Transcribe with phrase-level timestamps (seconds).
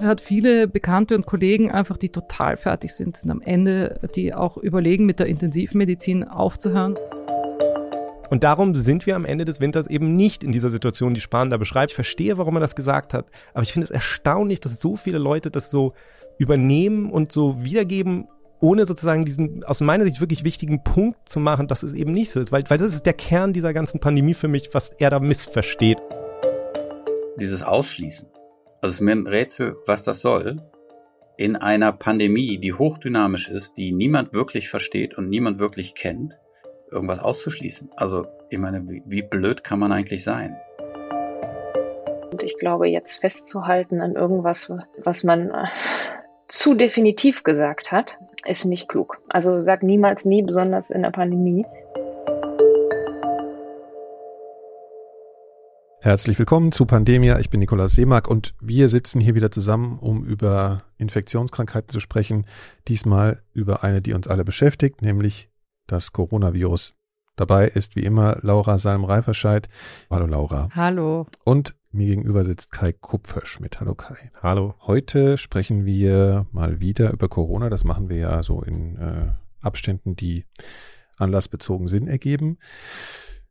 [0.00, 4.32] Er hat viele Bekannte und Kollegen einfach, die total fertig sind, sind am Ende, die
[4.32, 6.96] auch überlegen, mit der Intensivmedizin aufzuhören.
[8.30, 11.50] Und darum sind wir am Ende des Winters eben nicht in dieser Situation, die Spahn
[11.50, 11.90] da beschreibt.
[11.90, 15.18] Ich verstehe, warum er das gesagt hat, aber ich finde es erstaunlich, dass so viele
[15.18, 15.94] Leute das so
[16.38, 18.28] übernehmen und so wiedergeben,
[18.60, 22.30] ohne sozusagen diesen aus meiner Sicht wirklich wichtigen Punkt zu machen, dass es eben nicht
[22.30, 22.52] so ist.
[22.52, 25.98] Weil, weil das ist der Kern dieser ganzen Pandemie für mich, was er da missversteht.
[27.40, 28.28] Dieses Ausschließen.
[28.80, 30.62] Also es ist mir ein Rätsel, was das soll.
[31.36, 36.36] In einer Pandemie, die hochdynamisch ist, die niemand wirklich versteht und niemand wirklich kennt,
[36.90, 37.90] irgendwas auszuschließen.
[37.96, 40.56] Also, ich meine, wie, blöd kann man eigentlich sein?
[42.30, 45.64] Und ich glaube, jetzt festzuhalten an irgendwas, was man äh,
[46.46, 49.20] zu definitiv gesagt hat, ist nicht klug.
[49.28, 51.66] Also sag niemals nie, besonders in der Pandemie.
[56.00, 57.40] Herzlich willkommen zu Pandemia.
[57.40, 62.46] Ich bin Nikolaus Seemark und wir sitzen hier wieder zusammen, um über Infektionskrankheiten zu sprechen.
[62.86, 65.50] Diesmal über eine, die uns alle beschäftigt, nämlich
[65.88, 66.94] das Coronavirus.
[67.34, 69.68] Dabei ist wie immer Laura Salm-Reiferscheid.
[70.08, 70.68] Hallo Laura.
[70.72, 71.26] Hallo.
[71.44, 73.80] Und mir gegenüber sitzt Kai Kupferschmidt.
[73.80, 74.30] Hallo Kai.
[74.40, 74.76] Hallo.
[74.82, 77.70] Heute sprechen wir mal wieder über Corona.
[77.70, 80.44] Das machen wir ja so in äh, Abständen, die
[81.18, 82.58] anlassbezogen Sinn ergeben.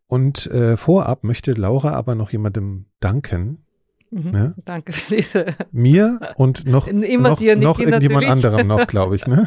[0.07, 3.65] Und äh, vorab möchte Laura aber noch jemandem danken,
[4.11, 4.53] Mhm, ja?
[4.63, 5.45] Danke für diese.
[5.71, 9.27] Mir und noch, immer noch, dir, noch irgendjemand anderem noch, glaube ich.
[9.27, 9.45] Ne?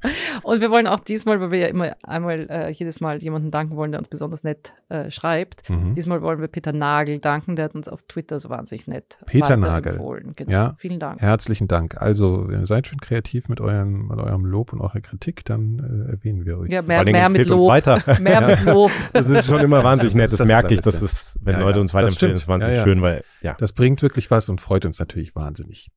[0.42, 3.76] und wir wollen auch diesmal, weil wir ja immer einmal äh, jedes Mal jemanden danken
[3.76, 5.68] wollen, der uns besonders nett äh, schreibt.
[5.70, 5.94] Mhm.
[5.94, 9.56] Diesmal wollen wir Peter Nagel danken, der hat uns auf Twitter so wahnsinnig nett Peter
[9.56, 9.98] Nagel.
[10.36, 10.50] Genau.
[10.50, 11.20] Ja, vielen Dank.
[11.20, 12.00] Herzlichen Dank.
[12.00, 16.44] Also seid schön kreativ mit, euren, mit eurem Lob und eurer Kritik, dann äh, erwähnen
[16.44, 16.70] wir euch.
[16.70, 17.68] Ja, mehr, mehr mit Lob.
[17.68, 18.02] Weiter.
[18.20, 18.46] mehr ja.
[18.46, 18.90] mit Lob.
[19.12, 20.32] Das ist schon immer wahnsinnig nett.
[20.32, 23.22] Das, das merke ich, dass es, wenn ja, Leute uns weiterempfehlen, ist wahnsinnig schön, weil
[23.42, 23.54] ja.
[23.58, 25.90] Das bringt wirklich was und freut uns natürlich wahnsinnig.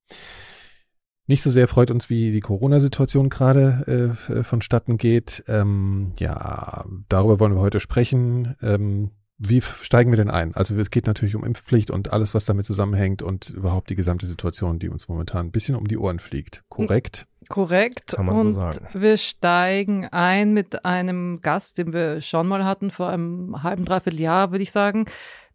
[1.27, 5.43] Nicht so sehr freut uns, wie die Corona-Situation gerade äh, vonstatten geht.
[5.47, 8.55] Ähm, ja, darüber wollen wir heute sprechen.
[8.61, 10.55] Ähm, wie steigen wir denn ein?
[10.55, 14.27] Also es geht natürlich um Impfpflicht und alles, was damit zusammenhängt und überhaupt die gesamte
[14.27, 16.63] Situation, die uns momentan ein bisschen um die Ohren fliegt.
[16.69, 17.27] Korrekt?
[17.49, 18.13] Korrekt.
[18.15, 18.87] Kann man und so sagen.
[18.93, 24.21] wir steigen ein mit einem Gast, den wir schon mal hatten vor einem halben, dreiviertel
[24.21, 25.05] Jahr, würde ich sagen.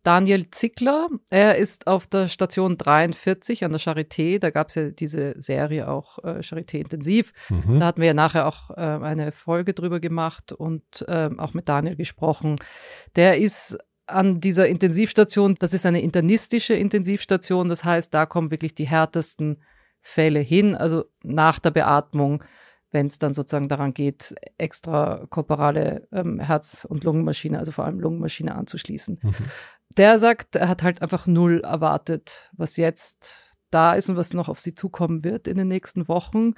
[0.02, 1.08] Daniel Zickler.
[1.30, 4.38] Er ist auf der Station 43 an der Charité.
[4.38, 7.32] Da gab es ja diese Serie auch äh, Charité Intensiv.
[7.50, 7.80] Mhm.
[7.80, 11.68] Da hatten wir ja nachher auch äh, eine Folge drüber gemacht und äh, auch mit
[11.68, 12.56] Daniel gesprochen.
[13.16, 17.68] Der ist an dieser Intensivstation, das ist eine internistische Intensivstation.
[17.68, 19.62] Das heißt, da kommen wirklich die härtesten
[20.02, 22.42] Fälle hin, also nach der Beatmung
[22.90, 28.00] wenn es dann sozusagen daran geht, extra korporale ähm, Herz- und Lungenmaschine, also vor allem
[28.00, 29.20] Lungenmaschine anzuschließen.
[29.22, 29.34] Mhm
[29.96, 34.48] der sagt, er hat halt einfach null erwartet, was jetzt da ist und was noch
[34.48, 36.54] auf sie zukommen wird in den nächsten Wochen.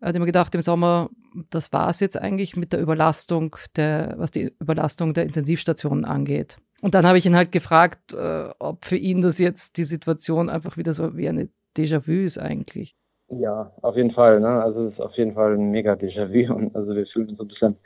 [0.00, 1.10] Er hat immer gedacht, im Sommer,
[1.50, 6.58] das war es jetzt eigentlich mit der Überlastung, der, was die Überlastung der Intensivstationen angeht.
[6.80, 10.48] Und dann habe ich ihn halt gefragt, äh, ob für ihn das jetzt die Situation
[10.48, 12.96] einfach wieder so wie eine Déjà-vu ist eigentlich.
[13.30, 14.40] Ja, auf jeden Fall.
[14.40, 14.48] Ne?
[14.48, 16.54] Also es ist auf jeden Fall ein mega Déjà-vu.
[16.54, 17.76] Und also wir fühlen uns ein bisschen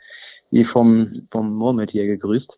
[0.51, 2.51] wie vom, vom Murmeltier gegrüßt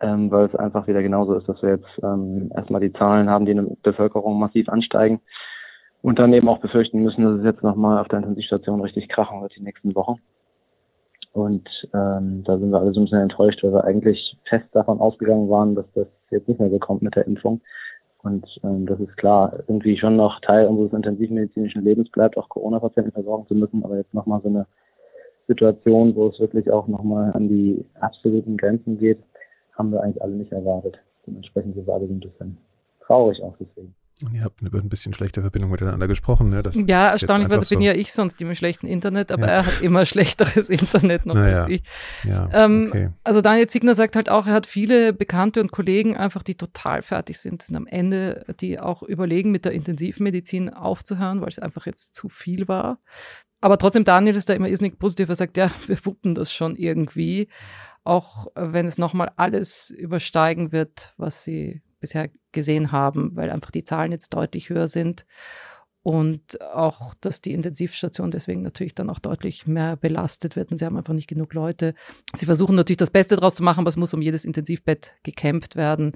[0.00, 3.46] ähm, weil es einfach wieder genauso ist, dass wir jetzt ähm, erstmal die Zahlen haben,
[3.46, 5.20] die in der Bevölkerung massiv ansteigen
[6.02, 9.42] und dann eben auch befürchten müssen, dass es jetzt nochmal auf der Intensivstation richtig krachen
[9.42, 10.16] wird die nächsten Wochen.
[11.32, 15.00] Und ähm, da sind wir alle so ein bisschen enttäuscht, weil wir eigentlich fest davon
[15.00, 17.60] ausgegangen waren, dass das jetzt nicht mehr so kommt mit der Impfung.
[18.28, 23.12] Und ähm, das ist klar, irgendwie schon noch Teil unseres intensivmedizinischen Lebens bleibt, auch Corona-Patienten
[23.12, 24.66] versorgen zu müssen, aber jetzt nochmal so eine
[25.46, 29.18] Situation, wo es wirklich auch nochmal an die absoluten Grenzen geht,
[29.72, 30.98] haben wir eigentlich alle nicht erwartet.
[31.26, 32.58] Dementsprechend sind wir alle ein bisschen
[33.00, 33.94] traurig auch deswegen.
[34.24, 36.62] Und ihr habt über ein bisschen schlechte Verbindung miteinander gesprochen, ne?
[36.62, 39.52] Das ja, erstaunlicherweise bin ja ich sonst immer schlechten Internet, aber ja.
[39.52, 41.64] er hat immer schlechteres Internet noch naja.
[41.64, 41.82] als ich.
[42.24, 43.10] Ja, ähm, okay.
[43.22, 47.02] Also Daniel Ziegner sagt halt auch, er hat viele Bekannte und Kollegen einfach, die total
[47.02, 51.86] fertig sind, sind am Ende, die auch überlegen, mit der Intensivmedizin aufzuhören, weil es einfach
[51.86, 52.98] jetzt zu viel war.
[53.60, 55.28] Aber trotzdem, Daniel ist da immer irrsinnig positiv.
[55.28, 57.48] Er sagt, ja, wir wuppen das schon irgendwie
[58.08, 63.84] auch wenn es nochmal alles übersteigen wird, was sie bisher gesehen haben, weil einfach die
[63.84, 65.26] Zahlen jetzt deutlich höher sind
[66.02, 70.86] und auch, dass die Intensivstation deswegen natürlich dann auch deutlich mehr belastet wird und sie
[70.86, 71.94] haben einfach nicht genug Leute.
[72.34, 75.76] Sie versuchen natürlich das Beste draus zu machen, aber es muss um jedes Intensivbett gekämpft
[75.76, 76.12] werden.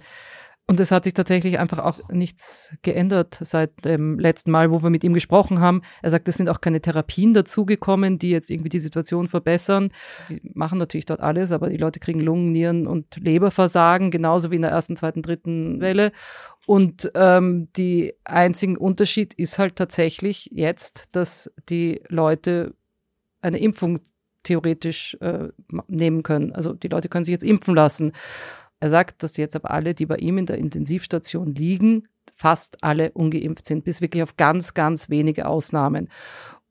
[0.68, 4.90] Und es hat sich tatsächlich einfach auch nichts geändert seit dem letzten Mal, wo wir
[4.90, 5.82] mit ihm gesprochen haben.
[6.02, 9.92] Er sagt, es sind auch keine Therapien dazugekommen, die jetzt irgendwie die Situation verbessern.
[10.28, 14.56] Die machen natürlich dort alles, aber die Leute kriegen Lungen, Nieren und Leberversagen, genauso wie
[14.56, 16.12] in der ersten, zweiten, dritten Welle.
[16.64, 22.74] Und ähm, die einzigen Unterschied ist halt tatsächlich jetzt, dass die Leute
[23.40, 24.00] eine Impfung
[24.44, 25.48] theoretisch äh,
[25.88, 26.52] nehmen können.
[26.52, 28.12] Also die Leute können sich jetzt impfen lassen.
[28.82, 33.12] Er sagt, dass jetzt aber alle, die bei ihm in der Intensivstation liegen, fast alle
[33.12, 36.08] ungeimpft sind, bis wirklich auf ganz, ganz wenige Ausnahmen.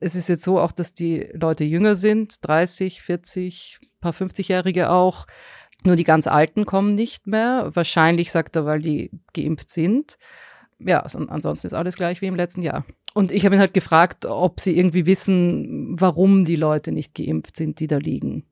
[0.01, 5.25] Es ist jetzt so auch, dass die Leute jünger sind, 30, 40, paar 50-Jährige auch.
[5.85, 7.71] Nur die ganz Alten kommen nicht mehr.
[7.75, 10.17] Wahrscheinlich sagt er, weil die geimpft sind.
[10.79, 12.83] Ja, ansonsten ist alles gleich wie im letzten Jahr.
[13.13, 17.55] Und ich habe ihn halt gefragt, ob sie irgendwie wissen, warum die Leute nicht geimpft
[17.55, 18.43] sind, die da liegen.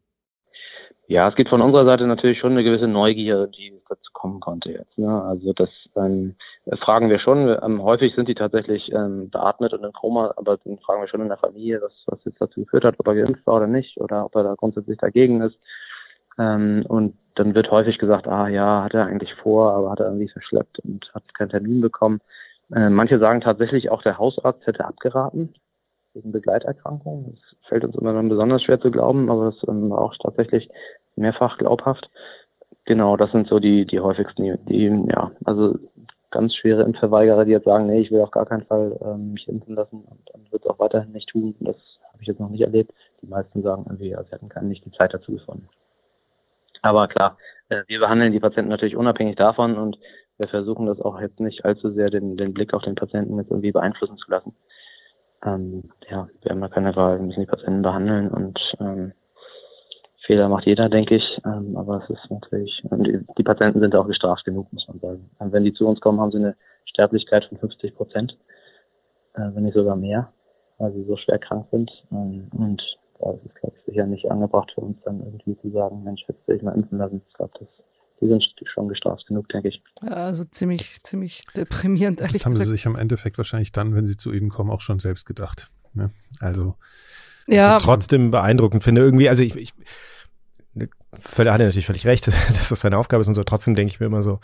[1.09, 4.71] Ja, es geht von unserer Seite natürlich schon eine gewisse Neugier, die dazu kommen konnte
[4.71, 4.95] jetzt.
[4.95, 5.23] Ne?
[5.23, 6.35] Also das ähm,
[6.81, 7.49] fragen wir schon.
[7.63, 11.21] Ähm, häufig sind die tatsächlich ähm, beatmet und in Koma, aber dann fragen wir schon
[11.21, 13.99] in der Familie, was, was jetzt dazu geführt hat, ob er geimpft war oder nicht,
[13.99, 15.57] oder ob er da grundsätzlich dagegen ist.
[16.37, 20.09] Ähm, und dann wird häufig gesagt, ah ja, hat er eigentlich vor, aber hat er
[20.09, 22.21] irgendwie verschleppt und hat keinen Termin bekommen.
[22.71, 25.55] Äh, manche sagen tatsächlich, auch der Hausarzt hätte abgeraten
[26.13, 27.35] wegen Begleiterkrankungen.
[27.35, 30.69] Das fällt uns immer dann besonders schwer zu glauben, aber es ist ähm, auch tatsächlich
[31.15, 32.09] mehrfach glaubhaft.
[32.85, 35.77] Genau, das sind so die, die häufigsten, die, ja, also
[36.31, 39.47] ganz schwere Impfverweigerer, die jetzt sagen, nee, ich will auf gar keinen Fall ähm, mich
[39.47, 41.55] impfen lassen und dann wird es auch weiterhin nicht tun.
[41.59, 41.75] Das
[42.11, 42.93] habe ich jetzt noch nicht erlebt.
[43.21, 45.67] Die meisten sagen irgendwie, ja, sie hatten keine, nicht die Zeit dazu gefunden.
[46.81, 47.37] Aber klar,
[47.69, 49.97] äh, wir behandeln die Patienten natürlich unabhängig davon und
[50.37, 53.51] wir versuchen das auch jetzt nicht allzu sehr den, den Blick auf den Patienten jetzt
[53.51, 54.55] irgendwie beeinflussen zu lassen.
[55.45, 59.13] Ähm, ja, wir haben da keine Wahl, wir müssen die Patienten behandeln und ähm,
[60.25, 61.41] Fehler macht jeder, denke ich.
[61.45, 65.29] Ähm, aber es ist natürlich, die, die, Patienten sind auch gestraft genug, muss man sagen.
[65.39, 66.55] Und wenn die zu uns kommen, haben sie eine
[66.85, 68.37] Sterblichkeit von 50 Prozent,
[69.33, 70.31] äh, wenn nicht sogar mehr,
[70.77, 71.91] weil sie so schwer krank sind.
[72.11, 72.81] Ähm, und
[73.19, 76.21] da ist es, glaube ich, sicher nicht angebracht für uns dann irgendwie zu sagen, Mensch,
[76.27, 77.21] hättest du dich mal impfen lassen.
[77.27, 77.67] Ich glaube, das
[78.21, 78.43] die sind
[78.73, 79.81] schon gestraft genug, denke ich.
[80.01, 82.19] Ja, also ziemlich, ziemlich deprimierend.
[82.19, 82.57] Das haben gesagt.
[82.57, 85.71] sie sich im Endeffekt wahrscheinlich dann, wenn sie zu ihnen kommen, auch schon selbst gedacht.
[85.93, 86.11] Ne?
[86.39, 86.75] Also
[87.47, 87.77] ja.
[87.77, 89.01] ich trotzdem beeindruckend finde.
[89.01, 89.73] Irgendwie, also ich, ich
[91.13, 93.43] Völler hat er natürlich völlig recht, dass das seine Aufgabe ist und so.
[93.43, 94.39] Trotzdem denke ich mir immer so,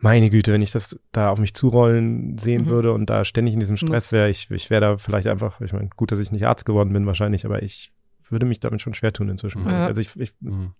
[0.00, 2.68] meine Güte, wenn ich das da auf mich zurollen sehen mhm.
[2.68, 5.72] würde und da ständig in diesem Stress wäre, ich, ich wäre da vielleicht einfach, ich
[5.72, 7.92] meine, gut, dass ich nicht Arzt geworden bin wahrscheinlich, aber ich
[8.28, 9.68] würde mich damit schon schwer tun inzwischen.
[9.68, 9.86] Ja.
[9.86, 10.72] Also ich, ich mhm.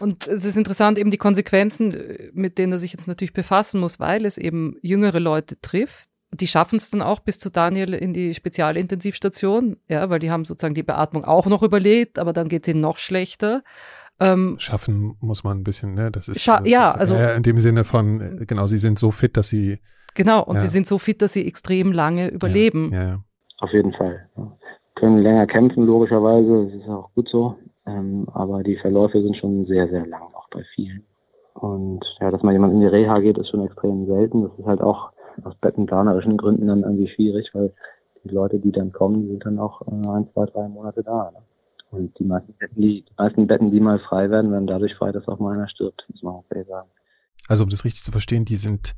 [0.00, 1.96] Und es ist interessant, eben die Konsequenzen,
[2.32, 6.08] mit denen er sich jetzt natürlich befassen muss, weil es eben jüngere Leute trifft.
[6.32, 10.44] Die schaffen es dann auch bis zu Daniel in die Spezialintensivstation, ja, weil die haben
[10.44, 13.62] sozusagen die Beatmung auch noch überlebt, aber dann geht es ihnen noch schlechter.
[14.18, 16.10] Ähm, Schaffen muss man ein bisschen, ne?
[16.10, 19.36] Das ist ja, also äh, in dem Sinne von, äh, genau, sie sind so fit,
[19.36, 19.78] dass sie
[20.14, 20.62] genau und ja.
[20.62, 22.90] sie sind so fit, dass sie extrem lange überleben.
[22.92, 23.24] Ja, ja.
[23.58, 24.28] Auf jeden Fall.
[24.36, 24.56] Ja.
[24.94, 29.66] Können länger kämpfen logischerweise, das ist auch gut so, ähm, aber die Verläufe sind schon
[29.66, 31.04] sehr sehr lang auch bei vielen.
[31.54, 34.42] Und ja, dass mal jemand in die Reha geht, ist schon extrem selten.
[34.42, 35.10] Das ist halt auch
[35.42, 37.72] aus bettenplanerischen Gründen dann irgendwie schwierig, weil
[38.24, 41.30] die Leute, die dann kommen, die sind dann auch äh, ein, zwei, drei Monate da.
[41.32, 41.38] Ne?
[41.90, 45.12] Und die meisten Betten, die, die meisten Betten, die mal frei werden, werden dadurch frei,
[45.12, 46.88] dass auch mal einer stirbt, muss man auch sagen.
[47.48, 48.94] Also um das richtig zu verstehen, die sind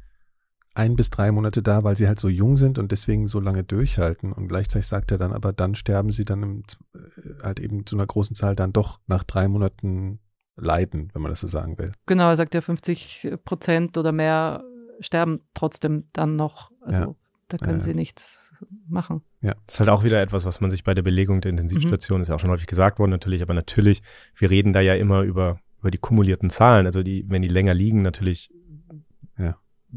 [0.79, 3.65] ein bis drei Monate da, weil sie halt so jung sind und deswegen so lange
[3.65, 4.33] durchhalten.
[4.33, 6.63] Und gleichzeitig sagt er dann, aber dann sterben sie dann im,
[6.95, 10.21] äh, halt eben zu einer großen Zahl dann doch nach drei Monaten
[10.57, 11.93] leiden, wenn man das so sagen will.
[12.07, 14.65] Genau, er sagt ja 50 Prozent oder mehr
[15.01, 16.71] sterben trotzdem dann noch.
[16.81, 17.15] Also ja.
[17.49, 18.53] Da können ja, sie nichts
[18.87, 19.23] machen.
[19.41, 22.19] Ja, das ist halt auch wieder etwas, was man sich bei der Belegung der Intensivstation,
[22.19, 22.23] mhm.
[22.23, 24.03] ist ja auch schon häufig gesagt worden natürlich, aber natürlich,
[24.37, 27.73] wir reden da ja immer über, über die kumulierten Zahlen, also die, wenn die länger
[27.73, 28.51] liegen, natürlich.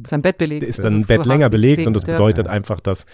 [0.05, 0.63] Sein Bett belegt.
[0.63, 2.51] Ist dann ein Bett so länger belegt und das bedeutet ja.
[2.51, 3.05] einfach, dass,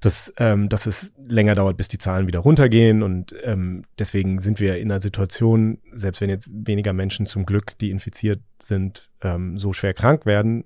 [0.00, 4.58] dass, ähm, dass es länger dauert, bis die Zahlen wieder runtergehen und ähm, deswegen sind
[4.60, 9.58] wir in einer Situation, selbst wenn jetzt weniger Menschen zum Glück, die infiziert sind, ähm,
[9.58, 10.64] so schwer krank werden,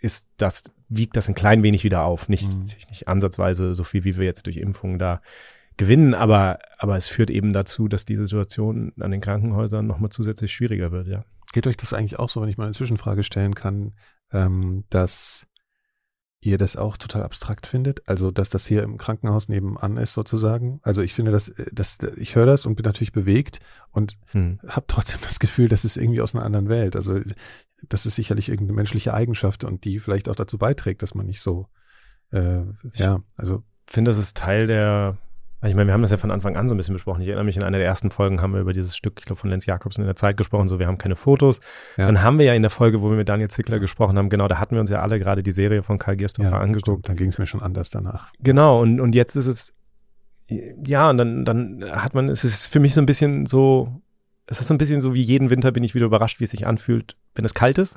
[0.00, 2.28] ist das, wiegt das ein klein wenig wieder auf.
[2.28, 2.64] Nicht, mhm.
[2.88, 5.20] nicht ansatzweise so viel, wie wir jetzt durch Impfungen da
[5.76, 10.52] gewinnen, aber, aber es führt eben dazu, dass die Situation an den Krankenhäusern nochmal zusätzlich
[10.52, 11.24] schwieriger wird, ja.
[11.52, 13.92] Geht euch das eigentlich auch so, wenn ich mal eine Zwischenfrage stellen kann,
[14.32, 15.46] ähm, dass
[16.40, 18.08] ihr das auch total abstrakt findet?
[18.08, 20.80] Also, dass das hier im Krankenhaus nebenan ist sozusagen?
[20.82, 23.60] Also, ich finde das, äh, das ich höre das und bin natürlich bewegt
[23.90, 24.60] und hm.
[24.66, 26.96] habe trotzdem das Gefühl, das ist irgendwie aus einer anderen Welt.
[26.96, 27.20] Also,
[27.88, 31.40] das ist sicherlich irgendeine menschliche Eigenschaft und die vielleicht auch dazu beiträgt, dass man nicht
[31.40, 31.68] so,
[32.32, 32.62] äh,
[32.94, 33.62] ja, also.
[33.86, 35.18] Ich finde, das ist Teil der,
[35.62, 37.20] ich meine, wir haben das ja von Anfang an so ein bisschen besprochen.
[37.20, 39.40] Ich erinnere mich, in einer der ersten Folgen haben wir über dieses Stück, ich glaube,
[39.40, 41.60] von Lenz Jakobsen in der Zeit gesprochen, so, wir haben keine Fotos.
[41.98, 42.06] Ja.
[42.06, 44.48] Dann haben wir ja in der Folge, wo wir mit Daniel Zickler gesprochen haben, genau,
[44.48, 47.08] da hatten wir uns ja alle gerade die Serie von Karl Gersthofer ja, angeguckt.
[47.08, 48.32] Dann ging es mir schon anders danach.
[48.40, 49.74] Genau, und, und jetzt ist es,
[50.48, 54.00] ja, und dann, dann hat man, es ist für mich so ein bisschen so,
[54.46, 56.50] es ist so ein bisschen so wie jeden Winter bin ich wieder überrascht, wie es
[56.50, 57.94] sich anfühlt, wenn es kalt ist.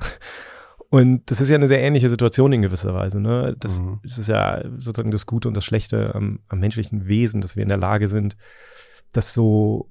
[0.90, 3.20] Und das ist ja eine sehr ähnliche Situation in gewisser Weise.
[3.20, 3.56] Ne?
[3.58, 4.00] Das, Mhm.
[4.02, 7.62] das ist ja sozusagen das Gute und das Schlechte am, am menschlichen Wesen, dass wir
[7.62, 8.36] in der Lage sind,
[9.12, 9.90] das so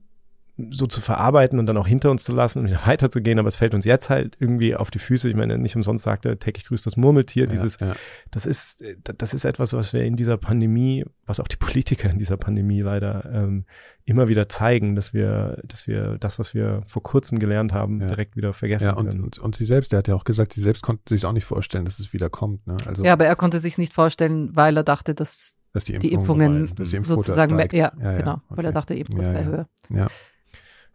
[0.71, 3.55] so zu verarbeiten und dann auch hinter uns zu lassen und wieder weiterzugehen, aber es
[3.55, 5.29] fällt uns jetzt halt irgendwie auf die Füße.
[5.29, 7.93] Ich meine, nicht umsonst sagte täglich grüßt das Murmeltier, dieses, ja, ja.
[8.31, 12.17] das ist, das ist etwas, was wir in dieser Pandemie, was auch die Politiker in
[12.19, 13.65] dieser Pandemie leider ähm,
[14.05, 18.07] immer wieder zeigen, dass wir, dass wir das, was wir vor kurzem gelernt haben, Ja.
[18.07, 19.23] direkt wieder vergessen Ja, und, können.
[19.23, 21.45] und, und sie selbst, der hat ja auch gesagt, sie selbst konnte sich auch nicht
[21.45, 22.65] vorstellen, dass es wieder kommt.
[22.67, 22.77] Ne?
[22.85, 26.13] Also, Ja, aber er konnte sich nicht vorstellen, weil er dachte, dass dass die, die
[26.13, 28.73] Impfungen Impfungen dass die sozusagen, ja, ja, ja, genau, weil er okay.
[28.73, 29.49] dachte, Impfquote Ja, wäre ja.
[29.49, 29.67] höher.
[29.89, 30.07] Ja,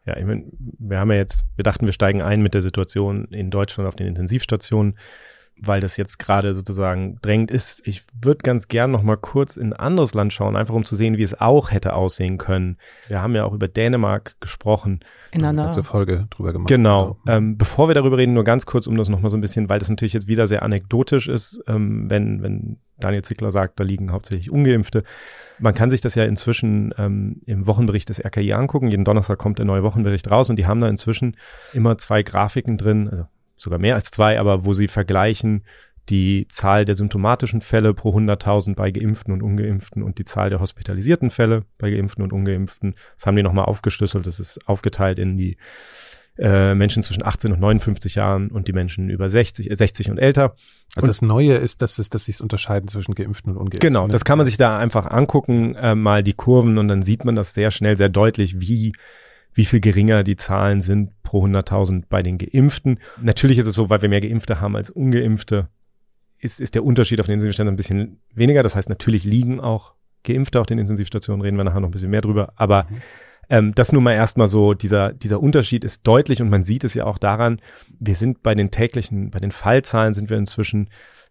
[0.08, 3.26] Ja, ich meine, wir haben ja jetzt, wir dachten, wir steigen ein mit der Situation
[3.26, 4.96] in Deutschland auf den Intensivstationen,
[5.60, 7.82] weil das jetzt gerade sozusagen drängend ist.
[7.86, 10.94] Ich würde ganz gern noch mal kurz in ein anderes Land schauen, einfach um zu
[10.94, 12.78] sehen, wie es auch hätte aussehen können.
[13.08, 15.00] Wir haben ja auch über Dänemark gesprochen.
[15.30, 16.68] In eine einer, ganze Folge drüber gemacht.
[16.68, 17.18] Genau.
[17.26, 19.68] Ähm, bevor wir darüber reden, nur ganz kurz, um das noch mal so ein bisschen,
[19.68, 23.84] weil das natürlich jetzt wieder sehr anekdotisch ist, ähm, wenn, wenn Daniel Zickler sagt, da
[23.84, 25.04] liegen hauptsächlich Ungeimpfte.
[25.58, 28.88] Man kann sich das ja inzwischen ähm, im Wochenbericht des RKI angucken.
[28.88, 31.36] Jeden Donnerstag kommt der neue Wochenbericht raus und die haben da inzwischen
[31.72, 33.26] immer zwei Grafiken drin, also
[33.58, 35.64] sogar mehr als zwei, aber wo sie vergleichen
[36.08, 40.60] die Zahl der symptomatischen Fälle pro 100.000 bei Geimpften und Ungeimpften und die Zahl der
[40.60, 42.94] hospitalisierten Fälle bei Geimpften und Ungeimpften.
[43.16, 44.26] Das haben die nochmal aufgeschlüsselt.
[44.26, 45.58] Das ist aufgeteilt in die
[46.38, 50.18] äh, Menschen zwischen 18 und 59 Jahren und die Menschen über 60, äh, 60 und
[50.18, 50.54] älter.
[50.94, 53.80] Also das Neue ist, dass es, dass sich unterscheiden zwischen Geimpften und Ungeimpften.
[53.80, 54.12] Genau, ne?
[54.12, 57.34] das kann man sich da einfach angucken, äh, mal die Kurven und dann sieht man
[57.34, 58.92] das sehr schnell, sehr deutlich, wie
[59.58, 63.00] wie viel geringer die Zahlen sind pro 100.000 bei den Geimpften.
[63.20, 65.66] Natürlich ist es so, weil wir mehr Geimpfte haben als Ungeimpfte,
[66.38, 68.62] ist, ist der Unterschied auf den Intensivstationen ein bisschen weniger.
[68.62, 72.10] Das heißt, natürlich liegen auch Geimpfte auf den Intensivstationen, reden wir nachher noch ein bisschen
[72.10, 72.52] mehr drüber.
[72.54, 72.96] Aber Mhm.
[73.50, 76.94] ähm, das nun mal erstmal so, dieser, dieser Unterschied ist deutlich und man sieht es
[76.94, 77.60] ja auch daran,
[77.98, 80.88] wir sind bei den täglichen, bei den Fallzahlen sind wir inzwischen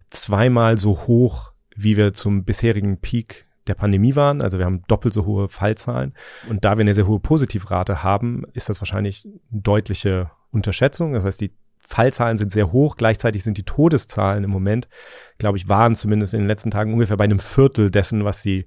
[0.09, 4.41] zweimal so hoch, wie wir zum bisherigen Peak der Pandemie waren.
[4.41, 6.13] Also wir haben doppelt so hohe Fallzahlen.
[6.49, 11.13] Und da wir eine sehr hohe Positivrate haben, ist das wahrscheinlich eine deutliche Unterschätzung.
[11.13, 12.97] Das heißt, die Fallzahlen sind sehr hoch.
[12.97, 14.89] Gleichzeitig sind die Todeszahlen im Moment,
[15.37, 18.65] glaube ich, waren zumindest in den letzten Tagen ungefähr bei einem Viertel dessen, was sie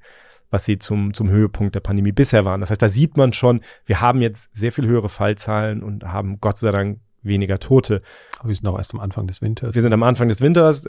[0.51, 2.61] was sie zum, zum Höhepunkt der Pandemie bisher waren.
[2.61, 6.41] Das heißt, da sieht man schon, wir haben jetzt sehr viel höhere Fallzahlen und haben
[6.41, 7.99] Gott sei Dank weniger Tote.
[8.39, 9.75] Aber wir sind auch erst am Anfang des Winters.
[9.75, 10.85] Wir sind am Anfang des Winters,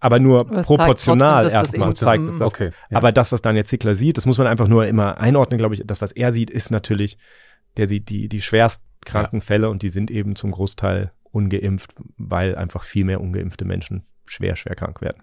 [0.00, 2.52] aber nur Aber zeigt proportional das erstmal eben zeigt zum- es das.
[2.54, 2.70] okay.
[2.90, 2.96] Ja.
[2.98, 5.82] Aber das, was Daniel Zickler sieht, das muss man einfach nur immer einordnen, glaube ich.
[5.86, 7.18] Das, was er sieht, ist natürlich,
[7.76, 12.56] der sieht die, die schwerst kranken Fälle und die sind eben zum Großteil ungeimpft, weil
[12.56, 15.22] einfach viel mehr ungeimpfte Menschen schwer, schwer krank werden.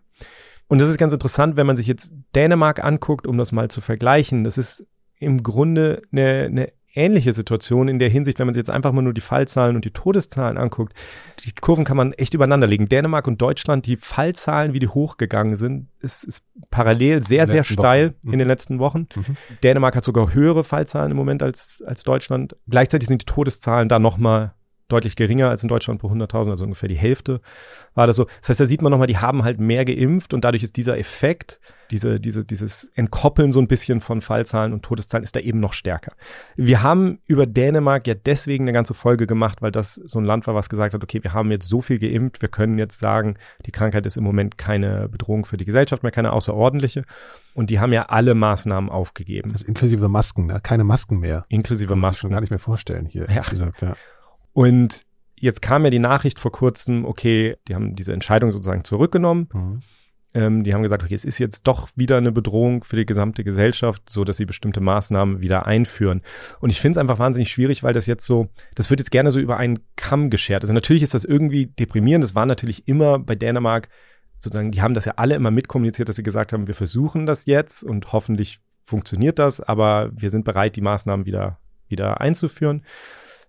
[0.67, 3.81] Und das ist ganz interessant, wenn man sich jetzt Dänemark anguckt, um das mal zu
[3.81, 4.43] vergleichen.
[4.43, 4.85] Das ist
[5.19, 9.01] im Grunde eine, eine ähnliche Situation in der Hinsicht, wenn man sich jetzt einfach mal
[9.01, 10.93] nur die Fallzahlen und die Todeszahlen anguckt.
[11.43, 12.87] Die Kurven kann man echt übereinander legen.
[12.87, 18.09] Dänemark und Deutschland, die Fallzahlen, wie die hochgegangen sind, ist, ist parallel sehr, sehr steil
[18.09, 18.15] Wochen.
[18.23, 18.33] Mhm.
[18.33, 19.07] in den letzten Wochen.
[19.15, 19.37] Mhm.
[19.63, 22.55] Dänemark hat sogar höhere Fallzahlen im Moment als, als Deutschland.
[22.67, 24.53] Gleichzeitig sind die Todeszahlen da nochmal
[24.87, 27.41] deutlich geringer als in Deutschland pro 100.000, also ungefähr die Hälfte
[27.95, 28.25] war das so.
[28.41, 30.97] Das heißt, da sieht man nochmal, die haben halt mehr geimpft und dadurch ist dieser
[30.97, 31.59] Effekt,
[31.91, 35.73] diese, diese, dieses Entkoppeln so ein bisschen von Fallzahlen und Todeszahlen ist da eben noch
[35.73, 36.13] stärker.
[36.55, 40.47] Wir haben über Dänemark ja deswegen eine ganze Folge gemacht, weil das so ein Land
[40.47, 43.37] war, was gesagt hat, okay, wir haben jetzt so viel geimpft, wir können jetzt sagen,
[43.65, 47.05] die Krankheit ist im Moment keine Bedrohung für die Gesellschaft mehr, keine außerordentliche.
[47.53, 50.59] Und die haben ja alle Maßnahmen aufgegeben, Also inklusive Masken, ne?
[50.61, 51.45] keine Masken mehr.
[51.49, 52.35] inklusive Kann man sich schon Masken.
[52.35, 53.43] gar nicht mehr vorstellen hier, Ja.
[53.43, 53.95] gesagt, ja.
[54.55, 55.05] Und
[55.37, 59.49] jetzt kam ja die Nachricht vor kurzem, okay, die haben diese Entscheidung sozusagen zurückgenommen.
[59.53, 59.79] Mhm.
[60.33, 63.43] Ähm, die haben gesagt, okay, es ist jetzt doch wieder eine Bedrohung für die gesamte
[63.43, 66.21] Gesellschaft, so dass sie bestimmte Maßnahmen wieder einführen.
[66.61, 69.29] Und ich finde es einfach wahnsinnig schwierig, weil das jetzt so, das wird jetzt gerne
[69.29, 70.63] so über einen Kamm geschert.
[70.63, 72.23] Also natürlich ist das irgendwie deprimierend.
[72.23, 73.89] Das war natürlich immer bei Dänemark
[74.37, 77.45] sozusagen, die haben das ja alle immer mitkommuniziert, dass sie gesagt haben, wir versuchen das
[77.45, 81.59] jetzt und hoffentlich funktioniert das, aber wir sind bereit, die Maßnahmen wieder,
[81.89, 82.83] wieder einzuführen.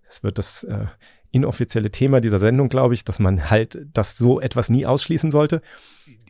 [0.08, 0.86] Es wird das äh,
[1.30, 5.60] inoffizielle Thema dieser Sendung, glaube ich, dass man halt das so etwas nie ausschließen sollte.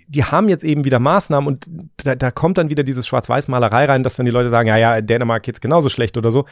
[0.08, 4.02] Die haben jetzt eben wieder Maßnahmen und da, da kommt dann wieder dieses Schwarz-Weiß-Malerei rein,
[4.02, 6.46] dass dann die Leute sagen, ja, ja, Dänemark geht's genauso schlecht oder so.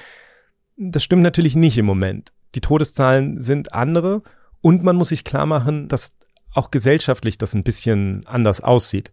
[0.76, 2.32] Das stimmt natürlich nicht im Moment.
[2.54, 4.22] Die Todeszahlen sind andere
[4.60, 6.14] und man muss sich klar machen, dass
[6.52, 9.12] auch gesellschaftlich das ein bisschen anders aussieht.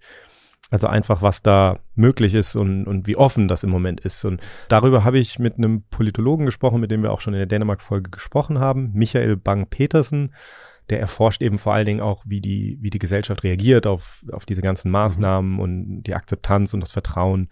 [0.72, 4.24] Also einfach, was da möglich ist und, und wie offen das im Moment ist.
[4.24, 7.46] Und darüber habe ich mit einem Politologen gesprochen, mit dem wir auch schon in der
[7.46, 10.34] Dänemark-Folge gesprochen haben, Michael Bang-Petersen.
[10.90, 14.46] Der erforscht eben vor allen Dingen auch, wie die, wie die Gesellschaft reagiert auf, auf
[14.46, 17.50] diese ganzen Maßnahmen und die Akzeptanz und das Vertrauen.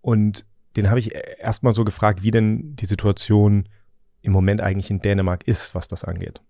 [0.00, 3.68] Und den habe ich erstmal so gefragt, wie denn die Situation
[4.22, 6.40] im Moment eigentlich in Dänemark ist, was das angeht.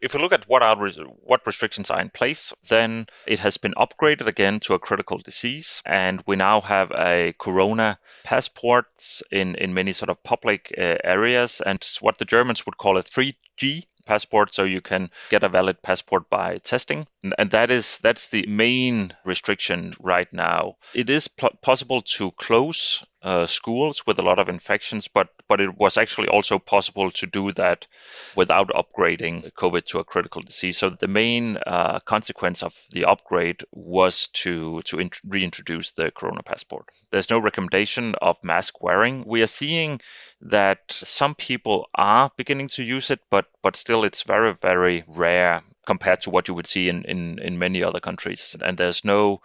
[0.00, 0.76] If we look at what are
[1.22, 5.82] what restrictions are in place, then it has been upgraded again to a critical disease,
[5.84, 8.86] and we now have a corona passport
[9.30, 13.02] in in many sort of public uh, areas, and what the Germans would call a
[13.02, 17.06] 3G passport so you can get a valid passport by testing.
[17.38, 20.76] And that is that's the main restriction right now.
[20.94, 25.76] It is possible to close uh, schools with a lot of infections, but but it
[25.76, 27.88] was actually also possible to do that
[28.36, 30.78] without upgrading COVID to a critical disease.
[30.78, 36.44] So the main uh, consequence of the upgrade was to to int- reintroduce the Corona
[36.44, 36.86] passport.
[37.10, 39.24] There's no recommendation of mask wearing.
[39.26, 40.00] We are seeing
[40.42, 45.62] that some people are beginning to use it, but but still it's very very rare
[45.84, 48.56] compared to what you would see in, in, in many other countries.
[48.60, 49.40] And there's no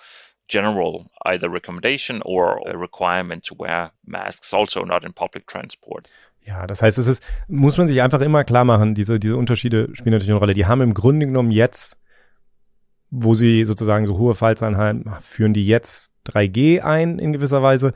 [0.52, 6.10] general either recommendation or a requirement to wear masks, also not in public transport.
[6.46, 9.90] Ja, das heißt, es ist, muss man sich einfach immer klar machen, diese, diese Unterschiede
[9.94, 10.54] spielen natürlich eine Rolle.
[10.54, 11.98] Die haben im Grunde genommen jetzt,
[13.10, 17.94] wo sie sozusagen so hohe Fallzahlen haben, führen die jetzt 3G ein in gewisser Weise.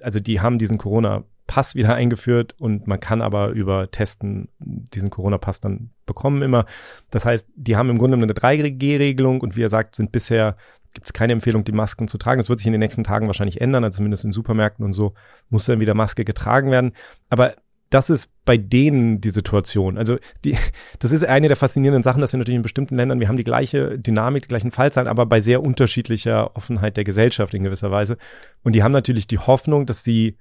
[0.00, 5.60] Also die haben diesen Corona-Pass wieder eingeführt und man kann aber über Testen diesen Corona-Pass
[5.60, 6.66] dann bekommen immer.
[7.10, 10.56] Das heißt, die haben im Grunde genommen eine 3G-Regelung und wie er sagt, sind bisher
[10.94, 12.38] gibt es keine Empfehlung, die Masken zu tragen.
[12.38, 15.14] Das wird sich in den nächsten Tagen wahrscheinlich ändern, also zumindest in Supermärkten und so
[15.48, 16.92] muss dann wieder Maske getragen werden.
[17.28, 17.54] Aber
[17.90, 19.98] das ist bei denen die Situation.
[19.98, 20.56] Also die,
[20.98, 23.44] das ist eine der faszinierenden Sachen, dass wir natürlich in bestimmten Ländern, wir haben die
[23.44, 28.16] gleiche Dynamik, die gleichen Fallzahlen, aber bei sehr unterschiedlicher Offenheit der Gesellschaft in gewisser Weise.
[28.62, 30.38] Und die haben natürlich die Hoffnung, dass sie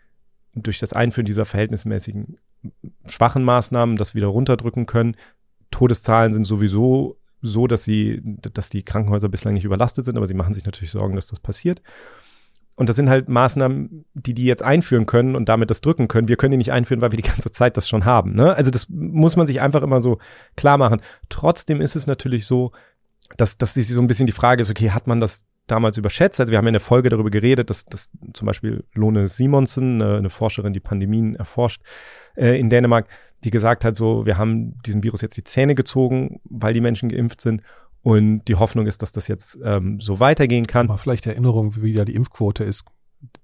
[0.56, 2.38] durch das Einführen dieser verhältnismäßigen
[3.06, 5.16] schwachen Maßnahmen das wieder runterdrücken können.
[5.72, 10.34] Todeszahlen sind sowieso so, dass sie, dass die Krankenhäuser bislang nicht überlastet sind, aber sie
[10.34, 11.82] machen sich natürlich Sorgen, dass das passiert.
[12.76, 16.30] Und das sind halt Maßnahmen, die die jetzt einführen können und damit das drücken können.
[16.30, 18.34] Wir können die nicht einführen, weil wir die ganze Zeit das schon haben.
[18.34, 18.56] Ne?
[18.56, 20.18] Also das muss man sich einfach immer so
[20.56, 21.02] klar machen.
[21.28, 22.72] Trotzdem ist es natürlich so,
[23.36, 26.40] dass, dass sich so ein bisschen die Frage ist, okay, hat man das damals überschätzt?
[26.40, 30.02] Also wir haben ja in der Folge darüber geredet, dass, dass zum Beispiel Lone Simonsen,
[30.02, 31.82] eine, Forscherin, die Pandemien erforscht
[32.36, 33.08] äh, in Dänemark,
[33.44, 37.10] die gesagt hat, so, wir haben diesem Virus jetzt die Zähne gezogen, weil die Menschen
[37.10, 37.62] geimpft sind.
[38.02, 40.90] Und die Hoffnung ist, dass das jetzt ähm, so weitergehen kann.
[40.90, 42.86] Aber vielleicht Erinnerung, wie da die Impfquote ist.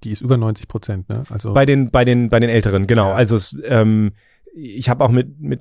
[0.03, 1.23] Die ist über 90 Prozent, ne?
[1.29, 3.09] Also bei den bei den bei den Älteren, genau.
[3.09, 3.15] Ja.
[3.15, 4.13] Also es, ähm,
[4.53, 5.59] ich habe auch mit mit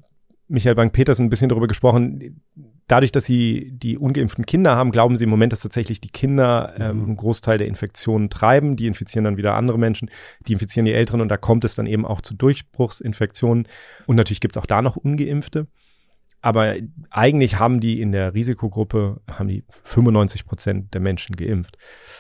[0.49, 2.43] Michael Bank-Petersen ein bisschen darüber gesprochen
[2.87, 6.75] dadurch, dass sie die ungeimpften Kinder haben, glauben sie im Moment, dass tatsächlich die Kinder
[6.79, 7.05] ähm, mhm.
[7.05, 8.77] einen Großteil der Infektionen treiben.
[8.77, 10.11] Die infizieren dann wieder andere Menschen,
[10.47, 13.67] die infizieren die Älteren und da kommt es dann eben auch zu Durchbruchsinfektionen.
[14.07, 15.67] Und natürlich gibt es auch da noch ungeimpfte.
[16.43, 16.75] Aber
[17.09, 21.79] eigentlich haben die in der Risikogruppe, haben die 95 Prozent der Menschen geimpft.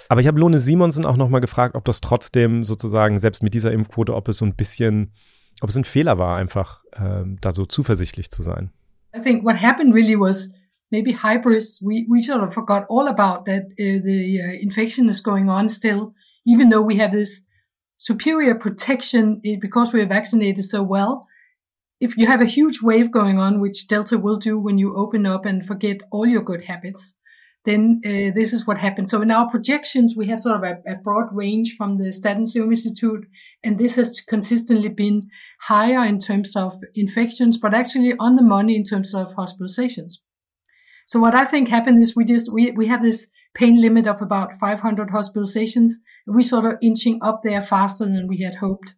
[0.08, 3.70] Aber ich habe Lone Simonsen auch nochmal gefragt, ob das trotzdem sozusagen, selbst mit dieser
[3.70, 5.12] Impfquote, ob es so ein bisschen,
[5.60, 8.70] ob es ein Fehler war, einfach äh, da so zuversichtlich zu sein.
[9.16, 10.52] I think what happened really was
[10.90, 11.80] maybe hybrids.
[11.82, 15.68] We, we sort of forgot all about that uh, the uh, infection is going on
[15.68, 16.14] still,
[16.46, 17.42] even though we have this
[17.96, 21.26] superior protection eh, because we're vaccinated so well.
[22.00, 25.26] If you have a huge wave going on, which Delta will do when you open
[25.26, 27.14] up and forget all your good habits,
[27.64, 29.08] then uh, this is what happened.
[29.08, 32.46] So in our projections, we had sort of a, a broad range from the Staten
[32.46, 33.26] Serum Institute,
[33.62, 35.28] and this has consistently been
[35.62, 40.14] higher in terms of infections, but actually on the money in terms of hospitalizations.
[41.06, 44.20] So what I think happened is we just we we have this pain limit of
[44.20, 45.92] about 500 hospitalizations,
[46.26, 48.94] we sort of inching up there faster than we had hoped.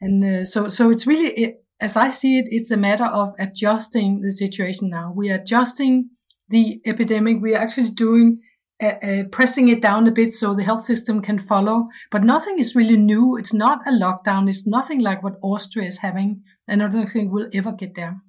[0.00, 3.34] And uh, so so it's really it, as I see it, it's a matter of
[3.38, 5.12] adjusting the situation now.
[5.14, 6.10] We are adjusting
[6.50, 7.40] the epidemic.
[7.40, 8.40] We are actually doing
[8.82, 11.88] uh, uh, pressing it down a bit so the health system can follow.
[12.10, 13.36] But nothing is really new.
[13.36, 14.48] It's not a lockdown.
[14.48, 16.42] It's nothing like what Austria is having.
[16.68, 18.20] And I don't think we'll ever get there.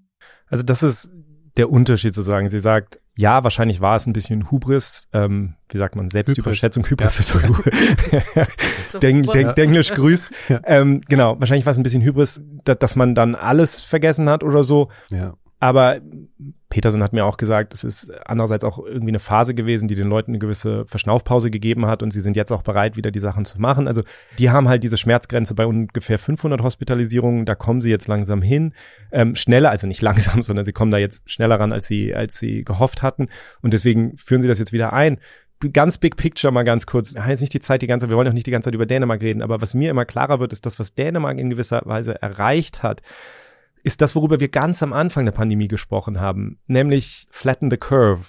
[0.49, 1.09] Also das ist
[1.57, 2.47] der Unterschied zu sagen.
[2.47, 7.15] Sie sagt, ja, wahrscheinlich war es ein bisschen Hubris, ähm, wie sagt man, Selbstüberschätzung, Hybris,
[7.15, 7.19] ja.
[7.19, 7.39] ist so
[8.99, 10.25] Denk, Denglisch grüßt.
[10.49, 10.61] Ja.
[10.63, 14.43] Ähm, genau, wahrscheinlich war es ein bisschen Hybris, da, dass man dann alles vergessen hat
[14.43, 14.89] oder so.
[15.09, 15.33] Ja.
[15.61, 16.01] Aber
[16.69, 20.09] Petersen hat mir auch gesagt, es ist andererseits auch irgendwie eine Phase gewesen, die den
[20.09, 23.45] Leuten eine gewisse Verschnaufpause gegeben hat und sie sind jetzt auch bereit, wieder die Sachen
[23.45, 23.87] zu machen.
[23.87, 24.01] Also
[24.39, 28.73] die haben halt diese Schmerzgrenze bei ungefähr 500 Hospitalisierungen, da kommen sie jetzt langsam hin.
[29.11, 32.39] Ähm, schneller, also nicht langsam, sondern sie kommen da jetzt schneller ran, als sie, als
[32.39, 33.27] sie gehofft hatten
[33.61, 35.19] und deswegen führen sie das jetzt wieder ein
[35.73, 37.13] ganz big picture mal ganz kurz.
[37.13, 38.73] Ja, jetzt nicht die Zeit die ganze Zeit, wir wollen auch nicht die ganze Zeit
[38.73, 41.83] über Dänemark reden, aber was mir immer klarer wird, ist das, was Dänemark in gewisser
[41.85, 43.03] Weise erreicht hat,
[43.83, 48.25] ist das, worüber wir ganz am Anfang der Pandemie gesprochen haben, nämlich flatten the curve.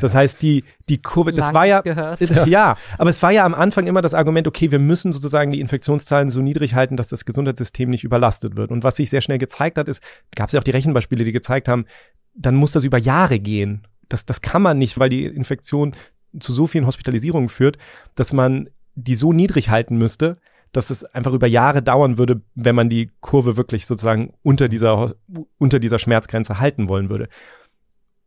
[0.00, 1.78] Das heißt, die, die Kurve, das Lang war ja,
[2.14, 5.52] ist, ja, aber es war ja am Anfang immer das Argument, okay, wir müssen sozusagen
[5.52, 8.70] die Infektionszahlen so niedrig halten, dass das Gesundheitssystem nicht überlastet wird.
[8.70, 10.02] Und was sich sehr schnell gezeigt hat, ist,
[10.34, 11.86] gab es ja auch die Rechenbeispiele, die gezeigt haben,
[12.34, 13.86] dann muss das über Jahre gehen.
[14.08, 15.94] Das, das kann man nicht, weil die Infektion
[16.38, 17.78] zu so vielen Hospitalisierungen führt,
[18.14, 20.36] dass man die so niedrig halten müsste,
[20.72, 25.14] dass es einfach über Jahre dauern würde, wenn man die Kurve wirklich sozusagen unter dieser,
[25.58, 27.28] unter dieser Schmerzgrenze halten wollen würde.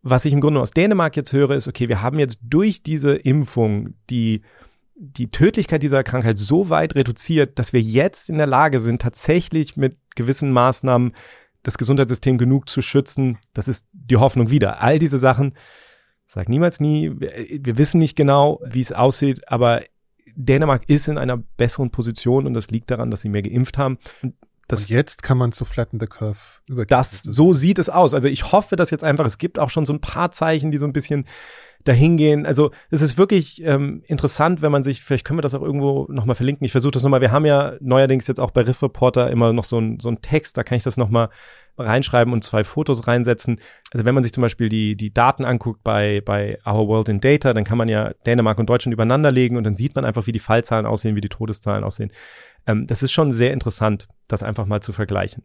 [0.01, 3.15] Was ich im Grunde aus Dänemark jetzt höre, ist, okay, wir haben jetzt durch diese
[3.15, 4.41] Impfung die,
[4.95, 9.77] die Tödlichkeit dieser Krankheit so weit reduziert, dass wir jetzt in der Lage sind, tatsächlich
[9.77, 11.13] mit gewissen Maßnahmen
[11.63, 13.37] das Gesundheitssystem genug zu schützen.
[13.53, 14.81] Das ist die Hoffnung wieder.
[14.81, 15.53] All diese Sachen,
[16.27, 19.83] sag niemals nie, wir, wir wissen nicht genau, wie es aussieht, aber
[20.35, 23.97] Dänemark ist in einer besseren Position und das liegt daran, dass sie mehr geimpft haben.
[24.21, 24.35] Und
[24.67, 26.87] das, und jetzt kann man zu Flatten the Curve übergehen.
[26.87, 28.13] Das, so sieht es aus.
[28.13, 30.77] Also ich hoffe, dass jetzt einfach, es gibt auch schon so ein paar Zeichen, die
[30.77, 31.27] so ein bisschen
[31.83, 32.45] dahingehen.
[32.45, 36.07] Also es ist wirklich ähm, interessant, wenn man sich, vielleicht können wir das auch irgendwo
[36.09, 36.65] nochmal verlinken.
[36.65, 37.21] Ich versuche das nochmal.
[37.21, 40.21] Wir haben ja neuerdings jetzt auch bei Riff Reporter immer noch so ein, so ein
[40.21, 41.29] Text, da kann ich das nochmal
[41.77, 43.59] reinschreiben und zwei Fotos reinsetzen.
[43.91, 47.19] Also wenn man sich zum Beispiel die, die Daten anguckt bei, bei Our World in
[47.19, 50.27] Data, dann kann man ja Dänemark und Deutschland übereinander legen und dann sieht man einfach,
[50.27, 52.11] wie die Fallzahlen aussehen, wie die Todeszahlen aussehen.
[52.67, 55.43] Ähm, das ist schon sehr interessant, das einfach mal zu vergleichen.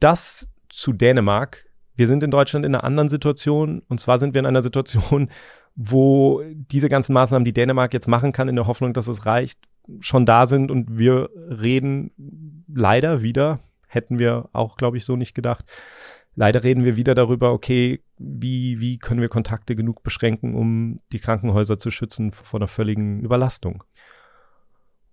[0.00, 1.69] Das zu Dänemark.
[2.00, 3.82] Wir sind in Deutschland in einer anderen Situation.
[3.90, 5.28] Und zwar sind wir in einer Situation,
[5.76, 9.60] wo diese ganzen Maßnahmen, die Dänemark jetzt machen kann, in der Hoffnung, dass es reicht,
[9.98, 10.70] schon da sind.
[10.70, 15.66] Und wir reden leider wieder, hätten wir auch, glaube ich, so nicht gedacht.
[16.34, 21.18] Leider reden wir wieder darüber, okay, wie, wie können wir Kontakte genug beschränken, um die
[21.18, 23.84] Krankenhäuser zu schützen vor einer völligen Überlastung.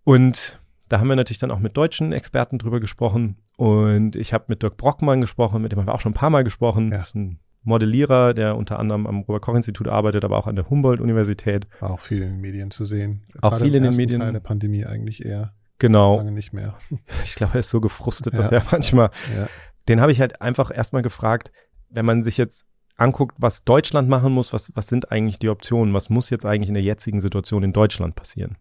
[0.06, 3.38] Und da haben wir natürlich dann auch mit deutschen Experten drüber gesprochen.
[3.58, 6.30] Und ich habe mit Dirk Brockmann gesprochen, mit dem haben wir auch schon ein paar
[6.30, 6.92] Mal gesprochen.
[6.92, 7.00] Ja.
[7.00, 11.68] Das ist ein Modellierer, der unter anderem am Robert-Koch-Institut arbeitet, aber auch an der Humboldt-Universität.
[11.82, 13.24] War auch viel in den Medien zu sehen.
[13.42, 14.22] Auch Gerade viel in den Medien.
[14.22, 15.54] Teil der Pandemie eigentlich eher.
[15.80, 16.18] Genau.
[16.18, 16.76] Lange nicht mehr.
[17.24, 18.60] Ich glaube, er ist so gefrustet, dass ja.
[18.60, 19.10] er manchmal.
[19.36, 19.48] Ja.
[19.90, 21.52] Den habe ich halt einfach erstmal gefragt,
[21.90, 25.94] wenn man sich jetzt anguckt, was Deutschland machen muss, was, was sind eigentlich die Optionen?
[25.94, 28.58] Was muss jetzt eigentlich in der jetzigen Situation in Deutschland passieren?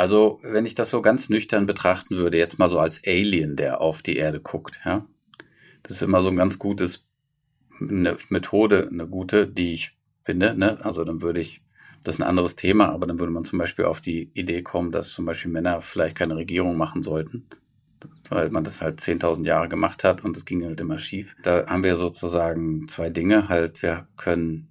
[0.00, 3.82] Also, wenn ich das so ganz nüchtern betrachten würde, jetzt mal so als Alien, der
[3.82, 5.04] auf die Erde guckt, ja.
[5.82, 7.06] Das ist immer so ein ganz gutes,
[7.78, 10.82] eine Methode, eine gute, die ich finde, ne.
[10.86, 11.60] Also, dann würde ich,
[12.02, 14.90] das ist ein anderes Thema, aber dann würde man zum Beispiel auf die Idee kommen,
[14.90, 17.46] dass zum Beispiel Männer vielleicht keine Regierung machen sollten.
[18.30, 21.36] Weil man das halt 10.000 Jahre gemacht hat und es ging halt immer schief.
[21.42, 23.82] Da haben wir sozusagen zwei Dinge halt.
[23.82, 24.68] Wir können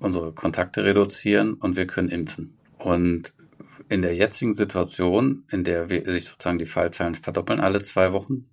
[0.00, 2.58] unsere Kontakte reduzieren und wir können impfen.
[2.78, 3.32] Und
[3.88, 8.48] in der jetzigen Situation, in der wir sich sozusagen die Fallzahlen verdoppeln alle zwei Wochen,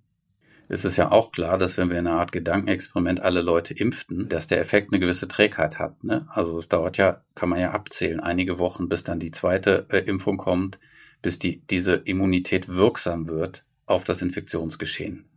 [0.68, 4.28] ist es ja auch klar, dass wenn wir in einer Art Gedankenexperiment alle Leute impften,
[4.28, 6.02] dass der Effekt eine gewisse Trägheit hat.
[6.02, 6.26] Ne?
[6.30, 9.98] Also es dauert ja, kann man ja abzählen, einige Wochen, bis dann die zweite äh,
[9.98, 10.80] Impfung kommt,
[11.22, 15.28] bis die, diese Immunität wirksam wird auf das Infektionsgeschehen.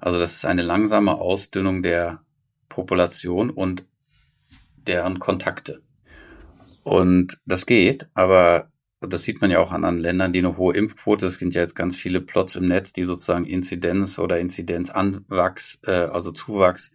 [0.00, 2.22] Also das ist eine langsame Ausdünnung der
[2.68, 3.86] Population und
[4.76, 5.82] deren Kontakte.
[6.82, 8.68] Und das geht, aber
[9.06, 11.62] das sieht man ja auch an anderen Ländern, die eine hohe Impfquote, es gibt ja
[11.62, 16.92] jetzt ganz viele Plots im Netz, die sozusagen Inzidenz oder Inzidenzanwachs, äh, also Zuwachs,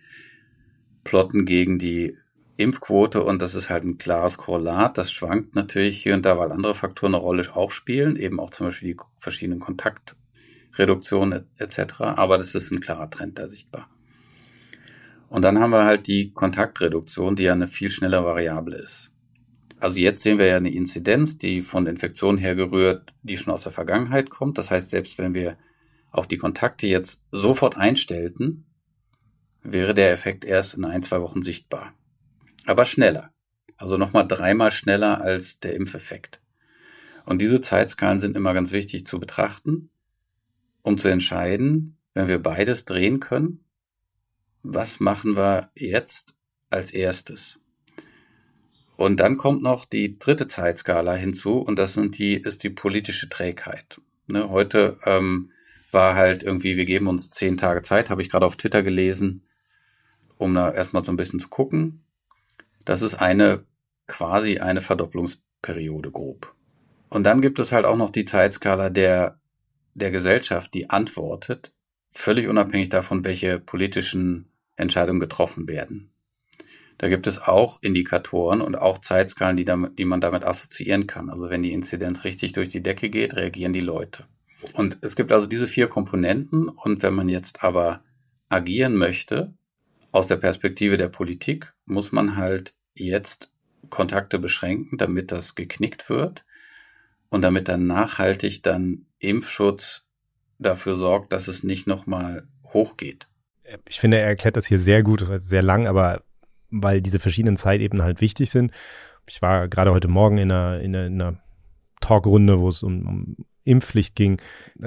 [1.04, 2.15] plotten gegen die
[2.58, 4.98] Impfquote und das ist halt ein klares Korrelat.
[4.98, 8.50] Das schwankt natürlich hier und da, weil andere Faktoren eine Rolle auch spielen, eben auch
[8.50, 12.02] zum Beispiel die verschiedenen Kontaktreduktionen etc.
[12.02, 13.89] Aber das ist ein klarer Trend da sichtbar.
[15.30, 19.12] Und dann haben wir halt die Kontaktreduktion, die ja eine viel schnellere Variable ist.
[19.79, 23.71] Also jetzt sehen wir ja eine Inzidenz, die von Infektionen hergerührt, die schon aus der
[23.71, 24.57] Vergangenheit kommt.
[24.57, 25.57] Das heißt, selbst wenn wir
[26.11, 28.65] auch die Kontakte jetzt sofort einstellten,
[29.63, 31.93] wäre der Effekt erst in ein, zwei Wochen sichtbar.
[32.65, 33.33] Aber schneller.
[33.77, 36.41] Also nochmal dreimal schneller als der Impfeffekt.
[37.25, 39.89] Und diese Zeitskalen sind immer ganz wichtig zu betrachten,
[40.81, 43.63] um zu entscheiden, wenn wir beides drehen können,
[44.61, 46.35] was machen wir jetzt
[46.69, 47.59] als erstes?
[48.99, 53.29] Und dann kommt noch die dritte Zeitskala hinzu und das sind die, ist die politische
[53.29, 54.01] Trägheit.
[54.27, 55.51] Ne, heute ähm,
[55.93, 59.47] war halt irgendwie, wir geben uns zehn Tage Zeit, habe ich gerade auf Twitter gelesen,
[60.38, 62.03] um da erstmal so ein bisschen zu gucken.
[62.83, 63.63] Das ist eine
[64.05, 66.53] quasi eine Verdopplungsperiode grob.
[67.07, 69.39] Und dann gibt es halt auch noch die Zeitskala der,
[69.93, 71.71] der Gesellschaft, die antwortet,
[72.09, 76.12] völlig unabhängig davon, welche politischen Entscheidungen getroffen werden.
[76.99, 81.29] Da gibt es auch Indikatoren und auch Zeitskalen, die, damit, die man damit assoziieren kann.
[81.29, 84.25] Also wenn die Inzidenz richtig durch die Decke geht, reagieren die Leute.
[84.73, 86.67] Und es gibt also diese vier Komponenten.
[86.67, 88.01] Und wenn man jetzt aber
[88.49, 89.53] agieren möchte,
[90.12, 93.49] aus der Perspektive der Politik, muss man halt jetzt
[93.89, 96.43] Kontakte beschränken, damit das geknickt wird
[97.29, 100.05] und damit dann nachhaltig dann Impfschutz
[100.57, 103.29] dafür sorgt, dass es nicht nochmal hochgeht.
[103.88, 106.23] ich finde, er erklärt das hier sehr gut, sehr lang, aber
[106.71, 108.71] weil diese verschiedenen Zeitebenen halt wichtig sind.
[109.27, 111.38] Ich war gerade heute Morgen in einer, in einer, in einer
[112.01, 114.41] Talkrunde, wo es um, um Impfpflicht ging.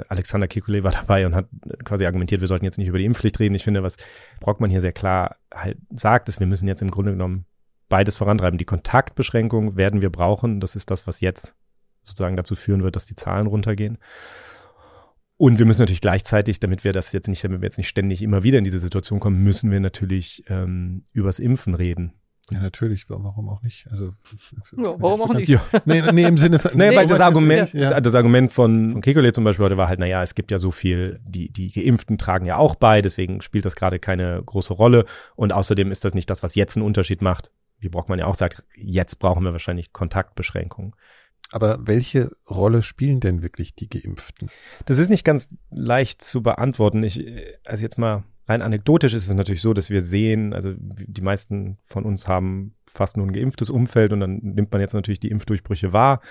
[0.09, 1.47] Alexander Kekulé war dabei und hat
[1.85, 3.55] quasi argumentiert, wir sollten jetzt nicht über die Impfpflicht reden.
[3.55, 3.97] Ich finde, was
[4.39, 7.45] Brockmann hier sehr klar halt sagt, ist, wir müssen jetzt im Grunde genommen
[7.89, 8.57] beides vorantreiben.
[8.57, 10.59] Die Kontaktbeschränkung werden wir brauchen.
[10.59, 11.55] Das ist das, was jetzt
[12.01, 13.97] sozusagen dazu führen wird, dass die Zahlen runtergehen.
[15.37, 18.21] Und wir müssen natürlich gleichzeitig, damit wir das jetzt nicht, damit wir jetzt nicht ständig
[18.21, 22.13] immer wieder in diese Situation kommen, müssen wir natürlich ähm, übers Impfen reden.
[22.51, 23.09] Ja, natürlich.
[23.09, 23.87] Warum auch nicht?
[23.89, 24.13] Also,
[24.77, 25.47] ja, warum auch nicht?
[25.47, 25.65] Ja.
[25.85, 28.01] Nee, nee, im Sinne von, nee, nee, weil das Argument, ja.
[28.01, 30.71] das Argument von, von Kekulé zum Beispiel heute war halt, naja, es gibt ja so
[30.71, 35.05] viel, die, die Geimpften tragen ja auch bei, deswegen spielt das gerade keine große Rolle.
[35.35, 37.49] Und außerdem ist das nicht das, was jetzt einen Unterschied macht.
[37.79, 40.93] Wie Brockmann ja auch sagt, jetzt brauchen wir wahrscheinlich Kontaktbeschränkungen.
[41.53, 44.49] Aber welche Rolle spielen denn wirklich die Geimpften?
[44.87, 47.03] Das ist nicht ganz leicht zu beantworten.
[47.03, 47.23] Ich,
[47.63, 51.77] also jetzt mal rein anekdotisch ist es natürlich so, dass wir sehen, also die meisten
[51.85, 55.29] von uns haben fast nur ein geimpftes Umfeld und dann nimmt man jetzt natürlich die
[55.29, 56.21] Impfdurchbrüche wahr.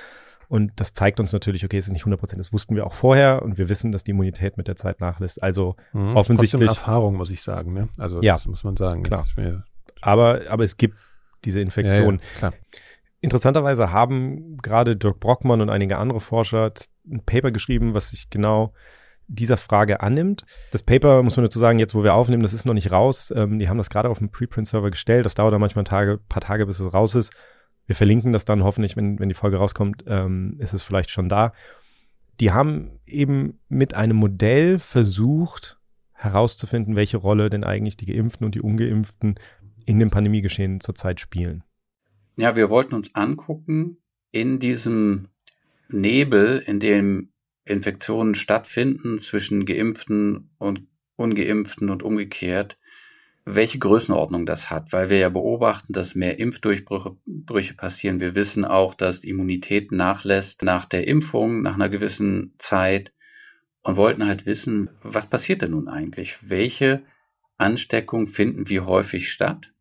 [0.48, 2.94] Und das zeigt uns natürlich, okay, es ist nicht 100 Prozent, das wussten wir auch
[2.94, 5.40] vorher und wir wissen, dass die Immunität mit der Zeit nachlässt.
[5.40, 6.68] Also mhm, offensichtlich.
[6.68, 7.88] Erfahrung, muss ich sagen, ne?
[7.96, 9.04] Also ja, das muss man sagen.
[9.04, 9.24] Klar.
[10.00, 10.96] Aber, aber es gibt
[11.44, 12.16] diese Infektion.
[12.16, 12.54] Ja, ja, klar.
[13.22, 16.72] Interessanterweise haben gerade Dirk Brockmann und einige andere Forscher
[17.06, 18.74] ein Paper geschrieben, was sich genau
[19.28, 20.44] dieser Frage annimmt.
[20.72, 23.32] Das Paper, muss man dazu sagen, jetzt wo wir aufnehmen, das ist noch nicht raus.
[23.34, 25.24] Ähm, die haben das gerade auf dem Preprint-Server gestellt.
[25.24, 27.32] Das dauert dann manchmal Tage, paar Tage, bis es raus ist.
[27.86, 31.28] Wir verlinken das dann hoffentlich, wenn, wenn die Folge rauskommt, ähm, ist es vielleicht schon
[31.28, 31.52] da.
[32.40, 35.78] Die haben eben mit einem Modell versucht
[36.12, 39.36] herauszufinden, welche Rolle denn eigentlich die Geimpften und die Ungeimpften
[39.86, 41.62] in dem Pandemiegeschehen zurzeit spielen.
[42.36, 43.98] Ja, wir wollten uns angucken,
[44.30, 45.28] in diesem
[45.88, 47.32] Nebel, in dem
[47.64, 52.78] Infektionen stattfinden zwischen Geimpften und Ungeimpften und umgekehrt,
[53.44, 58.20] welche Größenordnung das hat, weil wir ja beobachten, dass mehr Impfdurchbrüche passieren.
[58.20, 63.12] Wir wissen auch, dass die Immunität nachlässt nach der Impfung, nach einer gewissen Zeit
[63.82, 66.38] und wollten halt wissen, was passiert denn nun eigentlich?
[66.48, 67.02] Welche
[67.58, 69.71] Ansteckungen finden wie häufig statt?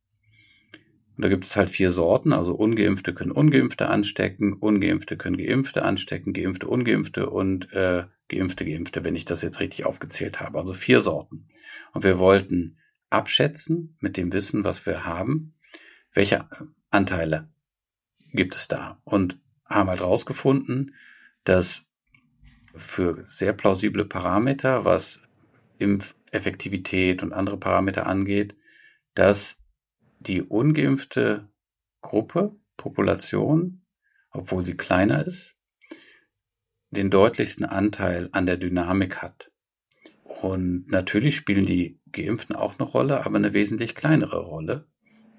[1.22, 5.84] Und da gibt es halt vier Sorten, also ungeimpfte können ungeimpfte anstecken, ungeimpfte können geimpfte
[5.86, 10.58] anstecken, geimpfte ungeimpfte und äh, geimpfte geimpfte, wenn ich das jetzt richtig aufgezählt habe.
[10.58, 11.48] Also vier Sorten.
[11.94, 12.80] Und wir wollten
[13.12, 15.54] abschätzen mit dem Wissen, was wir haben,
[16.12, 16.50] welche
[16.90, 17.52] Anteile
[18.34, 19.00] gibt es da.
[19.04, 20.96] Und haben halt rausgefunden,
[21.44, 21.86] dass
[22.74, 25.20] für sehr plausible Parameter, was
[25.78, 28.56] Impfeffektivität und andere Parameter angeht,
[29.14, 29.61] dass
[30.22, 31.50] die ungeimpfte
[32.02, 33.82] Gruppe, Population,
[34.32, 35.56] obwohl sie kleiner ist,
[36.92, 39.52] den deutlichsten Anteil an der Dynamik hat.
[40.24, 44.88] Und natürlich spielen die Geimpften auch eine Rolle, aber eine wesentlich kleinere Rolle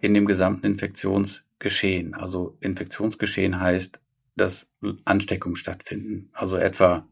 [0.01, 2.14] in dem gesamten Infektionsgeschehen.
[2.14, 4.01] Also Infektionsgeschehen heißt,
[4.37, 4.66] dass
[5.05, 6.31] Ansteckungen stattfinden.
[6.33, 7.07] Also etwa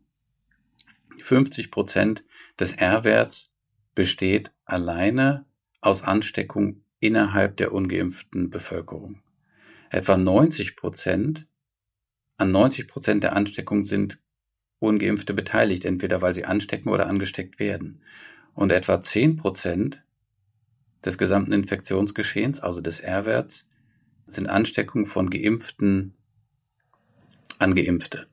[1.22, 2.24] 50 Prozent
[2.58, 3.50] des R-Werts
[3.94, 5.46] besteht alleine
[5.80, 9.22] aus Ansteckung innerhalb der ungeimpften Bevölkerung.
[9.90, 11.46] Etwa 90 Prozent,
[12.36, 14.20] an 90 Prozent der Ansteckung sind
[14.78, 18.02] Ungeimpfte beteiligt, entweder weil sie anstecken oder angesteckt werden.
[18.54, 20.02] Und etwa 10 Prozent
[21.04, 23.66] des gesamten Infektionsgeschehens, also des R-Werts,
[24.26, 26.14] sind Ansteckungen von Geimpften
[27.58, 28.26] an Geimpfte.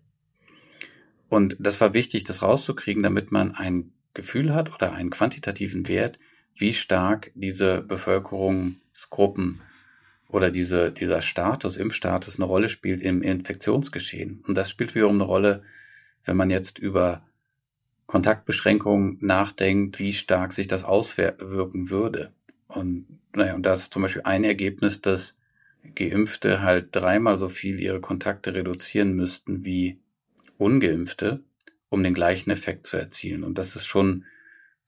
[1.30, 6.17] Und das war wichtig, das rauszukriegen, damit man ein Gefühl hat oder einen quantitativen Wert,
[6.58, 9.62] wie stark diese Bevölkerungsgruppen
[10.30, 14.43] oder diese, dieser Status, Impfstatus eine Rolle spielt im Infektionsgeschehen.
[14.48, 15.63] Und das spielt wiederum eine Rolle,
[16.26, 17.22] wenn man jetzt über
[18.08, 22.32] Kontaktbeschränkungen nachdenkt, wie stark sich das auswirken würde.
[22.67, 25.36] Und naja, und da ist zum Beispiel ein Ergebnis, dass
[25.96, 30.00] Geimpfte halt dreimal so viel ihre Kontakte reduzieren müssten wie
[30.58, 31.41] Ungeimpfte,
[31.89, 33.43] um den gleichen Effekt zu erzielen.
[33.43, 34.26] Und das ist schon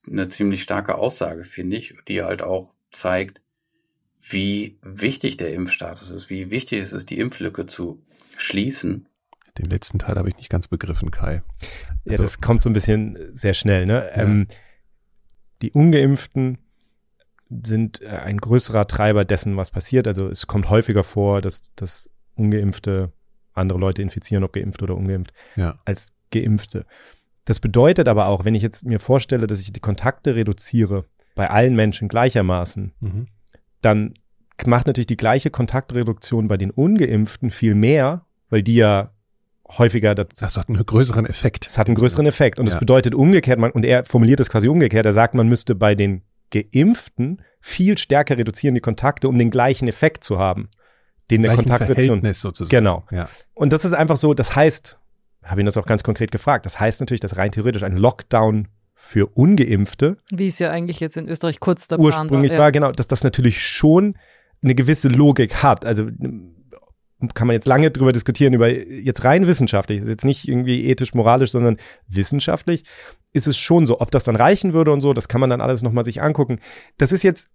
[0.08, 3.42] eine ziemlich starke Aussage, finde ich, die halt auch zeigt,
[4.22, 8.02] wie wichtig der Impfstatus ist, wie wichtig es ist, die Impflücke zu
[8.38, 9.08] schließen.
[9.58, 11.42] Den letzten Teil habe ich nicht ganz begriffen, Kai.
[12.06, 13.86] Ja, also, das kommt so ein bisschen sehr schnell.
[13.86, 14.10] Ne?
[14.16, 14.24] Ja.
[14.24, 14.48] Ähm,
[15.62, 16.58] die Ungeimpften
[17.50, 20.08] sind äh, ein größerer Treiber dessen, was passiert.
[20.08, 23.12] Also es kommt häufiger vor, dass, dass Ungeimpfte
[23.54, 25.80] andere Leute infizieren, ob geimpft oder ungeimpft, ja.
[25.86, 26.86] als Geimpfte.
[27.50, 31.50] Das bedeutet aber auch, wenn ich jetzt mir vorstelle, dass ich die Kontakte reduziere bei
[31.50, 33.26] allen Menschen gleichermaßen, mhm.
[33.82, 34.14] dann
[34.68, 39.10] macht natürlich die gleiche Kontaktreduktion bei den Ungeimpften viel mehr, weil die ja
[39.68, 41.66] häufiger das, das hat einen größeren Effekt.
[41.66, 42.74] Es hat einen größeren Effekt und ja.
[42.74, 45.96] das bedeutet umgekehrt, man, und er formuliert es quasi umgekehrt, er sagt, man müsste bei
[45.96, 50.70] den Geimpften viel stärker reduzieren die Kontakte, um den gleichen Effekt zu haben.
[51.32, 52.32] Den der Kontaktreduktion.
[52.32, 52.70] sozusagen.
[52.70, 53.06] Genau.
[53.10, 53.28] Ja.
[53.56, 54.99] Und das ist einfach so, das heißt,
[55.44, 58.68] habe ihn das auch ganz konkret gefragt, das heißt natürlich, dass rein theoretisch ein Lockdown
[58.94, 62.72] für Ungeimpfte Wie es ja eigentlich jetzt in Österreich kurz der ursprünglich war, war.
[62.72, 64.18] genau, dass das natürlich schon
[64.62, 65.86] eine gewisse Logik hat.
[65.86, 66.10] Also
[67.34, 71.14] kann man jetzt lange drüber diskutieren, über jetzt rein wissenschaftlich, ist jetzt nicht irgendwie ethisch,
[71.14, 72.84] moralisch, sondern wissenschaftlich
[73.34, 74.00] ist es schon so.
[74.00, 76.60] Ob das dann reichen würde und so, das kann man dann alles nochmal sich angucken.
[76.98, 77.50] Das ist jetzt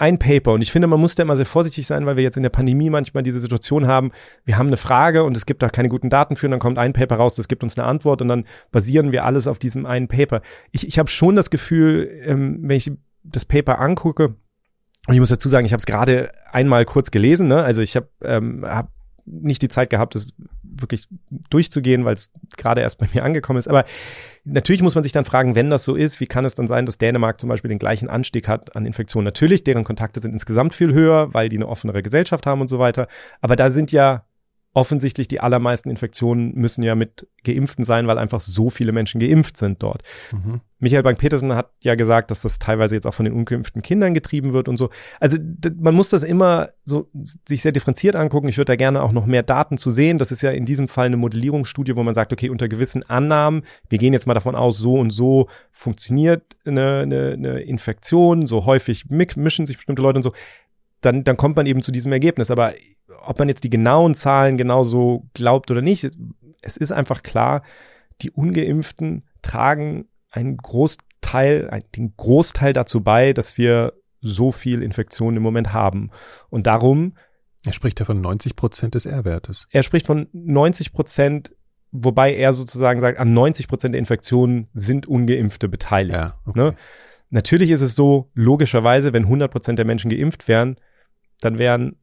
[0.00, 2.36] ein Paper und ich finde, man muss da immer sehr vorsichtig sein, weil wir jetzt
[2.36, 4.12] in der Pandemie manchmal diese Situation haben,
[4.44, 6.78] wir haben eine Frage und es gibt da keine guten Daten für und dann kommt
[6.78, 9.86] ein Paper raus, das gibt uns eine Antwort und dann basieren wir alles auf diesem
[9.86, 10.40] einen Paper.
[10.72, 12.90] Ich, ich habe schon das Gefühl, ähm, wenn ich
[13.22, 14.36] das Paper angucke,
[15.06, 17.62] und ich muss dazu sagen, ich habe es gerade einmal kurz gelesen, ne?
[17.62, 18.90] also ich habe ähm, hab
[19.24, 20.28] nicht die Zeit gehabt, das
[20.62, 21.08] wirklich
[21.50, 23.68] durchzugehen, weil es gerade erst bei mir angekommen ist.
[23.68, 23.84] Aber
[24.44, 26.86] natürlich muss man sich dann fragen, wenn das so ist, wie kann es dann sein,
[26.86, 29.24] dass Dänemark zum Beispiel den gleichen Anstieg hat an Infektionen?
[29.24, 32.78] Natürlich, deren Kontakte sind insgesamt viel höher, weil die eine offenere Gesellschaft haben und so
[32.78, 33.08] weiter.
[33.40, 34.24] Aber da sind ja
[34.72, 39.56] offensichtlich die allermeisten Infektionen müssen ja mit Geimpften sein, weil einfach so viele Menschen geimpft
[39.56, 40.02] sind dort.
[40.30, 40.60] Mhm.
[40.78, 44.52] Michael Bank-Petersen hat ja gesagt, dass das teilweise jetzt auch von den ungeimpften Kindern getrieben
[44.52, 44.90] wird und so.
[45.18, 45.38] Also
[45.76, 47.10] man muss das immer so
[47.46, 48.48] sich sehr differenziert angucken.
[48.48, 50.18] Ich würde da gerne auch noch mehr Daten zu sehen.
[50.18, 53.62] Das ist ja in diesem Fall eine Modellierungsstudie, wo man sagt, okay, unter gewissen Annahmen,
[53.88, 58.64] wir gehen jetzt mal davon aus, so und so funktioniert eine, eine, eine Infektion, so
[58.66, 60.32] häufig mischen sich bestimmte Leute und so.
[61.00, 62.50] Dann, dann kommt man eben zu diesem Ergebnis.
[62.50, 62.74] Aber
[63.24, 66.10] ob man jetzt die genauen Zahlen genauso glaubt oder nicht,
[66.62, 67.62] es ist einfach klar,
[68.22, 75.42] die Ungeimpften tragen einen Großteil, den Großteil dazu bei, dass wir so viel Infektionen im
[75.42, 76.10] Moment haben.
[76.50, 77.14] Und darum.
[77.64, 79.66] Er spricht ja von 90 Prozent des R-Wertes.
[79.70, 81.54] Er spricht von 90 Prozent,
[81.90, 86.18] wobei er sozusagen sagt, an 90 Prozent der Infektionen sind Ungeimpfte beteiligt.
[86.18, 86.58] Ja, okay.
[86.58, 86.74] ne?
[87.30, 90.76] Natürlich ist es so, logischerweise, wenn 100 Prozent der Menschen geimpft wären,
[91.40, 91.96] dann wären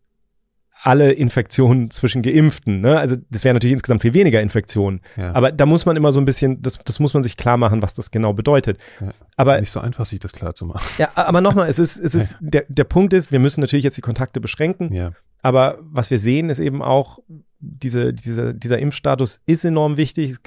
[0.87, 2.79] alle Infektionen zwischen Geimpften.
[2.79, 2.97] Ne?
[2.97, 5.01] Also das wäre natürlich insgesamt viel weniger Infektionen.
[5.17, 5.35] Ja.
[5.35, 7.81] Aber da muss man immer so ein bisschen, das, das muss man sich klar machen,
[7.81, 8.77] was das genau bedeutet.
[9.01, 9.11] Ja.
[9.35, 10.87] Aber Nicht so einfach, sich das klar zu machen.
[10.97, 13.97] ja, aber nochmal, es ist, es ist, der, der Punkt ist, wir müssen natürlich jetzt
[13.97, 14.93] die Kontakte beschränken.
[14.93, 15.11] Ja.
[15.41, 17.19] Aber was wir sehen, ist eben auch,
[17.59, 20.31] diese, diese, dieser Impfstatus ist enorm wichtig.
[20.31, 20.39] Es,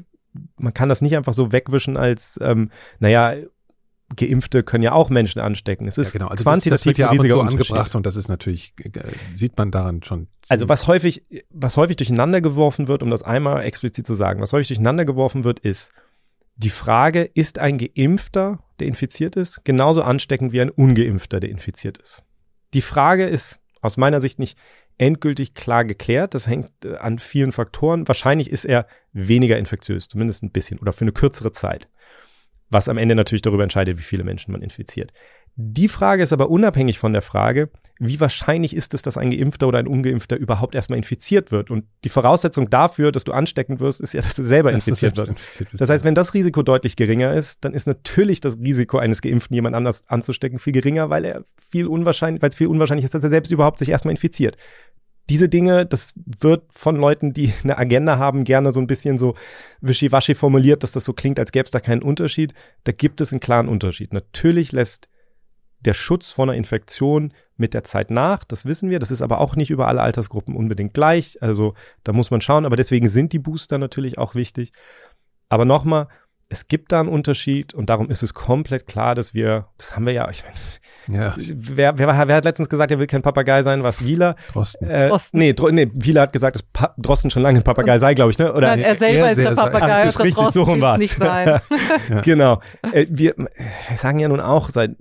[0.57, 3.35] man kann das nicht einfach so wegwischen als, ähm, naja,
[4.17, 5.87] Geimpfte können ja auch Menschen anstecken.
[5.87, 6.31] Es ist ja, genau.
[6.31, 8.75] also quantitativ das, das wird ja ein ab und zu angebracht und das ist natürlich,
[8.83, 8.91] äh,
[9.35, 10.29] sieht man daran schon.
[10.49, 14.53] Also was häufig, was häufig durcheinander geworfen wird, um das einmal explizit zu sagen, was
[14.53, 15.93] häufig durcheinander geworfen wird, ist
[16.57, 21.99] die Frage, ist ein Geimpfter, der infiziert ist, genauso ansteckend wie ein Ungeimpfter, der infiziert
[21.99, 22.23] ist?
[22.75, 24.59] Die Frage ist aus meiner Sicht nicht
[24.99, 26.35] endgültig klar geklärt.
[26.35, 28.07] Das hängt äh, an vielen Faktoren.
[28.07, 31.89] Wahrscheinlich ist er weniger infektiös, zumindest ein bisschen oder für eine kürzere Zeit.
[32.71, 35.13] Was am Ende natürlich darüber entscheidet, wie viele Menschen man infiziert.
[35.57, 39.69] Die Frage ist aber unabhängig von der Frage, wie wahrscheinlich ist es, dass ein Geimpfter
[39.69, 41.71] oder ein Ungeimpfter überhaupt erstmal infiziert wird.
[41.71, 45.19] Und die Voraussetzung dafür, dass du ansteckend wirst, ist ja, dass du selber Dass infiziert
[45.19, 45.33] wirst.
[45.33, 48.97] infiziert bist, Das heißt, wenn das Risiko deutlich geringer ist, dann ist natürlich das Risiko
[48.97, 53.05] eines Geimpften, jemand anders anzustecken, viel geringer, weil er viel unwahrscheinlich, weil es viel unwahrscheinlich
[53.05, 54.57] ist, dass er selbst überhaupt sich erstmal infiziert.
[55.31, 59.35] Diese Dinge, das wird von Leuten, die eine Agenda haben, gerne so ein bisschen so
[59.81, 62.53] wischiwaschi formuliert, dass das so klingt, als gäbe es da keinen Unterschied.
[62.85, 64.13] Da gibt es einen klaren Unterschied.
[64.13, 65.09] Natürlich lässt
[65.81, 68.99] der Schutz vor einer Infektion mit der Zeit nach, das wissen wir.
[68.99, 71.41] Das ist aber auch nicht über alle Altersgruppen unbedingt gleich.
[71.43, 72.67] Also da muss man schauen.
[72.67, 74.73] Aber deswegen sind die Booster natürlich auch wichtig.
[75.49, 76.09] Aber nochmal,
[76.49, 80.05] es gibt da einen Unterschied und darum ist es komplett klar, dass wir, das haben
[80.05, 80.57] wir ja, ich meine,
[81.13, 84.37] Ja, wer, wer, wer hat letztens gesagt, er will kein Papagei sein, was Wieler?
[84.53, 84.89] Drosten.
[84.89, 85.39] Äh, Drosten.
[85.39, 88.31] Nee, Dro nee, Wieler hat gesagt, dass pa Drosten schon lange ein Papagei sei, glaube
[88.31, 88.53] ich, ne?
[88.53, 90.99] Oder Nein, er selber er ist der Papagei, Ach, das ist richtig, so rum war's.
[90.99, 91.61] nicht sein.
[92.25, 92.61] Genau.
[92.93, 93.49] Äh, wir, wir
[93.99, 94.93] sagen ja nun auch seit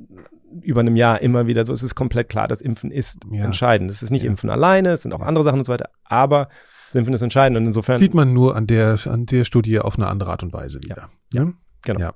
[0.61, 3.45] über einem Jahr immer wieder so, es ist komplett klar, das Impfen ist Ja.
[3.45, 3.91] entscheidend.
[3.91, 4.29] Es ist nicht Ja.
[4.29, 6.49] Impfen alleine, es sind auch andere Sachen und so weiter, aber
[6.87, 9.97] das Impfen ist entscheidend und insofern Sieht man nur an der, an der Studie auf
[9.97, 11.09] eine andere Art und Weise wieder.
[11.33, 11.51] Ja,
[11.83, 11.99] genau.
[11.99, 12.13] Ja.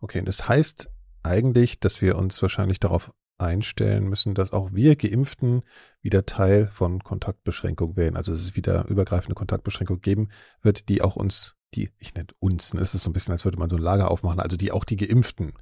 [0.00, 0.88] Okay, das heißt
[1.22, 5.62] eigentlich, dass wir uns wahrscheinlich darauf einstellen müssen, dass auch wir Geimpften
[6.00, 8.16] wieder Teil von Kontaktbeschränkung werden.
[8.16, 10.28] Also dass es wieder übergreifende Kontaktbeschränkung geben
[10.62, 13.44] wird, die auch uns, die, ich nenne uns, ne, es ist so ein bisschen, als
[13.44, 15.54] würde man so ein Lager aufmachen, also die auch die Geimpften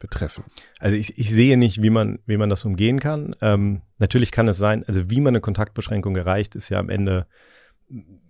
[0.00, 0.44] betreffen.
[0.78, 3.36] Also ich, ich sehe nicht, wie man, wie man das umgehen kann.
[3.40, 7.26] Ähm, natürlich kann es sein, also wie man eine Kontaktbeschränkung erreicht, ist ja am Ende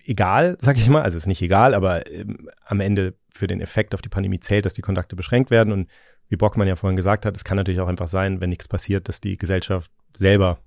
[0.05, 1.03] egal, sag ich mal.
[1.03, 4.65] Also ist nicht egal, aber ähm, am Ende für den Effekt auf die Pandemie zählt,
[4.65, 5.73] dass die Kontakte beschränkt werden.
[5.73, 5.89] Und
[6.29, 9.09] wie Bockmann ja vorhin gesagt hat, es kann natürlich auch einfach sein, wenn nichts passiert,
[9.09, 10.59] dass die Gesellschaft selber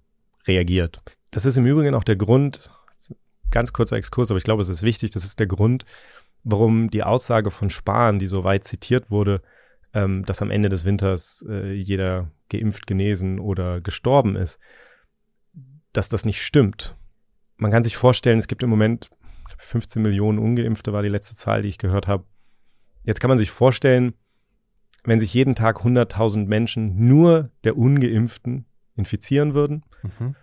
[0.48, 1.02] reagiert.
[1.32, 2.72] Das ist im Übrigen auch der Grund,
[3.52, 5.86] ganz kurzer Exkurs, aber ich glaube, es ist wichtig, das ist der Grund,
[6.44, 9.42] warum die Aussage von Spahn, die so weit zitiert wurde,
[9.94, 14.60] ähm, dass am Ende des Winters äh, jeder geimpft, genesen oder gestorben ist,
[15.94, 16.96] dass das nicht stimmt.
[17.58, 19.10] Man kann sich vorstellen, es gibt im Moment
[19.58, 22.24] 15 Millionen Ungeimpfte, war die letzte Zahl, die ich gehört habe.
[23.04, 24.14] Jetzt kann man sich vorstellen,
[25.04, 30.36] wenn sich jeden Tag 100.000 Menschen nur der Ungeimpften infizieren würden, mhm.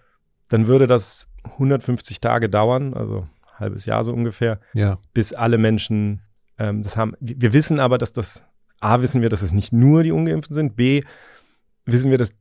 [0.48, 4.98] dann würde das 150 Tage dauern, also ein halbes Jahr so ungefähr, ja.
[5.14, 6.22] bis alle Menschen
[6.58, 7.14] ähm, das haben.
[7.20, 8.44] Wir wissen aber, dass das,
[8.80, 11.02] A, wissen wir, dass es nicht nur die Ungeimpften sind, B,
[11.84, 12.34] wissen wir, dass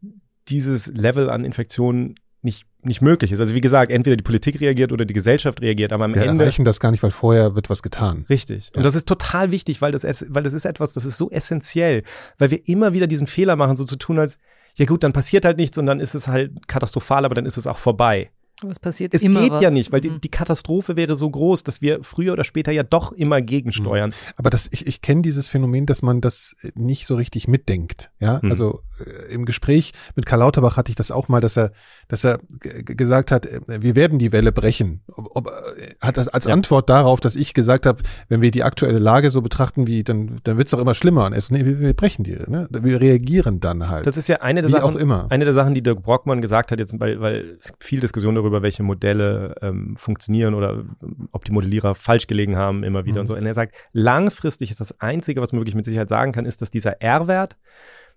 [0.48, 3.40] dieses Level an Infektionen nicht, nicht möglich ist.
[3.40, 6.40] Also wie gesagt, entweder die Politik reagiert oder die Gesellschaft reagiert, aber am wir Ende.
[6.40, 8.26] Wir erreichen das gar nicht, weil vorher wird was getan.
[8.30, 8.68] Richtig.
[8.68, 8.78] Ja.
[8.78, 12.04] Und das ist total wichtig, weil das, weil das ist etwas, das ist so essentiell,
[12.38, 14.38] weil wir immer wieder diesen Fehler machen, so zu tun, als,
[14.76, 17.58] ja gut, dann passiert halt nichts und dann ist es halt katastrophal, aber dann ist
[17.58, 18.30] es auch vorbei.
[18.62, 19.62] Was passiert es immer geht was.
[19.62, 20.22] ja nicht, weil die, mhm.
[20.22, 24.12] die, Katastrophe wäre so groß, dass wir früher oder später ja doch immer gegensteuern.
[24.12, 24.34] Mhm.
[24.38, 28.12] Aber das, ich, ich kenne dieses Phänomen, dass man das nicht so richtig mitdenkt.
[28.20, 28.52] Ja, mhm.
[28.52, 31.72] also äh, im Gespräch mit Karl Lauterbach hatte ich das auch mal, dass er,
[32.08, 35.02] dass er gesagt hat, äh, wir werden die Welle brechen.
[35.08, 36.54] Ob, ob, äh, hat das als ja.
[36.54, 40.40] Antwort darauf, dass ich gesagt habe, wenn wir die aktuelle Lage so betrachten, wie dann,
[40.44, 41.26] dann wird es doch immer schlimmer.
[41.26, 42.68] Und er so, nee, wir, wir brechen die, ne?
[42.70, 44.08] Wir reagieren dann halt.
[44.08, 45.28] Das ist ja eine der wie Sachen, auch immer.
[45.30, 48.45] eine der Sachen, die Dirk Brockmann gesagt hat jetzt, weil, weil es viel Diskussion darüber,
[48.52, 53.22] welche Modelle ähm, funktionieren oder ähm, ob die Modellierer falsch gelegen haben immer wieder mhm.
[53.22, 53.36] und so.
[53.36, 56.62] Und er sagt, langfristig ist das Einzige, was man wirklich mit Sicherheit sagen kann, ist,
[56.62, 57.58] dass dieser R-Wert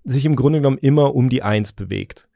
[0.05, 2.29] sich im Grunde genommen immer um die Eins bewegt.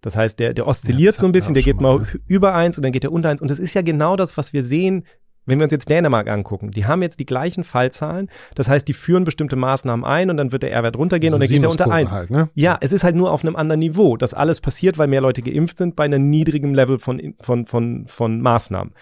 [0.00, 2.76] Das heißt, der, der oszilliert ja, so ein bisschen, der geht mal, mal über eins
[2.76, 3.42] und dann geht er unter eins.
[3.42, 5.04] Und das ist ja genau das, was wir sehen,
[5.48, 6.70] wenn wir uns jetzt Dänemark angucken.
[6.70, 8.28] Die haben jetzt die gleichen Fallzahlen.
[8.54, 11.50] Das heißt, die führen bestimmte Maßnahmen ein und dann wird der R-Wert runtergehen also und
[11.50, 12.12] dann geht er unter eins.
[12.12, 12.50] Halt, ne?
[12.54, 14.16] Ja, es ist halt nur auf einem anderen Niveau.
[14.16, 18.06] Das alles passiert, weil mehr Leute geimpft sind bei einem niedrigen Level von, von, von,
[18.06, 18.92] von Maßnahmen.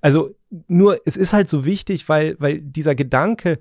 [0.00, 0.34] Also
[0.66, 3.58] nur, es ist halt so wichtig, weil, weil dieser Gedanke,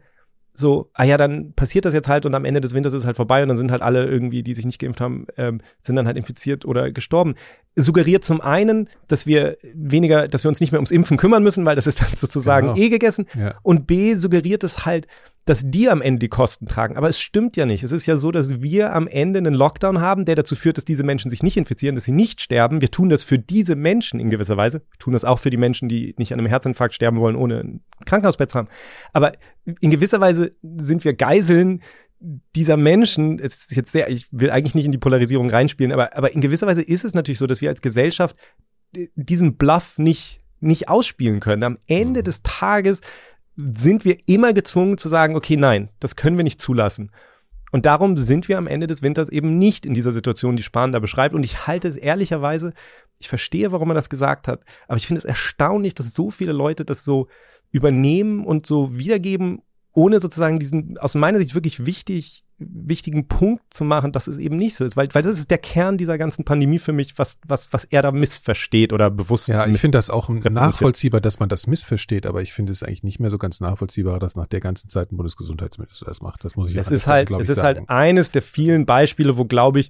[0.60, 3.06] so, ah ja, dann passiert das jetzt halt und am Ende des Winters ist es
[3.08, 5.96] halt vorbei und dann sind halt alle irgendwie, die sich nicht geimpft haben, ähm, sind
[5.96, 7.36] dann halt infiziert oder gestorben.
[7.76, 11.66] Suggeriert zum einen, dass wir weniger, dass wir uns nicht mehr ums Impfen kümmern müssen,
[11.66, 12.80] weil das ist dann sozusagen genau.
[12.80, 13.26] eh gegessen.
[13.38, 13.56] Ja.
[13.64, 15.08] Und B suggeriert es halt,
[15.46, 16.96] dass die am Ende die Kosten tragen.
[16.96, 17.84] Aber es stimmt ja nicht.
[17.84, 20.86] Es ist ja so, dass wir am Ende einen Lockdown haben, der dazu führt, dass
[20.86, 22.82] diese Menschen sich nicht infizieren, dass sie nicht sterben.
[22.82, 24.82] Wir tun das für diese Menschen in gewisser Weise.
[24.92, 27.62] Wir tun das auch für die Menschen, die nicht an einem Herzinfarkt sterben wollen, ohne
[27.62, 28.68] ein Krankenhausbett zu haben.
[29.14, 29.32] Aber
[29.80, 31.82] in gewisser Weise sind wir Geiseln
[32.56, 36.18] dieser Menschen, es ist jetzt sehr, ich will eigentlich nicht in die Polarisierung reinspielen, aber,
[36.18, 38.36] aber in gewisser Weise ist es natürlich so, dass wir als Gesellschaft
[39.16, 41.64] diesen Bluff nicht, nicht ausspielen können.
[41.64, 42.26] Am Ende mhm.
[42.26, 43.02] des Tages
[43.76, 47.12] sind wir immer gezwungen zu sagen, okay, nein, das können wir nicht zulassen.
[47.72, 50.92] Und darum sind wir am Ende des Winters eben nicht in dieser Situation, die Spahn
[50.92, 51.36] da beschreibt.
[51.36, 52.74] Und ich halte es ehrlicherweise,
[53.20, 56.54] ich verstehe, warum er das gesagt hat, aber ich finde es erstaunlich, dass so viele
[56.54, 57.28] Leute das so
[57.72, 59.62] übernehmen und so wiedergeben,
[60.00, 64.56] ohne sozusagen diesen aus meiner Sicht wirklich wichtig, wichtigen Punkt zu machen, dass es eben
[64.56, 67.38] nicht so ist, weil, weil das ist der Kern dieser ganzen Pandemie für mich, was,
[67.46, 69.50] was, was er da missversteht oder bewusst.
[69.50, 73.04] Ja, ich finde das auch nachvollziehbar, dass man das missversteht, aber ich finde es eigentlich
[73.04, 76.46] nicht mehr so ganz nachvollziehbar, dass nach der ganzen Zeit ein Bundesgesundheitsminister das macht.
[76.46, 77.88] Das muss ich Es ist halt, es ist halt sagen.
[77.90, 79.90] halt eines der vielen Beispiele, wo, glaube ich,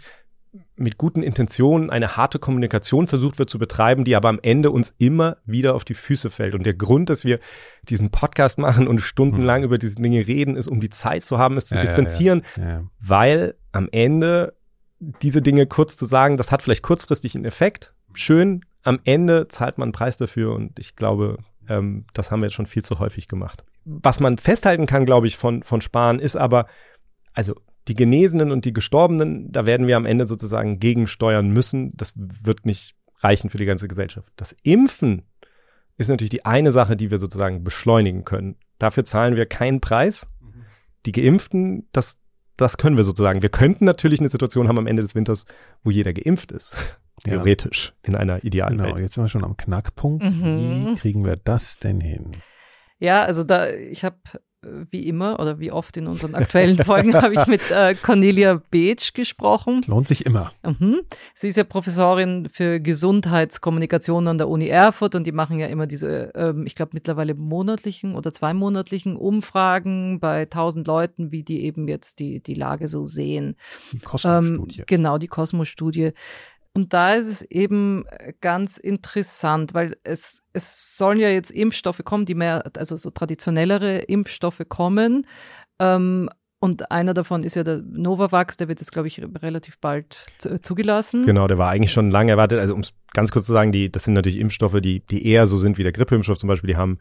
[0.76, 4.95] mit guten Intentionen eine harte Kommunikation versucht wird zu betreiben, die aber am Ende uns
[4.97, 6.56] immer wieder auf die Füße fällt.
[6.56, 7.39] Und der Grund, dass wir
[7.84, 9.66] diesen Podcast machen und stundenlang mhm.
[9.66, 12.70] über diese Dinge reden, ist, um die Zeit zu haben, es zu ja, differenzieren, ja,
[12.70, 12.84] ja.
[13.00, 14.56] weil am Ende
[15.00, 17.93] diese Dinge kurz zu sagen, das hat vielleicht kurzfristig einen Effekt.
[18.14, 21.38] Schön, am Ende zahlt man einen Preis dafür und ich glaube,
[21.68, 23.64] ähm, das haben wir jetzt schon viel zu häufig gemacht.
[23.86, 26.66] Was man festhalten kann, glaube ich, von, von Spahn ist aber,
[27.34, 27.56] also
[27.90, 31.92] die Genesenen und die Gestorbenen, da werden wir am Ende sozusagen gegensteuern müssen.
[31.98, 34.32] Das wird nicht reichen für die ganze Gesellschaft.
[34.36, 35.24] Das Impfen
[35.98, 38.56] ist natürlich die eine Sache, die wir sozusagen beschleunigen können.
[38.78, 40.26] Dafür zahlen wir keinen Preis.
[41.06, 42.20] Die Geimpften, das,
[42.58, 43.42] das können wir sozusagen.
[43.42, 45.46] Wir könnten natürlich eine Situation haben am Ende des Winters,
[45.84, 46.98] wo jeder geimpft ist.
[47.24, 48.10] Theoretisch, ja.
[48.10, 49.00] in einer idealen genau, Welt.
[49.00, 50.24] Jetzt sind wir schon am Knackpunkt.
[50.24, 50.86] Mhm.
[50.86, 52.32] Wie kriegen wir das denn hin?
[53.00, 54.18] Ja, also da, ich habe
[54.62, 59.14] wie immer oder wie oft in unseren aktuellen Folgen habe ich mit äh, Cornelia Beetsch
[59.14, 59.82] gesprochen.
[59.88, 60.51] Lohnt sich immer.
[60.64, 61.01] Mhm.
[61.34, 65.88] Sie ist ja Professorin für Gesundheitskommunikation an der Uni Erfurt und die machen ja immer
[65.88, 71.88] diese, ähm, ich glaube mittlerweile monatlichen oder zweimonatlichen Umfragen bei tausend Leuten, wie die eben
[71.88, 73.55] jetzt die, die Lage so sehen.
[73.93, 74.80] Die Kosmos-Studie.
[74.80, 76.12] Ähm, genau, die Kosmos-Studie.
[76.80, 82.00] Und da ist es eben äh, ganz interessant, weil es, es sollen ja jetzt Impfstoffe
[82.06, 85.28] kommen, die mehr, also so traditionellere Impfstoffe kommen.
[85.78, 86.30] Ähm,
[86.62, 90.26] und einer davon ist ja der Novavax, der wird jetzt, glaube ich, relativ bald
[90.62, 91.26] zugelassen.
[91.26, 92.60] Genau, der war eigentlich schon lange erwartet.
[92.60, 95.48] Also um es ganz kurz zu sagen, die, das sind natürlich Impfstoffe, die, die eher
[95.48, 97.00] so sind wie der Grippeimpfstoff zum Beispiel, die haben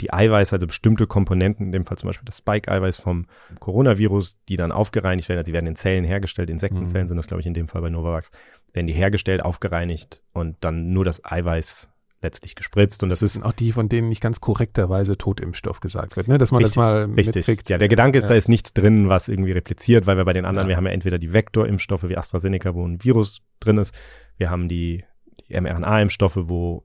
[0.00, 3.26] die Eiweiße, also bestimmte Komponenten, in dem Fall zum Beispiel das Spike-Eiweiß vom
[3.58, 5.38] Coronavirus, die dann aufgereinigt werden.
[5.38, 7.08] Also die werden in Zellen hergestellt, Insektenzellen mhm.
[7.08, 8.30] sind das, glaube ich, in dem Fall bei Novavax,
[8.72, 11.88] werden die hergestellt, aufgereinigt und dann nur das Eiweiß
[12.22, 13.02] letztlich gespritzt.
[13.02, 16.38] Und das, ist auch die, von denen nicht ganz korrekterweise Totimpfstoff gesagt wird, ne?
[16.38, 17.46] dass man richtig, das mal richtig.
[17.46, 17.70] mitkriegt.
[17.70, 18.30] Ja, der Gedanke ist, ja.
[18.30, 20.72] da ist nichts drin, was irgendwie repliziert, weil wir bei den anderen, ja.
[20.72, 23.98] wir haben ja entweder die Vektorimpfstoffe wie AstraZeneca, wo ein Virus drin ist,
[24.36, 25.04] wir haben die,
[25.48, 26.84] die mRNA-Impfstoffe, wo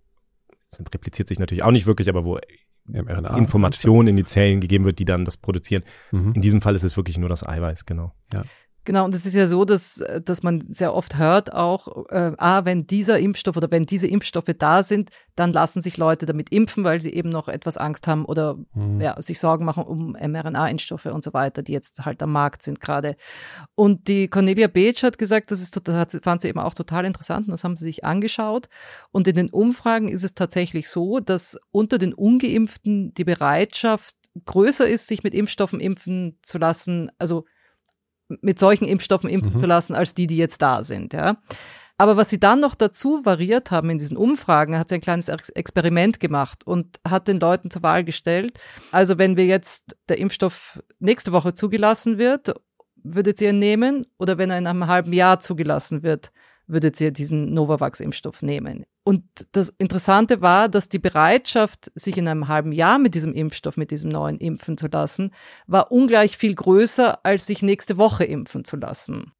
[0.71, 2.39] es repliziert sich natürlich auch nicht wirklich, aber wo
[2.87, 5.83] mRNA Information in die Zellen gegeben wird, die dann das produzieren.
[6.11, 6.33] Mhm.
[6.33, 8.13] In diesem Fall ist es wirklich nur das Eiweiß, genau.
[8.33, 8.43] Ja.
[8.85, 12.65] Genau, und es ist ja so, dass, dass man sehr oft hört auch, äh, ah,
[12.65, 16.83] wenn dieser Impfstoff oder wenn diese Impfstoffe da sind, dann lassen sich Leute damit impfen,
[16.83, 19.01] weil sie eben noch etwas Angst haben oder mhm.
[19.01, 22.79] ja, sich Sorgen machen um mRNA-Impfstoffe und so weiter, die jetzt halt am Markt sind
[22.79, 23.15] gerade.
[23.73, 27.47] Und die Cornelia Beetsch hat gesagt, das ist total, fand sie eben auch total interessant
[27.47, 28.69] und das haben sie sich angeschaut.
[29.11, 34.15] Und in den Umfragen ist es tatsächlich so, dass unter den Ungeimpften die Bereitschaft
[34.45, 37.45] größer ist, sich mit Impfstoffen impfen zu lassen, also
[38.27, 39.57] mit solchen Impfstoffen impfen mhm.
[39.57, 41.13] zu lassen, als die, die jetzt da sind.
[41.13, 41.37] Ja.
[41.97, 45.29] Aber was sie dann noch dazu variiert haben in diesen Umfragen, hat sie ein kleines
[45.29, 48.59] Experiment gemacht und hat den Leuten zur Wahl gestellt.
[48.91, 52.53] Also wenn wir jetzt der Impfstoff nächste Woche zugelassen wird,
[52.95, 54.05] würdet ihr ihn nehmen?
[54.17, 56.31] Oder wenn er in einem halben Jahr zugelassen wird,
[56.67, 58.85] würdet ihr diesen Novavax-Impfstoff nehmen?
[59.03, 63.77] Und das Interessante war, dass die Bereitschaft, sich in einem halben Jahr mit diesem Impfstoff,
[63.77, 65.31] mit diesem neuen impfen zu lassen,
[65.67, 69.31] war ungleich viel größer, als sich nächste Woche impfen zu lassen.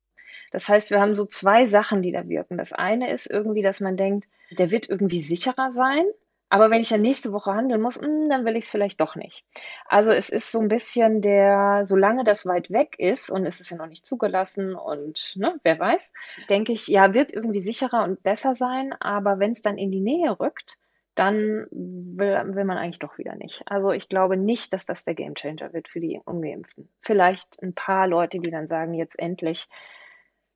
[0.51, 2.57] Das heißt, wir haben so zwei Sachen, die da wirken.
[2.57, 6.05] Das eine ist irgendwie, dass man denkt, der wird irgendwie sicherer sein.
[6.49, 9.01] Aber wenn ich ja nächste Woche handeln muss, mh, hm, dann will ich es vielleicht
[9.01, 9.43] doch nicht.
[9.87, 13.71] Also es ist so ein bisschen der, solange das weit weg ist und es ist
[13.71, 16.11] ja noch nicht zugelassen und ne, wer weiß,
[16.49, 18.93] denke ich, ja, wird irgendwie sicherer und besser sein.
[18.99, 20.77] Aber wenn es dann in die Nähe rückt,
[21.15, 23.63] dann will, will man eigentlich doch wieder nicht.
[23.65, 26.89] Also ich glaube nicht, dass das der Gamechanger wird für die Ungeimpften.
[27.01, 29.67] Vielleicht ein paar Leute, die dann sagen, jetzt endlich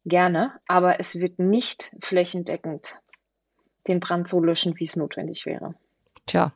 [0.06, 3.02] gerne, aber es wird nicht flächendeckend
[3.88, 5.76] den Brand so löschen, wie es notwendig wäre.
[6.26, 6.54] Tja,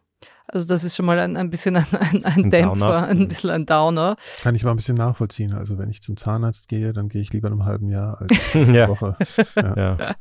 [0.48, 3.08] also das ist schon mal ein, ein bisschen ein, ein, ein Dämpfer, Downer.
[3.08, 4.18] ein bisschen ein Downer.
[4.42, 5.54] Kann ich mal ein bisschen nachvollziehen.
[5.54, 8.32] Also wenn ich zum Zahnarzt gehe, dann gehe ich lieber in einem halben Jahr als
[8.54, 8.88] eine ja.
[8.88, 9.18] Woche.
[9.56, 9.96] Ja.
[9.98, 10.16] ja.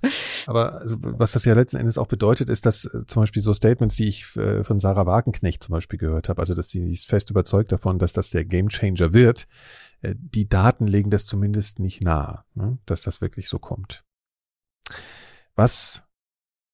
[0.47, 3.53] Aber also, was das ja letzten Endes auch bedeutet, ist, dass äh, zum Beispiel so
[3.53, 7.07] Statements, die ich äh, von Sarah Wagenknecht zum Beispiel gehört habe, also dass sie ist
[7.07, 9.47] fest überzeugt davon, dass das der Gamechanger wird,
[10.03, 14.05] äh, die Daten legen das zumindest nicht nahe, ne, dass das wirklich so kommt.
[15.55, 16.05] Was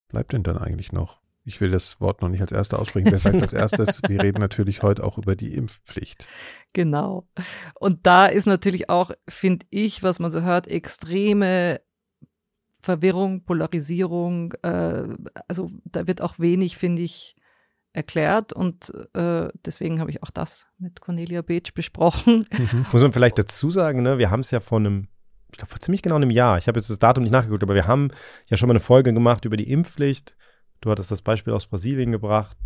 [0.08, 1.20] bleibt denn dann eigentlich noch?
[1.44, 3.10] Ich will das Wort noch nicht als erster aussprechen.
[3.10, 4.02] Wer sagt als erstes?
[4.06, 6.28] Wir reden natürlich heute auch über die Impfpflicht.
[6.74, 7.26] Genau.
[7.74, 11.80] Und da ist natürlich auch, finde ich, was man so hört, extreme
[12.80, 14.52] Verwirrung, Polarisierung.
[14.62, 15.04] Äh,
[15.48, 17.34] also da wird auch wenig, finde ich,
[17.92, 22.46] erklärt und äh, deswegen habe ich auch das mit Cornelia Beetsch besprochen.
[22.50, 22.86] Mhm.
[22.92, 25.08] Muss man vielleicht dazu sagen, ne, wir haben es ja vor einem
[25.50, 26.58] ich glaube, vor ziemlich genau einem Jahr.
[26.58, 28.10] Ich habe jetzt das Datum nicht nachgeguckt, aber wir haben
[28.46, 30.36] ja schon mal eine Folge gemacht über die Impfpflicht.
[30.80, 32.56] Du hattest das Beispiel aus Brasilien gebracht.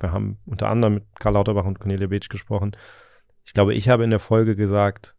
[0.00, 2.76] Wir haben unter anderem mit Karl Lauterbach und Cornelia Beetsch gesprochen.
[3.44, 5.14] Ich glaube, ich habe in der Folge gesagt,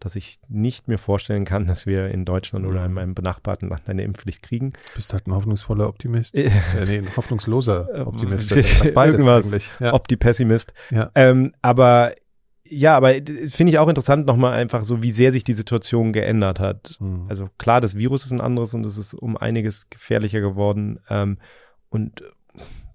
[0.00, 2.94] dass ich nicht mir vorstellen kann, dass wir in Deutschland oder in mhm.
[2.94, 4.72] meinem benachbarten Land eine Impfpflicht kriegen.
[4.94, 6.34] Bist halt ein hoffnungsvoller Optimist.
[6.36, 6.50] äh,
[6.86, 8.48] nee, ein hoffnungsloser Optimist.
[8.94, 9.70] Beides Irgendwas eigentlich.
[9.78, 9.92] Ja.
[9.92, 10.72] Opti-Pessimist.
[10.90, 11.10] Ja.
[11.14, 12.14] Ähm, aber
[12.70, 16.60] ja, aber finde ich auch interessant nochmal einfach so, wie sehr sich die Situation geändert
[16.60, 16.96] hat.
[17.00, 17.26] Mhm.
[17.28, 21.00] Also klar, das Virus ist ein anderes und es ist um einiges gefährlicher geworden.
[21.08, 21.38] Ähm,
[21.88, 22.22] und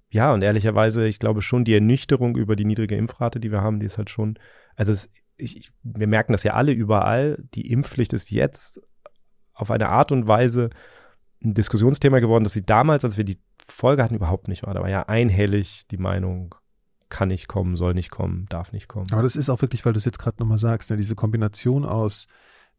[0.08, 3.78] ja, und ehrlicherweise, ich glaube schon, die Ernüchterung über die niedrige Impfrate, die wir haben,
[3.78, 4.38] die ist halt schon,
[4.76, 8.80] also es, ich, wir merken das ja alle überall, die Impfpflicht ist jetzt
[9.52, 10.70] auf eine Art und Weise
[11.44, 14.72] ein Diskussionsthema geworden, dass sie damals, als wir die Folge hatten, überhaupt nicht war.
[14.72, 16.54] Da war ja einhellig die Meinung,
[17.08, 19.06] kann nicht kommen, soll nicht kommen, darf nicht kommen.
[19.12, 21.84] Aber das ist auch wirklich, weil du es jetzt gerade nochmal sagst, ne, diese Kombination
[21.84, 22.26] aus,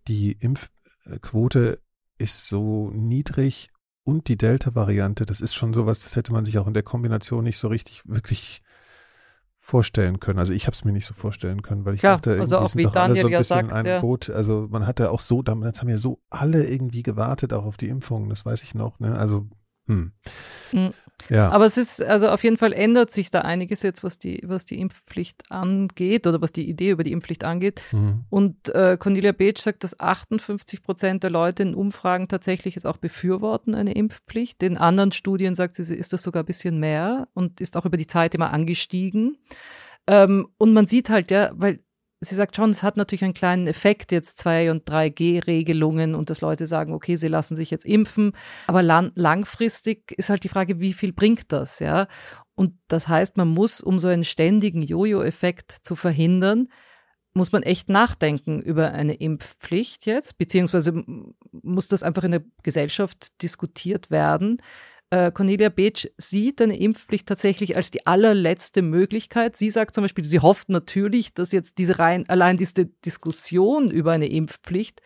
[0.08, 1.82] die Impfquote
[2.18, 3.70] ist so niedrig
[4.04, 7.44] und die Delta-Variante, das ist schon sowas, das hätte man sich auch in der Kombination
[7.44, 8.62] nicht so richtig wirklich
[9.60, 10.40] vorstellen können.
[10.40, 12.74] Also ich habe es mir nicht so vorstellen können, weil ich ja, dachte, also auch
[12.76, 14.00] wie Daniel so ja sagt, in einem ja.
[14.00, 14.30] Boot.
[14.30, 17.90] Also man hatte auch so, damals haben ja so alle irgendwie gewartet auch auf die
[17.90, 19.02] Impfung, das weiß ich noch.
[19.02, 19.18] Ne?
[19.18, 19.50] Also
[19.88, 20.12] hm.
[20.72, 20.94] hm.
[21.30, 21.50] Ja.
[21.50, 24.66] Aber es ist, also auf jeden Fall ändert sich da einiges jetzt, was die, was
[24.66, 27.82] die Impfpflicht angeht oder was die Idee über die Impfpflicht angeht.
[27.92, 28.24] Mhm.
[28.30, 32.98] Und äh, Cornelia Beetsch sagt, dass 58 Prozent der Leute in Umfragen tatsächlich jetzt auch
[32.98, 34.62] befürworten eine Impfpflicht.
[34.64, 37.98] In anderen Studien sagt sie, ist das sogar ein bisschen mehr und ist auch über
[37.98, 39.38] die Zeit immer angestiegen.
[40.06, 41.80] Ähm, und man sieht halt, ja, weil
[42.20, 46.42] sie sagt schon, es hat natürlich einen kleinen Effekt, jetzt 2 und 3G-Regelungen und dass
[46.42, 48.34] Leute sagen, okay, sie lassen sich jetzt impfen.
[48.68, 52.08] Aber lang langfristig ist halt die Frage, wie viel bringt das, ja?
[52.56, 56.70] Und das heißt, man muss, um so einen ständigen Jojo-Effekt zu verhindern,
[57.36, 61.04] muss man echt nachdenken über eine Impfpflicht jetzt, beziehungsweise
[61.52, 64.58] muss das einfach in der Gesellschaft diskutiert werden.
[65.10, 69.56] Äh, Cornelia Beetsch sieht eine Impfpflicht tatsächlich als die allerletzte Möglichkeit.
[69.56, 74.12] Sie sagt zum Beispiel, sie hofft natürlich, dass jetzt diese rein, allein diese Diskussion über
[74.12, 75.02] eine Impfpflicht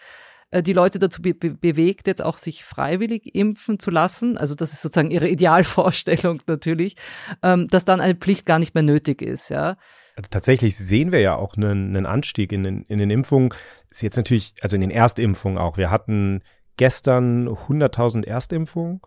[0.49, 4.37] äh, die Leute dazu be bewegt, jetzt auch sich freiwillig impfen zu lassen.
[4.37, 6.95] Also das ist sozusagen ihre Idealvorstellung natürlich,
[7.43, 9.77] ähm, dass dann eine Pflicht gar nicht mehr nötig ist, ja.
[10.15, 13.53] Also tatsächlich sehen wir ja auch einen, einen Anstieg in den, in den Impfungen.
[13.89, 15.77] Ist jetzt natürlich, also in den Erstimpfungen auch.
[15.77, 16.41] Wir hatten
[16.75, 19.01] gestern 100.000 Erstimpfungen.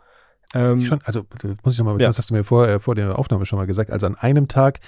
[0.55, 1.27] Ähm, schon, also
[1.65, 2.07] muss ich nochmal, ja.
[2.07, 3.91] das hast du mir vor, äh, vor der Aufnahme schon mal gesagt.
[3.91, 4.81] Also an einem Tag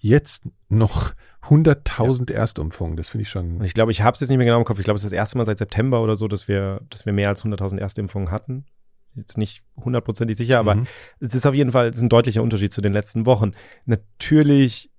[0.00, 1.14] jetzt noch
[1.48, 2.38] 100.000 ja.
[2.38, 2.96] Erstimpfungen.
[2.96, 3.56] Das finde ich schon.
[3.56, 4.78] Und ich glaube, ich habe es jetzt nicht mehr genau im Kopf.
[4.78, 7.12] Ich glaube, es ist das erste Mal seit September oder so, dass wir, dass wir
[7.12, 8.66] mehr als 100.000 Erstimpfungen hatten.
[9.14, 10.86] Jetzt nicht hundertprozentig sicher, aber mhm.
[11.20, 13.52] es ist auf jeden Fall ein deutlicher Unterschied zu den letzten Wochen.
[13.86, 14.90] Natürlich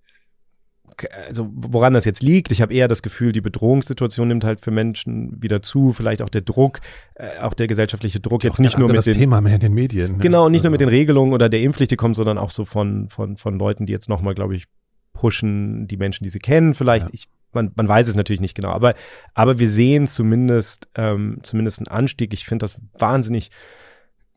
[1.28, 4.72] also woran das jetzt liegt, ich habe eher das Gefühl, die Bedrohungssituation nimmt halt für
[4.72, 6.80] Menschen wieder zu, vielleicht auch der Druck,
[7.16, 10.14] äh, auch der gesellschaftliche Druck jetzt nicht nur mit den Thema mehr in den Medien.
[10.14, 10.18] Ne?
[10.20, 10.68] Genau, nicht also.
[10.68, 13.58] nur mit den Regelungen oder der Impfpflicht, die kommt, sondern auch so von von von
[13.58, 14.66] Leuten, die jetzt nochmal, glaube ich,
[15.14, 17.08] pushen, die Menschen, die sie kennen, vielleicht.
[17.08, 17.14] Ja.
[17.14, 18.96] Ich, man, man weiß es natürlich nicht genau, aber
[19.34, 22.34] aber wir sehen zumindest ähm, zumindest einen Anstieg.
[22.34, 23.50] Ich finde das wahnsinnig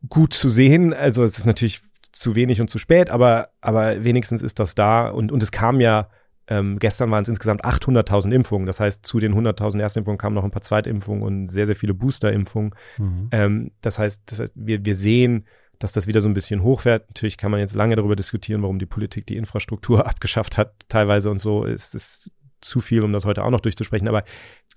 [0.09, 0.95] gut zu sehen.
[0.95, 1.83] Also es ist natürlich
[2.13, 5.81] zu wenig und zu spät, aber aber wenigstens ist das da und und es kam
[5.81, 6.09] ja
[6.49, 8.67] ähm, gestern waren es insgesamt 800.000 Impfungen.
[8.67, 11.95] Das heißt, zu den 100.000 Erstimpfungen kamen noch ein paar Zweitimpfungen und sehr, sehr viele
[11.95, 12.75] Boosterimpfungen.
[12.97, 13.29] Mhm.
[13.33, 15.47] Ähm, das heißt, das heißt wir, wir sehen,
[15.79, 17.09] dass das wieder so ein bisschen hochfährt.
[17.09, 21.31] Natürlich kann man jetzt lange darüber diskutieren, warum die Politik die Infrastruktur abgeschafft hat, teilweise
[21.31, 21.65] und so.
[21.65, 22.31] Ist es
[22.61, 24.09] zu viel, um das heute auch noch durchzusprechen.
[24.09, 24.25] Aber,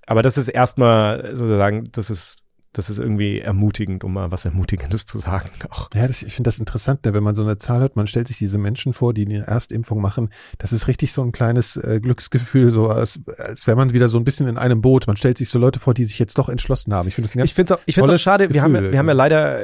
[0.06, 2.41] aber das ist erstmal sozusagen, das ist
[2.72, 5.50] das ist irgendwie ermutigend, um mal was Ermutigendes zu sagen.
[5.70, 5.88] Auch.
[5.94, 7.12] Ja, das, ich finde das interessant, ne?
[7.12, 10.00] wenn man so eine Zahl hat, man stellt sich diese Menschen vor, die eine Erstimpfung
[10.00, 10.30] machen.
[10.58, 14.18] Das ist richtig so ein kleines äh, Glücksgefühl, so als, als wäre man wieder so
[14.18, 15.06] ein bisschen in einem Boot.
[15.06, 17.08] Man stellt sich so Leute vor, die sich jetzt doch entschlossen haben.
[17.08, 18.44] Ich finde es Ich finde es auch, ich find's auch schade.
[18.44, 19.58] Gefühl, wir haben, ja, wir haben ja leider,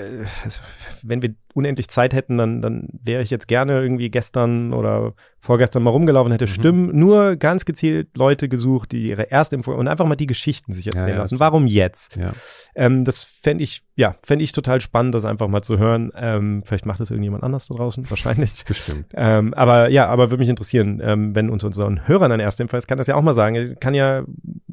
[0.44, 0.60] also,
[1.02, 5.82] wenn wir unendlich Zeit hätten, dann, dann wäre ich jetzt gerne irgendwie gestern oder vorgestern
[5.82, 6.50] mal rumgelaufen, hätte mhm.
[6.50, 10.86] Stimmen, nur ganz gezielt Leute gesucht, die ihre Erstimpfung und einfach mal die Geschichten sich
[10.86, 11.40] erzählen ja, ja, lassen.
[11.40, 12.16] Warum jetzt?
[12.16, 12.32] Ja.
[12.74, 16.12] Ähm, das fände ich, ja, fände ich total spannend, das einfach mal zu hören.
[16.16, 18.64] Ähm, vielleicht macht das irgendjemand anders da draußen, wahrscheinlich.
[18.64, 19.06] Bestimmt.
[19.14, 22.86] Ähm, aber ja, aber würde mich interessieren, ähm, wenn unter unseren Hörern ein Erstimpfer ist,
[22.86, 23.76] kann das ja auch mal sagen.
[23.80, 24.24] Kann ja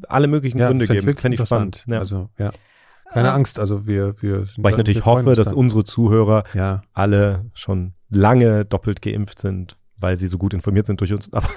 [0.08, 1.16] alle möglichen Gründe geben.
[1.16, 1.84] Fände ich spannend.
[1.90, 2.52] Also, ja.
[3.12, 6.82] Keine Angst, also wir, wir Weil ich natürlich hoffe, dass unsere Zuhörer ja.
[6.92, 11.32] alle schon lange doppelt geimpft sind weil sie so gut informiert sind durch uns.
[11.32, 11.48] Aber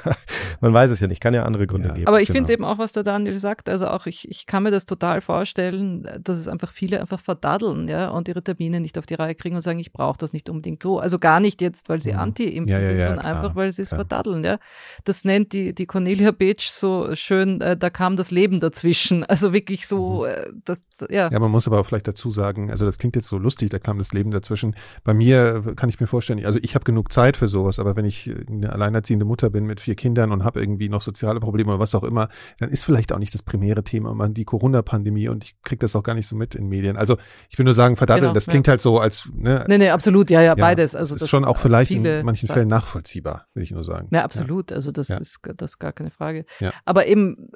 [0.61, 1.93] man weiß es ja nicht, kann ja andere Gründe ja.
[1.93, 2.07] geben.
[2.07, 2.37] Aber ich genau.
[2.37, 3.69] finde es eben auch, was der Daniel sagt.
[3.69, 7.87] Also auch ich, ich kann mir das total vorstellen, dass es einfach viele einfach verdaddeln,
[7.87, 10.49] ja, und ihre Termine nicht auf die Reihe kriegen und sagen, ich brauche das nicht
[10.49, 10.99] unbedingt so.
[10.99, 12.19] Also gar nicht jetzt, weil sie mhm.
[12.19, 14.57] anti-impfen ja, ja, sind, sondern einfach, weil sie es verdaddeln, ja.
[15.03, 19.25] Das nennt die, die Cornelia Beetsch so schön, äh, da kam das Leben dazwischen.
[19.39, 20.31] Also wirklich so, mhm.
[20.31, 21.31] äh, das, ja.
[21.31, 23.79] Ja, man muss aber auch vielleicht dazu sagen, also das klingt jetzt so lustig, da
[23.79, 24.75] kam das Leben dazwischen.
[25.03, 28.05] Bei mir kann ich mir vorstellen, also ich habe genug Zeit für sowas, aber wenn
[28.05, 31.79] ich eine alleinerziehende Mutter bin mit vier Kindern und habe irgendwie noch soziale Probleme oder
[31.79, 35.43] was auch immer, dann ist vielleicht auch nicht das primäre Thema man die Corona-Pandemie und
[35.43, 36.97] ich kriege das auch gar nicht so mit in Medien.
[36.97, 37.17] Also
[37.49, 38.71] ich will nur sagen, verdaddeln, genau, das klingt ja.
[38.71, 40.95] halt so als ne, Nee, nee, absolut, ja, ja, ja beides.
[40.95, 44.09] Also das ist schon auch vielleicht in manchen Fällen nachvollziehbar, will ich nur sagen.
[44.11, 44.71] Ja, absolut.
[44.71, 44.77] Ja.
[44.77, 46.45] Also das ist das ist gar keine Frage.
[46.85, 47.49] Aber eben,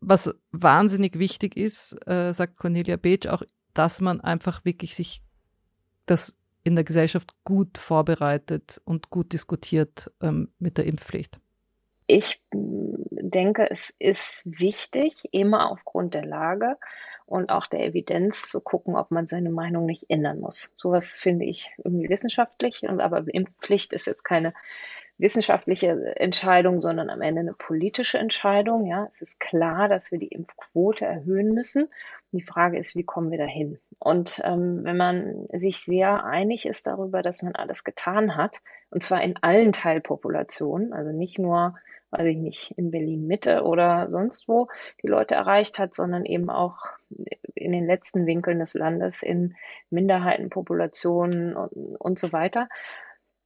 [0.00, 3.42] was wahnsinnig wichtig ist, äh, sagt Cornelia Beetsch auch,
[3.74, 5.22] dass man einfach wirklich sich
[6.06, 6.34] das
[6.64, 11.38] in der Gesellschaft gut vorbereitet und gut diskutiert ähm, mit der Impfpflicht?
[12.06, 16.76] Ich denke, es ist wichtig, immer aufgrund der Lage
[17.24, 20.72] und auch der Evidenz zu gucken, ob man seine Meinung nicht ändern muss.
[20.76, 24.52] Sowas finde ich irgendwie wissenschaftlich, und aber Impfpflicht ist jetzt keine
[25.18, 28.86] wissenschaftliche Entscheidung, sondern am Ende eine politische Entscheidung.
[28.86, 31.88] Ja, es ist klar, dass wir die Impfquote erhöhen müssen.
[32.32, 33.78] Die Frage ist, wie kommen wir dahin?
[33.98, 38.60] Und ähm, wenn man sich sehr einig ist darüber, dass man alles getan hat,
[38.90, 41.76] und zwar in allen Teilpopulationen, also nicht nur,
[42.10, 44.68] weiß ich nicht, in Berlin Mitte oder sonst wo
[45.02, 46.86] die Leute erreicht hat, sondern eben auch
[47.54, 49.56] in den letzten Winkeln des Landes in
[49.90, 52.68] Minderheitenpopulationen und, und so weiter,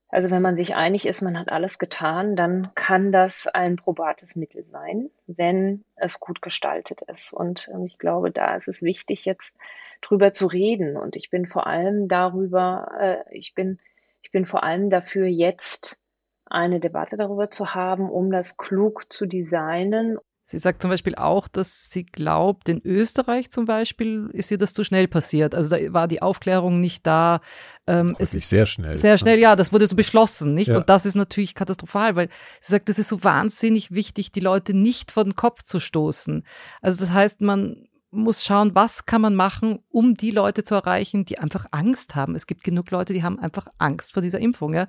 [0.08, 4.36] also wenn man sich einig ist, man hat alles getan, dann kann das ein probates
[4.36, 7.32] Mittel sein, wenn es gut gestaltet ist.
[7.32, 9.56] Und ähm, ich glaube, da ist es wichtig, jetzt
[10.00, 10.96] drüber zu reden.
[10.96, 13.80] Und ich bin vor allem darüber, äh, ich bin,
[14.22, 15.98] ich bin vor allem dafür, jetzt
[16.46, 21.48] eine Debatte darüber zu haben, um das klug zu designen Sie sagt zum Beispiel auch,
[21.48, 25.54] dass sie glaubt, in Österreich zum Beispiel ist ihr das zu schnell passiert.
[25.54, 27.40] Also da war die Aufklärung nicht da.
[27.86, 28.98] Ähm, es ist sehr schnell.
[28.98, 30.68] Sehr schnell, ja, das wurde so beschlossen, nicht?
[30.68, 30.76] Ja.
[30.76, 32.28] Und das ist natürlich katastrophal, weil
[32.60, 36.44] sie sagt, es ist so wahnsinnig wichtig, die Leute nicht vor den Kopf zu stoßen.
[36.82, 41.24] Also das heißt, man muss schauen, was kann man machen, um die Leute zu erreichen,
[41.24, 42.34] die einfach Angst haben.
[42.34, 44.88] Es gibt genug Leute, die haben einfach Angst vor dieser Impfung, ja.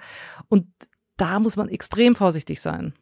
[0.49, 0.67] Und
[1.15, 2.93] da muss man extrem vorsichtig sein.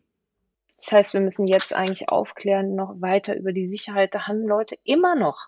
[0.84, 4.14] Das heißt, wir müssen jetzt eigentlich aufklären, noch weiter über die Sicherheit.
[4.14, 5.48] Da haben Leute immer noch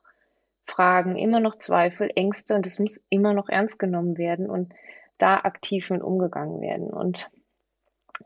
[0.63, 4.73] Fragen, immer noch Zweifel, Ängste und das muss immer noch ernst genommen werden und
[5.17, 6.89] da aktiv mit umgegangen werden.
[6.89, 7.29] Und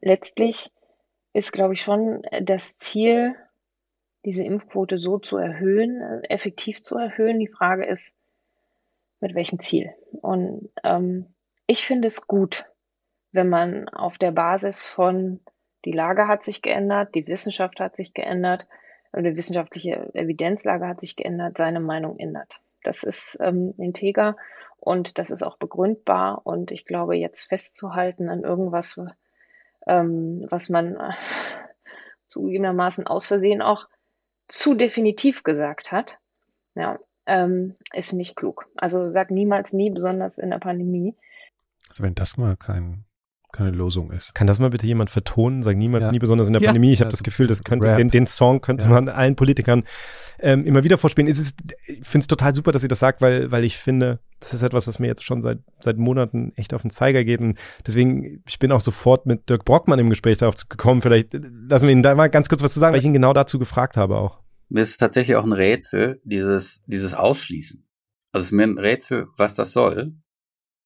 [0.01, 0.72] letztlich
[1.34, 3.36] ist, glaube ich, schon das Ziel,
[4.24, 7.39] diese Impfquote so zu erhöhen, effektiv zu erhöhen.
[7.39, 8.16] Die Frage ist,
[9.20, 9.95] mit welchem Ziel?
[10.22, 11.34] Und ähm,
[11.66, 12.66] ich finde es gut,
[13.32, 15.39] wenn man auf der Basis von
[15.86, 18.68] die Lage hat sich geändert, die Wissenschaft hat sich geändert,
[19.16, 22.60] die wissenschaftliche Evidenzlage hat sich geändert, seine Meinung ändert.
[22.84, 24.36] Das ist ähm, integer
[24.78, 26.42] und das ist auch begründbar.
[26.46, 29.02] Und ich glaube, jetzt festzuhalten an irgendwas,
[29.88, 31.14] ähm, was man äh,
[32.28, 33.88] zugegebenermaßen aus Versehen auch
[34.48, 36.20] zu definitiv gesagt hat,
[36.76, 38.68] ja, ähm, ist nicht klug.
[38.76, 41.16] Also sag niemals nie, besonders in der Pandemie.
[41.90, 43.06] Also wenn das mal kein
[43.52, 44.36] keine Losung ist.
[44.36, 45.64] Kann das mal bitte jemand vertonen?
[45.64, 46.12] Sag niemals ja.
[46.12, 46.68] nie, besonders in der ja.
[46.68, 46.91] Pandemie.
[46.91, 48.89] Ich habe das Gefühl, das könnte, den, den, Song könnte ja.
[48.89, 49.84] man allen Politikern
[50.39, 51.30] ähm, immer wieder vorspielen.
[51.30, 54.20] Es ist, ich finde es total super, dass sie das sagt, weil, weil ich finde,
[54.39, 57.39] das ist etwas, was mir jetzt schon seit, seit Monaten echt auf den Zeiger geht.
[57.39, 61.02] Und deswegen, ich bin auch sofort mit Dirk Brockmann im Gespräch darauf gekommen.
[61.02, 63.34] Vielleicht lassen wir ihn da mal ganz kurz was zu sagen, weil ich ihn genau
[63.34, 64.39] dazu gefragt habe auch.
[64.70, 67.84] Mir ist tatsächlich auch ein Rätsel, dieses, dieses Ausschließen.
[68.32, 70.14] Also es ist mir ein Rätsel, was das soll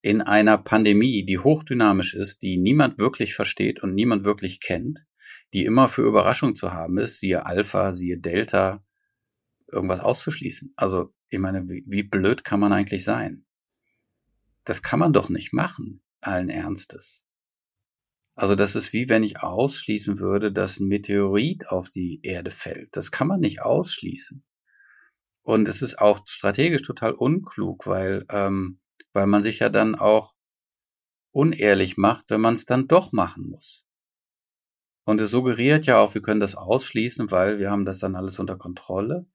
[0.04, 5.00] in einer Pandemie, die hochdynamisch ist, die niemand wirklich versteht und niemand wirklich kennt,
[5.54, 8.84] die immer für Überraschung zu haben ist, siehe Alpha, siehe Delta,
[9.72, 10.74] irgendwas auszuschließen.
[10.76, 13.46] Also, ich meine, wie, wie blöd kann man eigentlich sein?
[14.66, 17.26] Das kann man doch nicht machen, allen Ernstes.
[18.36, 22.90] Also das ist wie wenn ich ausschließen würde, dass ein Meteorit auf die Erde fällt.
[22.98, 24.44] Das kann man nicht ausschließen.
[25.44, 28.80] Und es ist auch strategisch total unklug, weil ähm,
[29.14, 30.34] weil man sich ja dann auch
[31.32, 33.86] unehrlich macht, wenn man es dann doch machen muss.
[35.06, 38.40] Und es suggeriert ja auch, wir können das ausschließen, weil wir haben das dann alles
[38.40, 39.26] unter Kontrolle.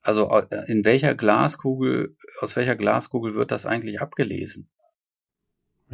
[0.00, 4.70] Also äh, in welcher Glaskugel, aus welcher Glaskugel wird das eigentlich abgelesen?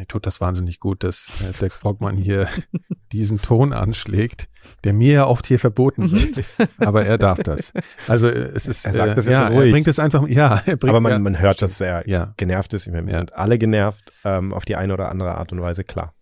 [0.00, 2.48] Mir tut das wahnsinnig gut, dass äh, Dirk Brockmann hier
[3.12, 4.48] diesen Ton anschlägt,
[4.82, 6.42] der mir ja oft hier verboten wird.
[6.78, 7.74] aber er darf das.
[8.08, 9.66] Also äh, es ist, er sagt das äh, ja, ruhig.
[9.66, 10.62] er bringt es einfach, ja.
[10.64, 12.32] Er bringt, aber man, ja, man hört, dass er ja.
[12.38, 12.90] genervt ist.
[12.90, 16.14] Wir sind alle genervt, ähm, auf die eine oder andere Art und Weise, klar.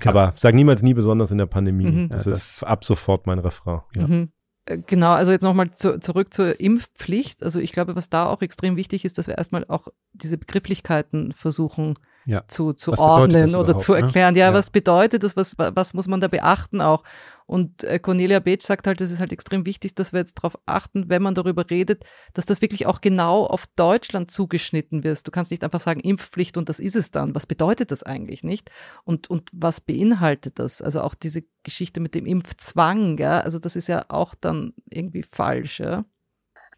[0.00, 0.16] klar.
[0.16, 1.92] Aber sag niemals nie, besonders in der Pandemie.
[1.92, 2.08] Mhm.
[2.08, 3.82] Das, ja, das ist ab sofort mein Refrain.
[3.94, 4.08] Ja.
[4.08, 4.32] Mhm.
[4.64, 7.44] Äh, genau, also jetzt nochmal zu, zurück zur Impfpflicht.
[7.44, 11.32] Also ich glaube, was da auch extrem wichtig ist, dass wir erstmal auch diese Begrifflichkeiten
[11.34, 11.94] versuchen
[12.26, 12.44] ja.
[12.48, 14.00] zu, zu ordnen oder zu ne?
[14.00, 14.34] erklären.
[14.34, 14.40] Ne?
[14.40, 15.36] Ja, ja, was bedeutet das?
[15.36, 17.02] Was, was muss man da beachten auch?
[17.46, 20.58] Und äh, Cornelia Beetsch sagt halt, es ist halt extrem wichtig, dass wir jetzt darauf
[20.64, 25.26] achten, wenn man darüber redet, dass das wirklich auch genau auf Deutschland zugeschnitten wird.
[25.26, 27.34] Du kannst nicht einfach sagen Impfpflicht und das ist es dann.
[27.34, 28.70] Was bedeutet das eigentlich nicht?
[29.04, 30.80] Und, und was beinhaltet das?
[30.80, 35.22] Also auch diese Geschichte mit dem Impfzwang, ja, also das ist ja auch dann irgendwie
[35.22, 36.04] falsch, ja.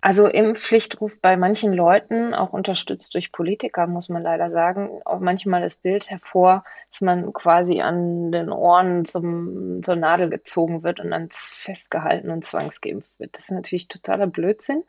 [0.05, 5.19] Also Impfpflicht ruft bei manchen Leuten, auch unterstützt durch Politiker, muss man leider sagen, auch
[5.19, 11.01] manchmal das Bild hervor, dass man quasi an den Ohren zum, zur Nadel gezogen wird
[11.01, 13.39] und dann festgehalten und zwangsgeimpft wird.
[13.39, 14.85] Das ist natürlich totaler Blödsinn.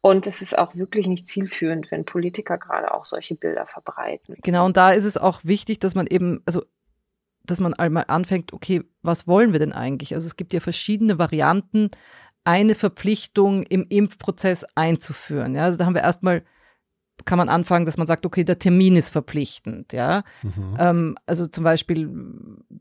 [0.00, 4.36] Und es ist auch wirklich nicht zielführend, wenn Politiker gerade auch solche Bilder verbreiten.
[4.44, 6.62] Genau, und da ist es auch wichtig, dass man eben, also
[7.42, 10.14] dass man einmal anfängt, okay, was wollen wir denn eigentlich?
[10.14, 11.90] Also es gibt ja verschiedene Varianten,
[12.44, 15.54] eine Verpflichtung im Impfprozess einzuführen.
[15.54, 16.44] Ja, also da haben wir erstmal
[17.24, 20.24] kann man anfangen, dass man sagt, okay, der Termin ist verpflichtend, ja.
[20.42, 20.76] Mhm.
[20.78, 22.10] Ähm, also zum Beispiel,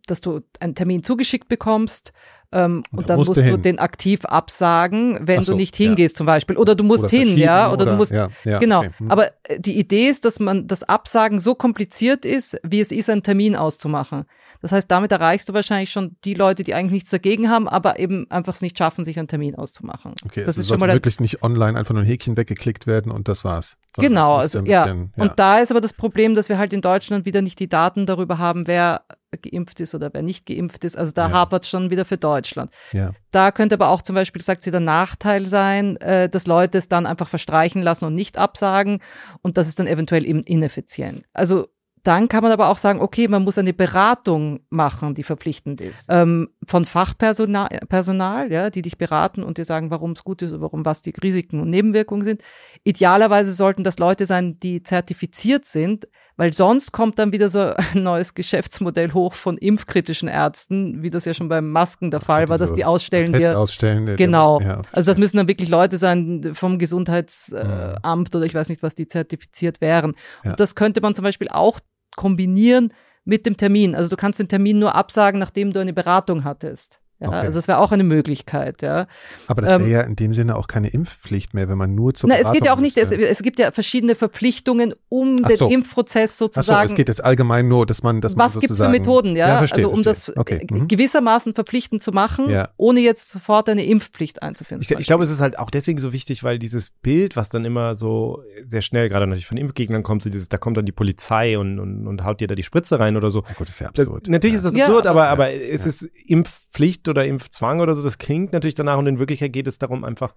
[0.07, 2.13] dass du einen Termin zugeschickt bekommst
[2.51, 3.61] ähm, und, und dann musst du hin.
[3.61, 6.17] den aktiv absagen, wenn so, du nicht hingehst ja.
[6.17, 6.57] zum Beispiel.
[6.57, 7.67] Oder du musst oder hin, ja.
[7.67, 8.79] Oder, oder, du musst, ja, ja, genau.
[8.79, 8.91] Okay.
[8.97, 9.11] Hm.
[9.11, 13.09] Aber äh, die Idee ist, dass man das Absagen so kompliziert ist, wie es ist,
[13.09, 14.25] einen Termin auszumachen.
[14.63, 17.99] Das heißt, damit erreichst du wahrscheinlich schon die Leute, die eigentlich nichts dagegen haben, aber
[17.99, 20.15] eben einfach es nicht schaffen, sich einen Termin auszumachen.
[20.25, 23.11] Okay, das also ist schon mal möglichst nicht online einfach nur ein Häkchen weggeklickt werden
[23.11, 23.75] und das war's.
[23.97, 24.85] Genau, also, ja.
[24.85, 25.23] Bisschen, ja.
[25.23, 28.05] Und da ist aber das Problem, dass wir halt in Deutschland wieder nicht die Daten
[28.05, 29.03] darüber haben, wer
[29.41, 30.97] geimpft ist oder wer nicht geimpft ist.
[30.97, 31.33] Also da ja.
[31.33, 32.71] hapert es schon wieder für Deutschland.
[32.93, 33.11] Ja.
[33.31, 36.87] Da könnte aber auch zum Beispiel, sagt sie, der Nachteil sein, äh, dass Leute es
[36.87, 38.99] dann einfach verstreichen lassen und nicht absagen
[39.41, 41.25] und das ist dann eventuell eben ineffizient.
[41.33, 41.67] Also
[42.03, 46.07] dann kann man aber auch sagen, okay, man muss eine Beratung machen, die verpflichtend ist.
[46.09, 50.59] Ähm, von Fachpersonal, Personal, ja, die dich beraten und dir sagen, warum es gut ist,
[50.59, 52.41] warum was die Risiken und Nebenwirkungen sind.
[52.83, 58.03] Idealerweise sollten das Leute sein, die zertifiziert sind, weil sonst kommt dann wieder so ein
[58.03, 62.57] neues Geschäftsmodell hoch von impfkritischen Ärzten, wie das ja schon beim Masken der Fall war,
[62.57, 63.57] dass die ausstellen Test wir.
[63.57, 64.17] ausstellen.
[64.17, 64.59] Genau.
[64.59, 64.81] Ja.
[64.91, 69.07] Also das müssen dann wirklich Leute sein vom Gesundheitsamt oder ich weiß nicht, was die
[69.07, 70.15] zertifiziert wären.
[70.43, 70.51] Ja.
[70.51, 71.79] Und das könnte man zum Beispiel auch
[72.15, 72.93] kombinieren
[73.25, 73.95] mit dem Termin.
[73.95, 76.99] Also du kannst den Termin nur absagen, nachdem du eine Beratung hattest.
[77.23, 77.37] Ja, Okay.
[77.37, 79.07] Also das wäre auch eine Möglichkeit, ja.
[79.47, 82.13] Aber das wäre Ähm, ja in dem Sinne auch keine Impfpflicht mehr, wenn man nur
[82.13, 85.47] zur Na, es geht ja auch nicht, es, es gibt ja verschiedene Verpflichtungen, um Ach
[85.47, 85.69] den so.
[85.69, 86.85] Impfprozess Ach so, sozusagen.
[86.89, 89.35] es geht jetzt allgemein nur, dass man, dass man was gibt es für sozusagen, Methoden,
[89.35, 89.47] ja?
[89.47, 90.35] Ja, verstehe, also um verstehe.
[90.35, 90.67] das okay.
[90.69, 90.87] äh, mhm.
[90.87, 92.69] gewissermaßen verpflichtend zu machen, Ja.
[92.77, 94.81] ohne jetzt sofort eine Impfpflicht einzuführen.
[94.81, 97.63] Ich, ich glaube, es ist halt auch deswegen so wichtig, weil dieses Bild, was dann
[97.63, 100.91] immer so sehr schnell, gerade natürlich von Impfgegnern kommt, so dieses, da kommt dann die
[100.91, 103.43] Polizei und, und, und haut dir da die Spritze rein oder so.
[103.47, 104.27] Ja, gut, das ist ja Das, absurd.
[104.27, 104.57] natürlich ja.
[104.59, 105.87] ist das Ja, absurd, aber, aber- es ja.
[105.87, 109.77] ist Impfpflicht oder Impfzwang oder so, das klingt natürlich danach und in Wirklichkeit geht es
[109.77, 110.33] darum, einfach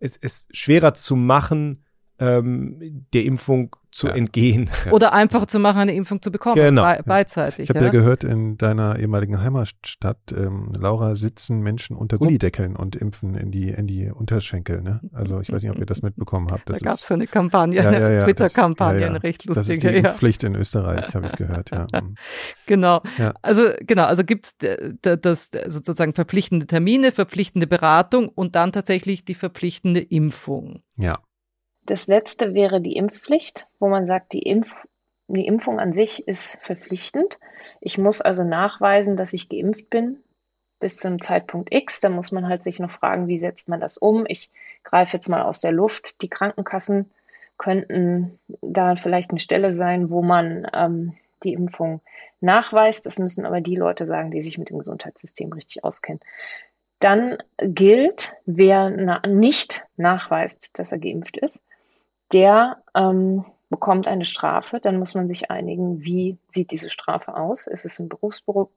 [0.00, 1.85] es, es schwerer zu machen,
[2.18, 4.14] ähm, der Impfung zu Ja.
[4.14, 4.68] entgehen.
[4.84, 4.92] Ja.
[4.92, 6.82] Oder einfach zu machen, eine Impfung zu bekommen, Genau.
[6.82, 7.02] bei, Ja.
[7.02, 7.60] beidseitig.
[7.60, 7.90] Ich habe ja.
[7.90, 13.68] gehört, in deiner ehemaligen Heimatstadt, ähm, Laura, sitzen Menschen unter Gullideckeln und impfen in die,
[13.70, 14.82] in die Unterschenkel.
[14.82, 15.00] Ne?
[15.12, 16.68] Also ich weiß nicht, ob ihr das mitbekommen habt.
[16.68, 19.10] da Das gab es so eine Kampagne, Ja, ja, eine ja, Twitter-Kampagne, ja, ja.
[19.10, 19.92] eine recht das ist die lustige.
[20.02, 20.08] Ja.
[20.10, 21.70] Impfpflicht in Österreich, habe ich gehört.
[21.70, 21.86] Ja.
[22.66, 23.02] Genau.
[23.18, 23.32] Ja.
[23.42, 24.54] Also genau, also gibt es
[25.20, 30.82] das sozusagen verpflichtende Termine, verpflichtende Beratung und dann tatsächlich die verpflichtende Impfung.
[30.96, 31.18] ja.
[31.86, 34.74] Das letzte wäre die Impfpflicht, wo man sagt, die, Impf
[35.28, 37.38] die Impfung an sich ist verpflichtend.
[37.80, 40.18] Ich muss also nachweisen, dass ich geimpft bin
[40.80, 42.00] bis zum Zeitpunkt X.
[42.00, 44.24] Da muss man halt sich noch fragen, wie setzt man das um?
[44.26, 44.50] Ich
[44.82, 46.22] greife jetzt mal aus der Luft.
[46.22, 47.10] Die Krankenkassen
[47.56, 51.14] könnten da vielleicht eine Stelle sein, wo man ähm,
[51.44, 52.00] die Impfung
[52.40, 53.06] nachweist.
[53.06, 56.20] Das müssen aber die Leute sagen, die sich mit dem Gesundheitssystem richtig auskennen.
[56.98, 61.60] Dann gilt, wer na nicht nachweist, dass er geimpft ist,
[62.32, 64.80] der ähm, bekommt eine Strafe.
[64.80, 67.66] Dann muss man sich einigen, wie sieht diese Strafe aus?
[67.66, 68.74] Ist es ein Berufsverbot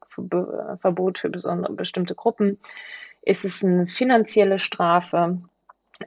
[1.17, 2.59] für besondere, bestimmte Gruppen?
[3.21, 5.39] Ist es eine finanzielle Strafe?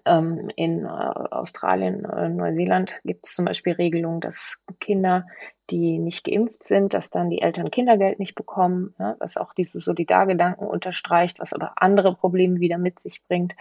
[0.07, 5.27] Ähm, in äh, Australien, äh, Neuseeland gibt es zum Beispiel Regelungen, dass Kinder,
[5.69, 9.81] die nicht geimpft sind, dass dann die Eltern Kindergeld nicht bekommen, ja, was auch diese
[9.81, 13.55] Solidargedanken unterstreicht, was aber andere Probleme wieder mit sich bringt.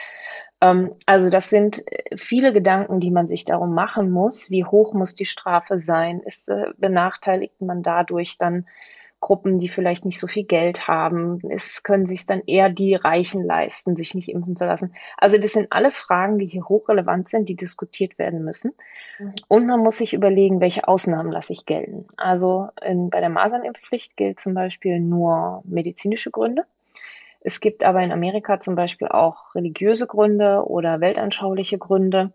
[0.62, 4.50] Ähm, also das sind äh, viele Gedanken, die man sich darum machen muss.
[4.52, 6.22] Wie hoch muss die Strafe sein?
[6.22, 8.68] Ist, äh, benachteiligt man dadurch dann
[9.20, 11.40] Gruppen, die vielleicht nicht so viel Geld haben?
[11.50, 14.94] Es können sich dann eher die Reichen leisten, sich nicht impfen zu lassen.
[15.18, 18.74] Also das sind alles Fragen, die hier hochrelevant sind, die diskutiert werden müssen.
[19.48, 22.08] Und man muss sich überlegen, welche Ausnahmen lasse ich gelten.
[22.18, 26.66] Also in, bei der Masernimpfpflicht gilt zum Beispiel nur medizinische Gründe.
[27.42, 32.32] Es gibt aber in Amerika zum Beispiel auch religiöse Gründe oder weltanschauliche Gründe.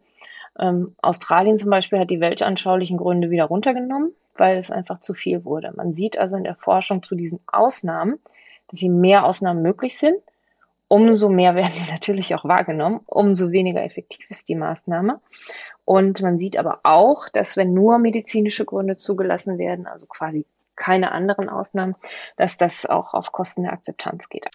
[0.58, 5.44] Ähm, Australien zum Beispiel hat die weltanschaulichen Gründe wieder runtergenommen, weil es einfach zu viel
[5.44, 5.72] wurde.
[5.76, 8.18] Man sieht also in der Forschung zu diesen Ausnahmen,
[8.68, 10.18] dass je mehr Ausnahmen möglich sind,
[10.88, 15.20] umso mehr werden die natürlich auch wahrgenommen, umso weniger effektiv ist die Maßnahme.
[15.84, 20.44] Und man sieht aber auch, dass wenn nur medizinische Gründe zugelassen werden, also quasi
[20.74, 21.94] keine anderen Ausnahmen,
[22.36, 24.48] dass das auch auf Kosten der Akzeptanz geht.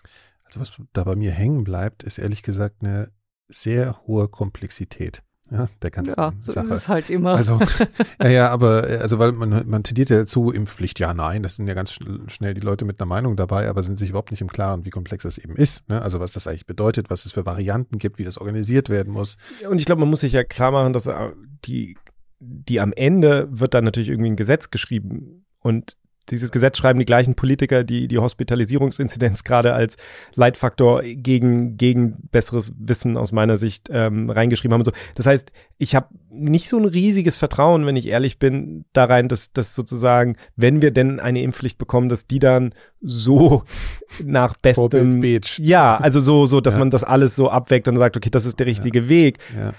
[0.52, 3.10] Also was da bei mir hängen bleibt, ist ehrlich gesagt eine
[3.48, 6.66] sehr hohe Komplexität ja, der ganzen Ja, so Sache.
[6.66, 7.36] ist es halt immer.
[7.36, 7.60] Also,
[8.22, 11.58] ja, ja, aber äh, also weil man, man tendiert ja dazu, Impfpflicht, ja, nein, das
[11.58, 14.32] sind ja ganz schnell, schnell die Leute mit einer Meinung dabei, aber sind sich überhaupt
[14.32, 15.88] nicht im Klaren, wie komplex das eben ist.
[15.90, 16.02] Ne?
[16.02, 19.38] Also was das eigentlich bedeutet, was es für Varianten gibt, wie das organisiert werden muss.
[19.70, 21.32] Und ich glaube, man muss sich ja klar machen, dass äh,
[21.66, 21.98] die,
[22.40, 25.98] die am Ende wird dann natürlich irgendwie ein Gesetz geschrieben und
[26.32, 29.98] dieses Gesetz schreiben die gleichen Politiker, die die Hospitalisierungsinzidenz gerade als
[30.36, 34.82] Leitfaktor gegen, gegen besseres Wissen aus meiner Sicht ähm, reingeschrieben haben.
[34.82, 34.92] Und so.
[35.16, 39.28] Das heißt, ich habe nicht so ein riesiges Vertrauen, wenn ich ehrlich bin, da rein,
[39.28, 43.64] dass, dass sozusagen, wenn wir denn eine Impfpflicht bekommen, dass die dann so
[44.24, 45.22] nach bestem
[45.58, 46.80] ja, also so, so, dass Ja.
[46.80, 49.40] man das alles so abwägt und sagt, okay, das ist der richtige Weg.
[49.56, 49.74] Ja.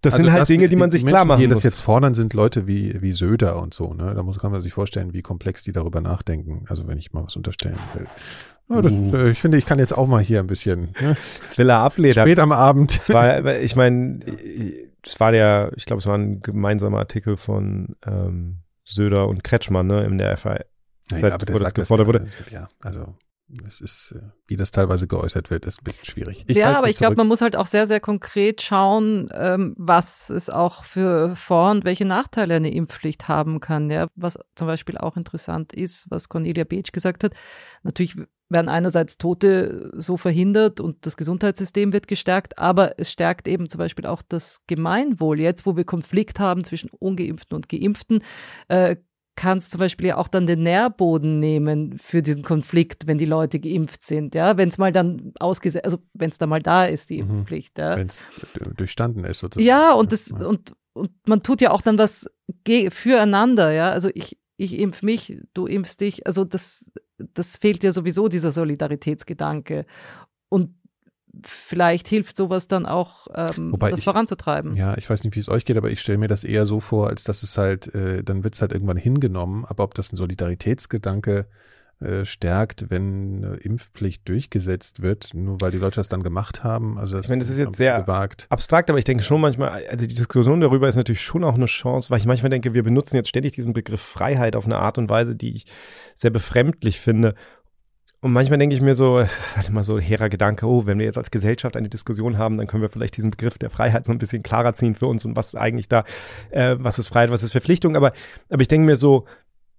[0.00, 1.64] Das Also sind halt Dinge, die man sich klar Menschen, machen die das muss.
[1.64, 3.92] jetzt fordern, sind Leute wie, wie Söder und so.
[3.94, 4.14] Ne?
[4.14, 6.64] Da muss, kann man sich vorstellen, wie komplex die darüber nachdenken.
[6.68, 8.06] Also wenn ich mal was unterstellen will.
[8.70, 9.14] Ja, das, Uh.
[9.16, 11.16] äh, ich finde, ich kann jetzt auch mal hier ein bisschen ne?
[11.48, 12.12] Das will er ablehnen.
[12.14, 12.90] spät am Abend.
[12.98, 14.20] Es war, ich meine,
[15.04, 19.86] es war der, ich glaube, es war ein gemeinsamer Artikel von ähm, Söder und Kretschmann,
[19.86, 20.36] ne, in der
[21.10, 22.18] Naja, aber der wo das gefordert ja, wurde.
[22.20, 23.14] das Ja, also
[23.66, 26.44] es ist, äh, wie das teilweise geäußert wird, ist ein bisschen schwierig.
[26.46, 30.28] Ich ja, aber ich glaube, man muss halt auch sehr, sehr konkret schauen, ähm, was
[30.28, 33.90] es auch für Vor- und welche Nachteile eine Impfpflicht haben kann.
[33.90, 37.32] Ja, was zum Beispiel auch interessant ist, was Cornelia Beetsch gesagt hat.
[37.82, 38.16] Natürlich
[38.50, 43.78] werden einerseits Tote so verhindert und das Gesundheitssystem wird gestärkt, aber es stärkt eben zum
[43.78, 45.40] Beispiel auch das Gemeinwohl.
[45.40, 48.22] Jetzt, wo wir Konflikt haben zwischen Ungeimpften und Geimpften,
[48.68, 48.96] äh,
[49.38, 53.60] kannst zum Beispiel ja auch dann den Nährboden nehmen für diesen Konflikt, wenn die Leute
[53.60, 57.08] geimpft sind, ja, wenn es mal dann ausgesetzt, also wenn es dann mal da ist,
[57.08, 57.38] die mhm.
[57.38, 57.96] Impfpflicht, ja.
[57.96, 58.20] Wenn es
[58.76, 59.38] durchstanden ist.
[59.38, 59.64] Sozusagen.
[59.64, 60.44] Ja, und das, ja.
[60.44, 62.28] und, und man tut ja auch dann was
[62.90, 63.92] füreinander, ja.
[63.92, 66.26] Also ich, ich impf mich, du impfst dich.
[66.26, 66.84] Also das,
[67.18, 69.86] das fehlt ja sowieso dieser Solidaritätsgedanke.
[70.48, 70.74] Und
[71.42, 74.76] vielleicht hilft sowas dann auch, ähm, Wobei das ich, voranzutreiben.
[74.76, 76.80] Ja, ich weiß nicht, wie es euch geht, aber ich stelle mir das eher so
[76.80, 80.12] vor, als dass es halt, äh, dann wird es halt irgendwann hingenommen, aber ob das
[80.12, 81.46] ein Solidaritätsgedanke
[82.00, 86.96] äh, stärkt, wenn eine Impfpflicht durchgesetzt wird, nur weil die Leute das dann gemacht haben.
[86.96, 88.46] Also das ich meine, das ist jetzt sehr gewagt.
[88.50, 91.66] abstrakt, aber ich denke schon manchmal, also die Diskussion darüber ist natürlich schon auch eine
[91.66, 94.96] Chance, weil ich manchmal denke, wir benutzen jetzt ständig diesen Begriff Freiheit auf eine Art
[94.96, 95.66] und Weise, die ich
[96.14, 97.34] sehr befremdlich finde.
[98.20, 100.86] Und manchmal denke ich mir so, es ist halt immer so ein hehrer Gedanke, oh,
[100.86, 103.70] wenn wir jetzt als Gesellschaft eine Diskussion haben, dann können wir vielleicht diesen Begriff der
[103.70, 106.04] Freiheit so ein bisschen klarer ziehen für uns und was eigentlich da,
[106.50, 107.96] äh, was ist Freiheit, was ist Verpflichtung.
[107.96, 108.12] Aber,
[108.48, 109.26] aber ich denke mir so,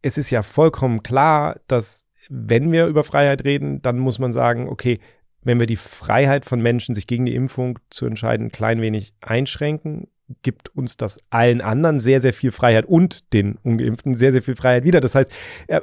[0.01, 4.69] es ist ja vollkommen klar, dass wenn wir über Freiheit reden, dann muss man sagen,
[4.69, 4.99] okay,
[5.41, 9.13] wenn wir die Freiheit von Menschen, sich gegen die Impfung zu entscheiden, ein klein wenig
[9.21, 10.07] einschränken,
[10.43, 14.55] gibt uns das allen anderen sehr, sehr viel Freiheit und den Ungeimpften sehr, sehr viel
[14.55, 15.01] Freiheit wieder.
[15.01, 15.31] Das heißt,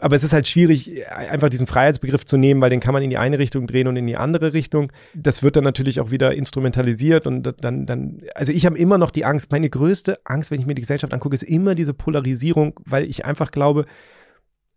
[0.01, 3.11] aber es ist halt schwierig, einfach diesen Freiheitsbegriff zu nehmen, weil den kann man in
[3.11, 4.93] die eine Richtung drehen und in die andere Richtung.
[5.15, 9.11] Das wird dann natürlich auch wieder instrumentalisiert und dann, dann, also ich habe immer noch
[9.11, 12.79] die Angst, meine größte Angst, wenn ich mir die Gesellschaft angucke, ist immer diese Polarisierung,
[12.85, 13.87] weil ich einfach glaube,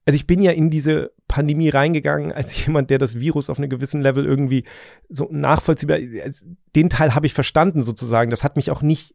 [0.06, 3.70] also ich bin ja in diese Pandemie reingegangen als jemand, der das Virus auf einem
[3.70, 4.64] gewissen Level irgendwie
[5.08, 6.00] so nachvollziehbar,
[6.76, 8.32] den Teil habe ich verstanden sozusagen.
[8.32, 9.14] Das hat mich auch nicht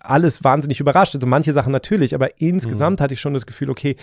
[0.00, 1.14] alles wahnsinnig überrascht.
[1.14, 3.02] Also manche Sachen natürlich, aber insgesamt mhm.
[3.02, 3.96] hatte ich schon das Gefühl, okay,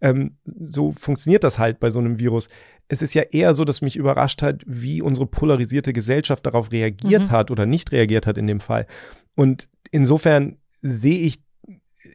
[0.00, 2.48] ähm, so funktioniert das halt bei so einem Virus.
[2.88, 7.24] Es ist ja eher so, dass mich überrascht hat, wie unsere polarisierte Gesellschaft darauf reagiert
[7.24, 7.30] mhm.
[7.30, 8.86] hat oder nicht reagiert hat in dem Fall.
[9.34, 11.40] Und insofern sehe ich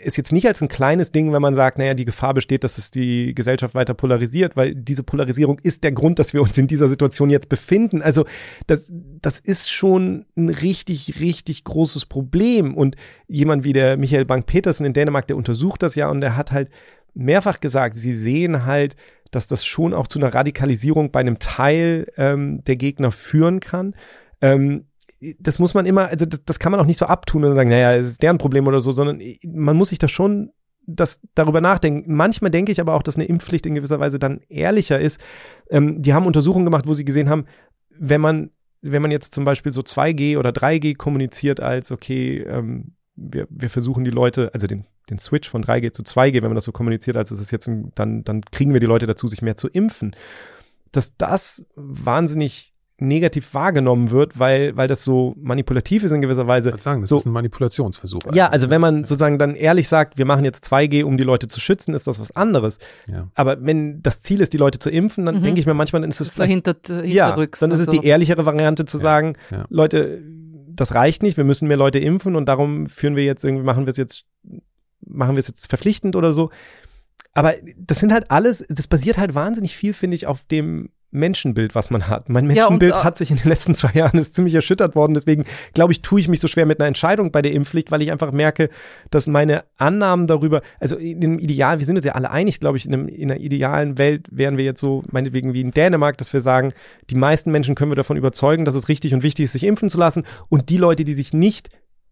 [0.03, 2.77] ist jetzt nicht als ein kleines Ding, wenn man sagt, naja, die Gefahr besteht, dass
[2.77, 6.67] es die Gesellschaft weiter polarisiert, weil diese Polarisierung ist der Grund, dass wir uns in
[6.67, 8.01] dieser Situation jetzt befinden.
[8.01, 8.25] Also
[8.67, 12.75] das, das ist schon ein richtig, richtig großes Problem.
[12.75, 12.95] Und
[13.27, 16.69] jemand wie der Michael Bank-Petersen in Dänemark, der untersucht das ja und der hat halt
[17.13, 18.95] mehrfach gesagt, sie sehen halt,
[19.31, 23.95] dass das schon auch zu einer Radikalisierung bei einem Teil ähm, der Gegner führen kann.
[24.41, 24.85] Ähm,
[25.39, 27.69] das muss man immer, also das, das kann man auch nicht so abtun und sagen,
[27.69, 30.51] naja, es ist deren Problem oder so, sondern man muss sich da schon
[30.87, 32.15] das darüber nachdenken.
[32.15, 35.21] Manchmal denke ich aber auch, dass eine Impfpflicht in gewisser Weise dann ehrlicher ist.
[35.69, 37.45] Ähm, die haben Untersuchungen gemacht, wo sie gesehen haben,
[37.89, 38.49] wenn man,
[38.81, 43.69] wenn man jetzt zum Beispiel so 2G oder 3G kommuniziert als, okay, ähm, wir, wir
[43.69, 46.71] versuchen die Leute, also den, den Switch von 3G zu 2G, wenn man das so
[46.71, 49.55] kommuniziert, als es ist jetzt, ein, dann, dann kriegen wir die Leute dazu, sich mehr
[49.55, 50.15] zu impfen.
[50.91, 56.71] Dass das wahnsinnig negativ wahrgenommen wird, weil, weil das so manipulativ ist in gewisser Weise.
[56.75, 58.21] Ich sagen, das so, ist ein Manipulationsversuch.
[58.33, 61.47] Ja, also wenn man sozusagen dann ehrlich sagt, wir machen jetzt 2G, um die Leute
[61.47, 62.77] zu schützen, ist das was anderes.
[63.07, 63.27] Ja.
[63.33, 65.43] Aber wenn das Ziel ist, die Leute zu impfen, dann mhm.
[65.43, 68.45] denke ich mir manchmal, dann ist es so hinter, ja, dann ist es die ehrlichere
[68.45, 69.01] Variante zu ja.
[69.01, 69.65] sagen, ja.
[69.69, 70.21] Leute,
[70.67, 73.85] das reicht nicht, wir müssen mehr Leute impfen und darum führen wir jetzt irgendwie, machen
[73.85, 74.25] wir es jetzt,
[75.05, 76.51] machen wir es jetzt verpflichtend oder so.
[77.33, 81.75] Aber das sind halt alles, das basiert halt wahnsinnig viel, finde ich, auf dem Menschenbild,
[81.75, 82.29] was man hat.
[82.29, 85.13] Mein Menschenbild ja, hat sich in den letzten zwei Jahren ist ziemlich erschüttert worden.
[85.13, 88.01] Deswegen glaube ich, tue ich mich so schwer mit einer Entscheidung bei der Impfpflicht, weil
[88.01, 88.69] ich einfach merke,
[89.09, 92.77] dass meine Annahmen darüber, also in dem Ideal, wir sind uns ja alle einig, glaube
[92.77, 96.17] ich, in, einem, in einer idealen Welt wären wir jetzt so, meinetwegen wie in Dänemark,
[96.17, 96.73] dass wir sagen,
[97.09, 99.89] die meisten Menschen können wir davon überzeugen, dass es richtig und wichtig ist, sich impfen
[99.89, 100.23] zu lassen.
[100.49, 101.69] Und die Leute, die sich nicht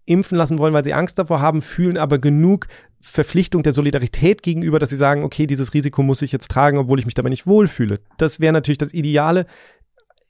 [0.10, 2.68] impfen lassen wollen, weil sie Angst davor haben, fühlen aber genug
[2.99, 6.99] Verpflichtung der Solidarität gegenüber, dass sie sagen, okay, dieses Risiko muss ich jetzt tragen, obwohl
[6.99, 7.99] ich mich dabei nicht wohlfühle.
[8.18, 9.45] Das wäre natürlich das Ideale.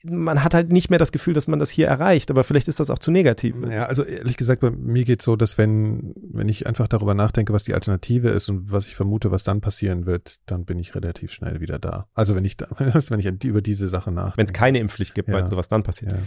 [0.03, 2.79] Man hat halt nicht mehr das Gefühl, dass man das hier erreicht, aber vielleicht ist
[2.79, 3.55] das auch zu negativ.
[3.69, 7.15] Ja, also ehrlich gesagt, bei mir geht es so, dass wenn, wenn ich einfach darüber
[7.15, 10.79] nachdenke, was die Alternative ist und was ich vermute, was dann passieren wird, dann bin
[10.79, 12.07] ich relativ schnell wieder da.
[12.13, 14.37] Also wenn ich da, wenn ich über diese Sache nachdenke.
[14.37, 15.35] Wenn es keine Impfpflicht gibt, ja.
[15.35, 16.13] meinst du, was dann passiert?
[16.13, 16.19] Ja.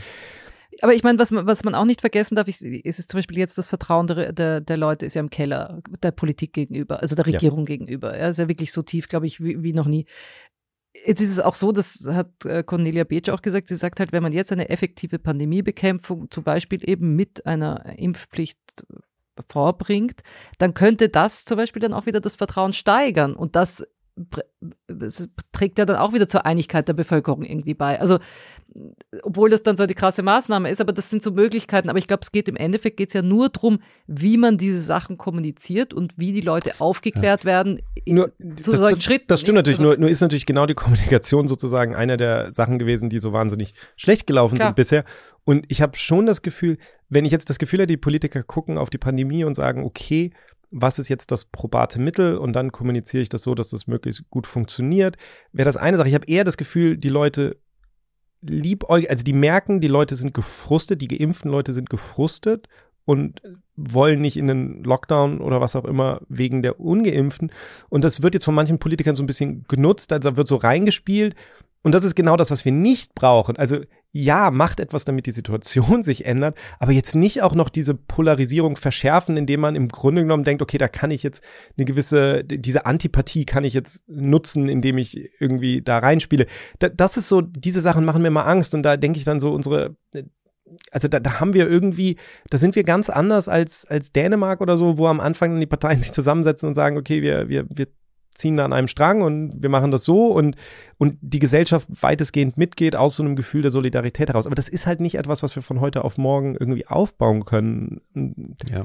[0.80, 3.58] Aber ich meine, was, was man auch nicht vergessen darf, ist, ist zum Beispiel jetzt
[3.58, 7.26] das Vertrauen der, der, der Leute ist ja im Keller, der Politik gegenüber, also der
[7.26, 7.66] Regierung ja.
[7.66, 8.16] gegenüber.
[8.18, 10.06] Ja, ist ja wirklich so tief, glaube ich, wie, wie noch nie.
[11.04, 14.12] Jetzt ist es auch so, das hat äh, Cornelia Beetsch auch gesagt, sie sagt halt,
[14.12, 18.58] wenn man jetzt eine effektive Pandemiebekämpfung zum Beispiel eben mit einer Impfpflicht
[19.48, 20.20] vorbringt,
[20.58, 23.34] dann könnte das zum Beispiel dann auch wieder das Vertrauen steigern.
[23.34, 23.86] Und das
[25.52, 27.98] trägt ja dann auch wieder zur Einigkeit der Bevölkerung irgendwie bei.
[27.98, 28.18] Also,
[29.22, 31.88] obwohl das dann so eine krasse Maßnahme ist, aber das sind so Möglichkeiten.
[31.88, 34.80] Aber ich glaube, es geht im Endeffekt geht es ja nur darum, wie man diese
[34.80, 37.46] Sachen kommuniziert und wie die Leute aufgeklärt ja.
[37.46, 39.26] werden in, nur, zu das, solchen das, Schritten.
[39.28, 42.78] Das stimmt natürlich, also, nur, nur ist natürlich genau die Kommunikation sozusagen einer der Sachen
[42.78, 44.68] gewesen, die so wahnsinnig schlecht gelaufen klar.
[44.68, 45.04] sind bisher.
[45.44, 48.78] Und ich habe schon das Gefühl, wenn ich jetzt das Gefühl habe, die Politiker gucken
[48.78, 50.32] auf die Pandemie und sagen, okay,
[50.72, 54.28] was ist jetzt das probate Mittel und dann kommuniziere ich das so, dass das möglichst
[54.30, 55.16] gut funktioniert.
[55.52, 56.08] Wäre das eine Sache.
[56.08, 57.58] Ich habe eher das Gefühl, die Leute
[58.40, 62.68] lieb also die merken, die Leute sind gefrustet, die geimpften Leute sind gefrustet
[63.04, 63.40] und
[63.76, 67.52] wollen nicht in den Lockdown oder was auch immer wegen der Ungeimpften.
[67.88, 71.36] Und das wird jetzt von manchen Politikern so ein bisschen genutzt, also wird so reingespielt.
[71.82, 73.56] Und das ist genau das, was wir nicht brauchen.
[73.56, 73.80] Also
[74.12, 78.76] ja, macht etwas, damit die Situation sich ändert, aber jetzt nicht auch noch diese Polarisierung
[78.76, 81.42] verschärfen, indem man im Grunde genommen denkt, okay, da kann ich jetzt
[81.76, 86.46] eine gewisse, diese Antipathie kann ich jetzt nutzen, indem ich irgendwie da reinspiele.
[86.78, 89.52] das ist so, diese Sachen machen mir mal Angst und da denke ich dann so,
[89.52, 89.96] unsere,
[90.90, 92.16] also da, da haben wir irgendwie,
[92.50, 96.02] da sind wir ganz anders als, als Dänemark oder so, wo am Anfang die Parteien
[96.02, 97.86] sich zusammensetzen und sagen, okay, wir, wir, wir
[98.34, 100.56] ziehen da an einem Strang und wir machen das so und,
[100.98, 104.46] und die Gesellschaft weitestgehend mitgeht aus so einem Gefühl der Solidarität heraus.
[104.46, 108.00] Aber das ist halt nicht etwas, was wir von heute auf morgen irgendwie aufbauen können.
[108.70, 108.84] Ja.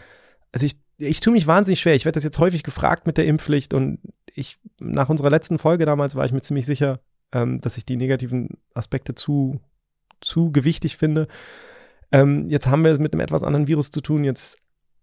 [0.51, 1.95] Also ich, ich tue mich wahnsinnig schwer.
[1.95, 3.99] Ich werde das jetzt häufig gefragt mit der Impfpflicht und
[4.33, 6.99] ich, nach unserer letzten Folge damals war ich mir ziemlich sicher,
[7.31, 9.59] ähm, dass ich die negativen Aspekte zu,
[10.21, 11.27] zu gewichtig finde.
[12.11, 14.23] Ähm, jetzt haben wir es mit einem etwas anderen Virus zu tun.
[14.23, 14.57] Jetzt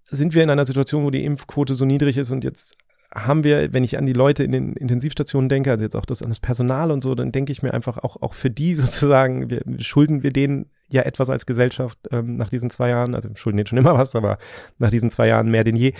[0.07, 2.77] sind wir in einer Situation, wo die Impfquote so niedrig ist und jetzt
[3.15, 6.23] haben wir, wenn ich an die Leute in den Intensivstationen denke, also jetzt auch das
[6.23, 9.51] an das Personal und so, dann denke ich mir einfach auch, auch für die sozusagen,
[9.51, 13.37] wir, schulden wir denen ja etwas als Gesellschaft ähm, nach diesen zwei Jahren, also wir
[13.37, 14.39] schulden denen schon immer was, aber
[14.79, 15.95] nach diesen zwei Jahren mehr denn je.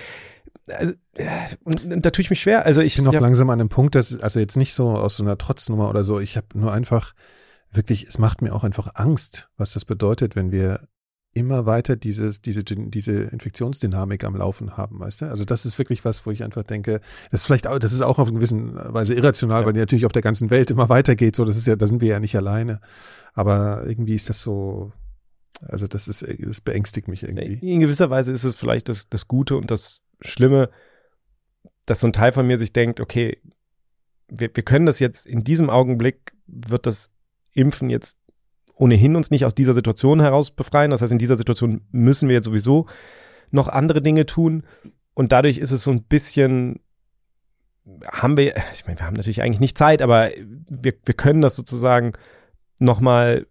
[0.69, 1.27] Also, äh,
[1.63, 2.65] und, und da tue ich mich schwer.
[2.67, 5.23] Also ich bin noch langsam an einem Punkt, dass, also jetzt nicht so aus so
[5.23, 7.15] einer Trotznummer oder so, ich habe nur einfach
[7.71, 10.81] wirklich, es macht mir auch einfach Angst, was das bedeutet, wenn wir
[11.35, 15.27] immer weiter dieses, diese, diese Infektionsdynamik am Laufen haben, weißt du?
[15.27, 18.01] Also das ist wirklich was, wo ich einfach denke, das ist vielleicht auch, das ist
[18.01, 18.57] auch auf eine gewisse
[18.95, 19.67] Weise irrational, ja.
[19.67, 21.37] weil die natürlich auf der ganzen Welt immer weitergeht.
[21.37, 22.81] So, das ist ja, da sind wir ja nicht alleine.
[23.35, 24.93] Aber irgendwie ist das so,
[25.61, 27.73] also das ist, das beängstigt mich irgendwie.
[27.73, 30.71] In gewisser Weise ist es vielleicht das, das Gute und das Schlimme,
[31.87, 33.39] dass so ein Teil von mir sich denkt, okay,
[34.29, 37.11] wir, wir können das jetzt in diesem Augenblick wird das
[37.53, 38.19] Impfen jetzt
[38.77, 40.91] ohnehin uns nicht aus dieser Situation heraus befreien.
[40.91, 42.87] Das heißt, in dieser Situation müssen wir jetzt sowieso
[43.51, 44.65] noch andere Dinge tun.
[45.15, 46.81] Und dadurch ist es so ein bisschen,
[48.11, 50.31] haben wir, ich meine, wir haben natürlich eigentlich nicht Zeit, aber
[50.69, 52.13] wir, wir können das sozusagen
[52.79, 53.47] nochmal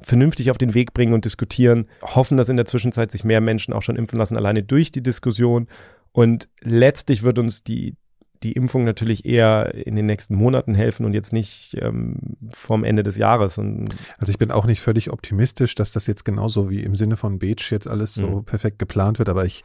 [0.00, 3.74] vernünftig auf den Weg bringen und diskutieren, hoffen, dass in der Zwischenzeit sich mehr Menschen
[3.74, 5.68] auch schon impfen lassen, alleine durch die Diskussion.
[6.12, 7.96] Und letztlich wird uns die,
[8.42, 12.16] die Impfung natürlich eher in den nächsten Monaten helfen und jetzt nicht ähm,
[12.50, 13.58] vorm Ende des Jahres.
[13.58, 17.16] Und also ich bin auch nicht völlig optimistisch, dass das jetzt genauso wie im Sinne
[17.16, 18.44] von Beach jetzt alles so mhm.
[18.44, 19.64] perfekt geplant wird, aber ich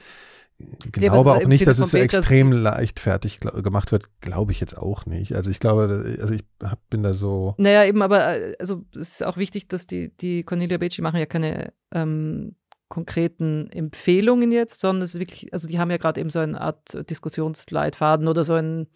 [0.92, 5.34] glaube auch nicht, dass es so extrem leichtfertig gemacht wird, glaube ich jetzt auch nicht.
[5.34, 7.56] Also ich glaube, also ich hab, bin da so.
[7.58, 11.20] Naja, eben, aber also es ist auch wichtig, dass die, die Cornelia Beach, die machen
[11.20, 12.56] ja keine ähm,
[12.90, 16.60] konkreten Empfehlungen jetzt, sondern es ist wirklich, also die haben ja gerade eben so eine
[16.60, 18.88] Art Diskussionsleitfaden oder so ein,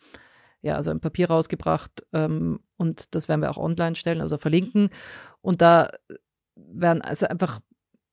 [0.61, 4.89] ja, also ein Papier rausgebracht ähm, und das werden wir auch online stellen, also verlinken.
[5.41, 5.89] Und da
[6.55, 7.59] werden also einfach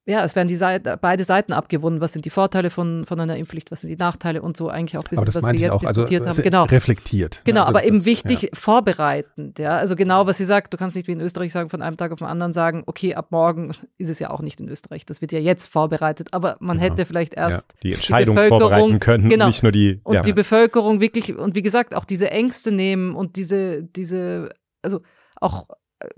[0.06, 2.02] ja, es werden die Seite, beide Seiten abgewonnen.
[2.02, 3.70] Was sind die Vorteile von, von einer Impfpflicht?
[3.70, 5.82] Was sind die Nachteile und so eigentlich auch bisschen, was wir jetzt auch.
[5.82, 6.44] Also, diskutiert also, haben.
[6.44, 6.64] Genau.
[6.64, 7.40] Reflektiert.
[7.44, 8.48] Genau, also aber eben das, wichtig, ja.
[8.52, 9.58] vorbereitend.
[9.58, 11.96] Ja, also genau, was sie sagt, du kannst nicht wie in Österreich sagen, von einem
[11.96, 15.06] Tag auf den anderen sagen, okay, ab morgen ist es ja auch nicht in Österreich.
[15.06, 16.28] Das wird ja jetzt vorbereitet.
[16.32, 16.90] Aber man genau.
[16.90, 17.78] hätte vielleicht erst ja.
[17.82, 19.46] die Entscheidung die vorbereiten können, genau.
[19.46, 20.00] nicht nur die.
[20.04, 24.50] Und die Bevölkerung wirklich, und wie gesagt, auch diese Ängste nehmen und diese, diese,
[24.82, 25.00] also
[25.40, 25.68] auch
[26.00, 26.08] äh,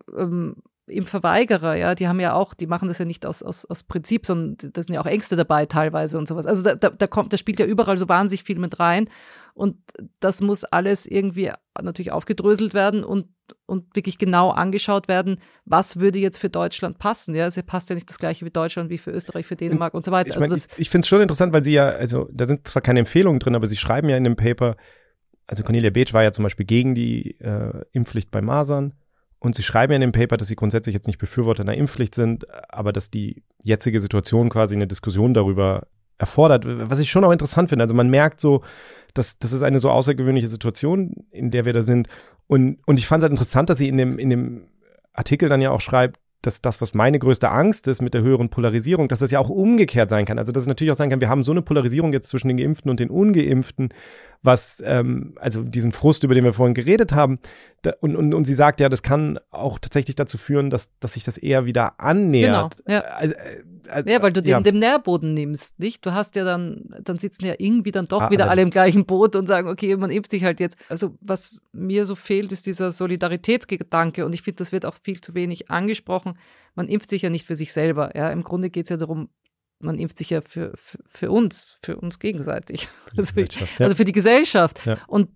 [0.89, 3.83] ähm, Impfverweigerer, ja, die haben ja auch, die machen das ja nicht aus, aus, aus
[3.83, 6.47] Prinzip, sondern da sind ja auch Ängste dabei teilweise und sowas.
[6.47, 9.09] Also da, da, da kommt, da spielt ja überall so wahnsinnig viel mit rein.
[9.55, 9.79] Und
[10.21, 11.51] das muss alles irgendwie
[11.81, 13.29] natürlich aufgedröselt werden und,
[13.65, 17.35] und wirklich genau angeschaut werden, was würde jetzt für Deutschland passen.
[17.35, 19.99] Ja, es passt ja nicht das gleiche wie Deutschland wie für Österreich, für Dänemark und,
[19.99, 20.29] und so weiter.
[20.29, 22.69] Ich, mein, also ich, ich finde es schon interessant, weil sie ja, also da sind
[22.69, 24.77] zwar keine Empfehlungen drin, aber sie schreiben ja in dem Paper,
[25.47, 28.93] also Cornelia Beetsch war ja zum Beispiel gegen die äh, Impfpflicht bei Masern
[29.39, 32.15] und sie schreiben ja in dem Paper, dass sie grundsätzlich jetzt nicht Befürworter einer Impfpflicht
[32.15, 35.87] sind, aber dass die jetzige Situation quasi eine Diskussion darüber
[36.19, 37.85] erfordert, was ich schon auch interessant finde.
[37.85, 38.63] Also man merkt so,
[39.15, 42.09] dass das ist eine so außergewöhnliche Situation, in der wir da sind.
[42.47, 44.69] Und, und ich fand es halt interessant, dass sie in dem, in dem
[45.13, 48.49] Artikel dann ja auch schreibt, dass das, was meine größte Angst ist mit der höheren
[48.49, 50.39] Polarisierung, dass das ja auch umgekehrt sein kann.
[50.39, 52.57] Also dass es natürlich auch sein kann, wir haben so eine Polarisierung jetzt zwischen den
[52.57, 53.93] Geimpften und den Ungeimpften,
[54.43, 57.41] was, ähm, also diesen Frust, über den wir vorhin geredet haben.
[57.83, 61.15] Da, und, und, und sie sagt ja, das kann auch tatsächlich dazu führen, dass, dass
[61.15, 62.79] sich das eher wieder annähert.
[62.87, 63.01] Genau, ja.
[63.01, 63.35] Also,
[63.89, 64.61] also, ja, weil du den, ja.
[64.61, 66.05] den Nährboden nimmst, nicht?
[66.05, 69.07] Du hast ja dann, dann sitzen ja irgendwie dann doch ah, wieder alle im gleichen
[69.07, 70.77] Boot und sagen, okay, man impft sich halt jetzt.
[70.89, 75.21] Also was mir so fehlt, ist dieser Solidaritätsgedanke und ich finde, das wird auch viel
[75.21, 76.39] zu wenig angesprochen.
[76.75, 78.17] Man impft sich ja nicht für sich selber.
[78.17, 79.29] Ja, im Grunde geht es ja darum,
[79.79, 82.89] man impft sich ja für, für, für uns, für uns gegenseitig.
[83.17, 83.47] Also, ja.
[83.79, 84.85] also, für die Gesellschaft.
[84.85, 84.99] Ja.
[85.07, 85.31] Und,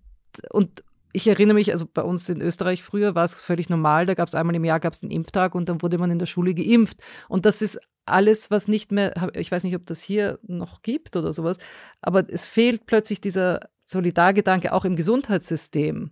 [0.51, 0.83] und
[1.13, 4.27] ich erinnere mich, also bei uns in Österreich früher war es völlig normal, da gab
[4.27, 6.99] es einmal im Jahr gab den Impftag und dann wurde man in der Schule geimpft.
[7.27, 11.15] Und das ist alles, was nicht mehr, ich weiß nicht, ob das hier noch gibt
[11.15, 11.57] oder sowas,
[12.01, 16.11] aber es fehlt plötzlich dieser Solidargedanke auch im Gesundheitssystem.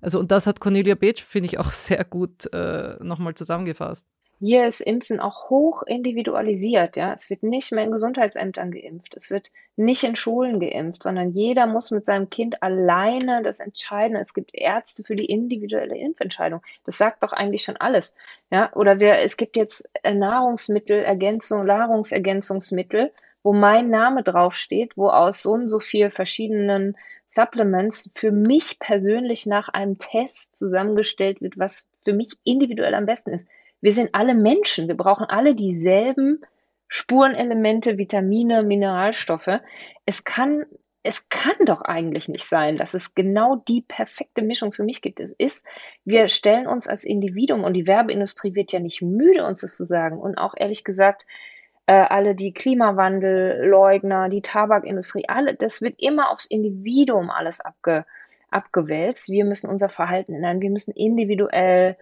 [0.00, 4.06] Also und das hat Cornelia Beetsch, finde ich, auch sehr gut äh, nochmal zusammengefasst.
[4.40, 7.12] Hier ist Impfen auch hoch individualisiert, ja.
[7.12, 9.16] Es wird nicht mehr in Gesundheitsämtern geimpft.
[9.16, 14.16] Es wird nicht in Schulen geimpft, sondern jeder muss mit seinem Kind alleine das entscheiden.
[14.16, 16.62] Es gibt Ärzte für die individuelle Impfentscheidung.
[16.84, 18.14] Das sagt doch eigentlich schon alles,
[18.50, 18.72] ja.
[18.76, 23.12] Oder wir, es gibt jetzt Nahrungsmittelergänzung, Nahrungsergänzungsmittel,
[23.42, 26.96] wo mein Name draufsteht, wo aus so und so viel verschiedenen
[27.26, 33.30] Supplements für mich persönlich nach einem Test zusammengestellt wird, was für mich individuell am besten
[33.30, 33.48] ist.
[33.80, 34.88] Wir sind alle Menschen.
[34.88, 36.40] Wir brauchen alle dieselben
[36.88, 39.60] Spurenelemente, Vitamine, Mineralstoffe.
[40.06, 40.64] Es kann,
[41.02, 45.20] es kann doch eigentlich nicht sein, dass es genau die perfekte Mischung für mich gibt.
[45.20, 45.64] Es ist,
[46.04, 49.84] wir stellen uns als Individuum und die Werbeindustrie wird ja nicht müde, uns das zu
[49.84, 50.18] sagen.
[50.18, 51.26] Und auch ehrlich gesagt,
[51.86, 58.06] äh, alle die Klimawandelleugner, die Tabakindustrie, alle, das wird immer aufs Individuum alles abge,
[58.50, 59.28] abgewälzt.
[59.28, 60.62] Wir müssen unser Verhalten ändern.
[60.62, 61.96] Wir müssen individuell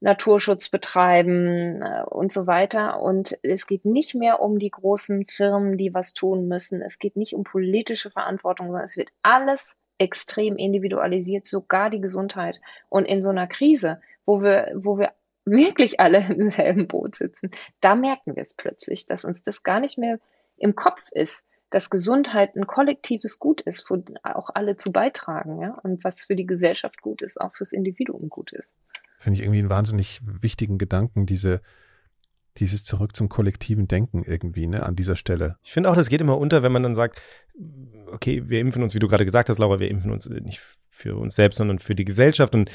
[0.00, 3.00] Naturschutz betreiben äh, und so weiter.
[3.00, 6.82] Und es geht nicht mehr um die großen Firmen, die was tun müssen.
[6.82, 12.60] Es geht nicht um politische Verantwortung, sondern es wird alles extrem individualisiert, sogar die Gesundheit.
[12.88, 15.12] Und in so einer Krise, wo wir, wo wir
[15.44, 17.50] wirklich alle im selben Boot sitzen,
[17.80, 20.18] da merken wir es plötzlich, dass uns das gar nicht mehr
[20.58, 25.78] im Kopf ist, dass Gesundheit ein kollektives Gut ist, wo auch alle zu beitragen, ja,
[25.82, 28.72] und was für die Gesellschaft gut ist, auch fürs Individuum gut ist.
[29.26, 31.60] Finde ich irgendwie einen wahnsinnig wichtigen Gedanken, diese,
[32.58, 35.56] dieses zurück zum kollektiven Denken irgendwie, ne, an dieser Stelle.
[35.64, 37.20] Ich finde auch, das geht immer unter, wenn man dann sagt,
[38.12, 41.16] okay, wir impfen uns, wie du gerade gesagt hast, Laura, wir impfen uns nicht für
[41.16, 42.54] uns selbst, sondern für die Gesellschaft.
[42.54, 42.70] Und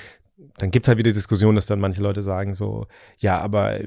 [0.58, 2.86] dann gibt es halt wieder Diskussionen, dass dann manche Leute sagen so,
[3.20, 3.80] ja, aber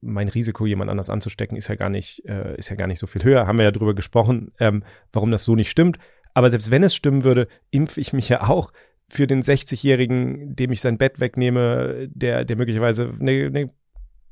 [0.00, 3.08] mein Risiko, jemand anders anzustecken, ist ja gar nicht, äh, ist ja gar nicht so
[3.08, 3.48] viel höher.
[3.48, 5.98] Haben wir ja drüber gesprochen, ähm, warum das so nicht stimmt.
[6.34, 8.70] Aber selbst wenn es stimmen würde, impfe ich mich ja auch
[9.08, 13.70] für den 60-Jährigen, dem ich sein Bett wegnehme, der, der möglicherweise eine, eine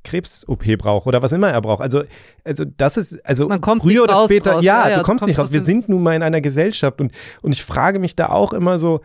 [0.05, 1.81] Krebs-OP braucht oder was immer er braucht.
[1.81, 2.05] Also,
[2.45, 3.49] also das ist, also
[3.81, 4.65] früher oder später, raus.
[4.65, 5.53] ja, ja, du kommst, kommst nicht raus.
[5.53, 8.79] Wir sind nun mal in einer Gesellschaft und, und ich frage mich da auch immer
[8.79, 9.01] so,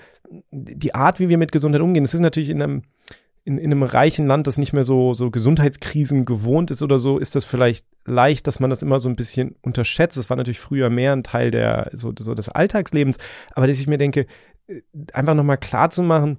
[0.52, 2.84] die Art, wie wir mit Gesundheit umgehen, das ist natürlich in einem,
[3.46, 7.18] in, in einem reichen Land, das nicht mehr so, so Gesundheitskrisen gewohnt ist oder so,
[7.18, 10.18] ist das vielleicht leicht, dass man das immer so ein bisschen unterschätzt.
[10.18, 13.18] Das war natürlich früher mehr ein Teil der, so, so des Alltagslebens.
[13.54, 14.28] Aber dass ich mir denke,
[15.14, 16.38] einfach nochmal klar zu machen,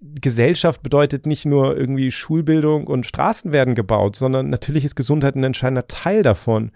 [0.00, 5.44] Gesellschaft bedeutet nicht nur irgendwie Schulbildung und Straßen werden gebaut, sondern natürlich ist Gesundheit ein
[5.44, 6.72] entscheidender Teil davon.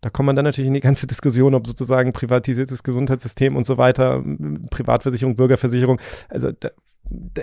[0.00, 3.78] Da kommt man dann natürlich in die ganze Diskussion, ob sozusagen privatisiertes Gesundheitssystem und so
[3.78, 4.22] weiter,
[4.70, 5.98] Privatversicherung, Bürgerversicherung.
[6.28, 6.70] Also da
[7.10, 7.42] da,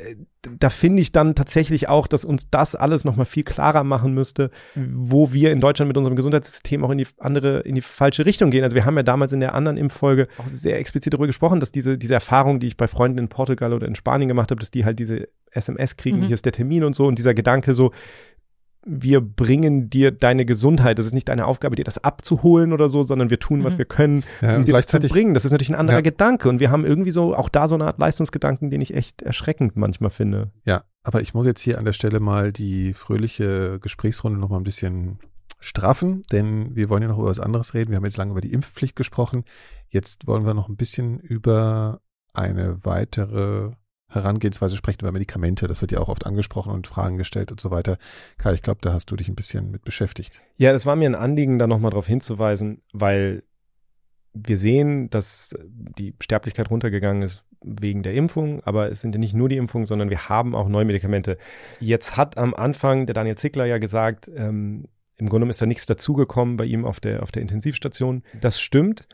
[0.60, 4.52] da finde ich dann tatsächlich auch, dass uns das alles nochmal viel klarer machen müsste,
[4.76, 8.52] wo wir in Deutschland mit unserem Gesundheitssystem auch in die andere, in die falsche Richtung
[8.52, 8.64] gehen.
[8.64, 11.72] Also wir haben ja damals in der anderen Impffolge auch sehr explizit darüber gesprochen, dass
[11.72, 14.72] diese, diese Erfahrung, die ich bei Freunden in Portugal oder in Spanien gemacht habe, dass
[14.72, 16.26] die halt diese SMS kriegen, mhm.
[16.26, 17.92] hier ist der Termin und so und dieser Gedanke so,
[18.86, 21.00] wir bringen dir deine Gesundheit.
[21.00, 23.78] Das ist nicht deine Aufgabe, dir das abzuholen oder so, sondern wir tun, was mhm.
[23.80, 25.34] wir können, ja, um dir das zu bringen.
[25.34, 26.02] Das ist natürlich ein anderer ja.
[26.02, 26.48] Gedanke.
[26.48, 29.76] Und wir haben irgendwie so auch da so eine Art Leistungsgedanken, den ich echt erschreckend
[29.76, 30.52] manchmal finde.
[30.66, 34.58] Ja, aber ich muss jetzt hier an der Stelle mal die fröhliche Gesprächsrunde noch mal
[34.58, 35.18] ein bisschen
[35.60, 37.90] straffen, denn wir wollen ja noch über was anderes reden.
[37.90, 39.46] Wir haben jetzt lange über die Impfpflicht gesprochen.
[39.90, 42.02] Jetzt wollen wir noch ein bisschen über
[42.34, 43.72] eine weitere
[44.16, 45.68] Herangehensweise sprechen über Medikamente.
[45.68, 47.98] Das wird ja auch oft angesprochen und Fragen gestellt und so weiter.
[48.38, 50.42] Kai, ich glaube, da hast du dich ein bisschen mit beschäftigt.
[50.58, 53.44] Ja, das war mir ein Anliegen, da nochmal darauf hinzuweisen, weil
[54.34, 59.34] wir sehen, dass die Sterblichkeit runtergegangen ist wegen der Impfung, aber es sind ja nicht
[59.34, 61.38] nur die Impfungen, sondern wir haben auch neue Medikamente.
[61.80, 64.88] Jetzt hat am Anfang der Daniel Zickler ja gesagt, ähm,
[65.18, 68.24] im Grunde ist da nichts dazugekommen bei ihm auf der, auf der Intensivstation.
[68.40, 69.08] Das stimmt.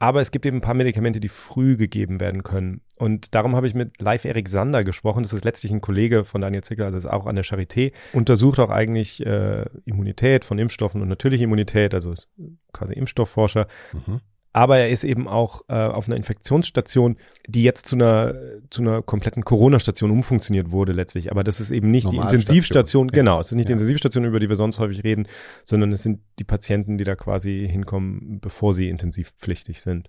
[0.00, 2.80] Aber es gibt eben ein paar Medikamente, die früh gegeben werden können.
[2.96, 5.22] Und darum habe ich mit Live Erik Sander gesprochen.
[5.22, 7.92] Das ist letztlich ein Kollege von Daniel Zickler, also ist auch an der Charité.
[8.14, 12.28] Untersucht auch eigentlich äh, Immunität von Impfstoffen und natürliche Immunität, also ist
[12.72, 13.66] quasi Impfstoffforscher.
[13.92, 14.20] Mhm.
[14.52, 17.16] Aber er ist eben auch äh, auf einer Infektionsstation,
[17.46, 18.34] die jetzt zu einer,
[18.70, 21.30] zu einer kompletten Corona-Station umfunktioniert wurde letztlich.
[21.30, 23.12] Aber das ist eben nicht die Intensivstation, ja.
[23.12, 23.68] genau, es ist nicht ja.
[23.68, 25.28] die Intensivstation, über die wir sonst häufig reden,
[25.62, 30.08] sondern es sind die Patienten, die da quasi hinkommen, bevor sie intensivpflichtig sind.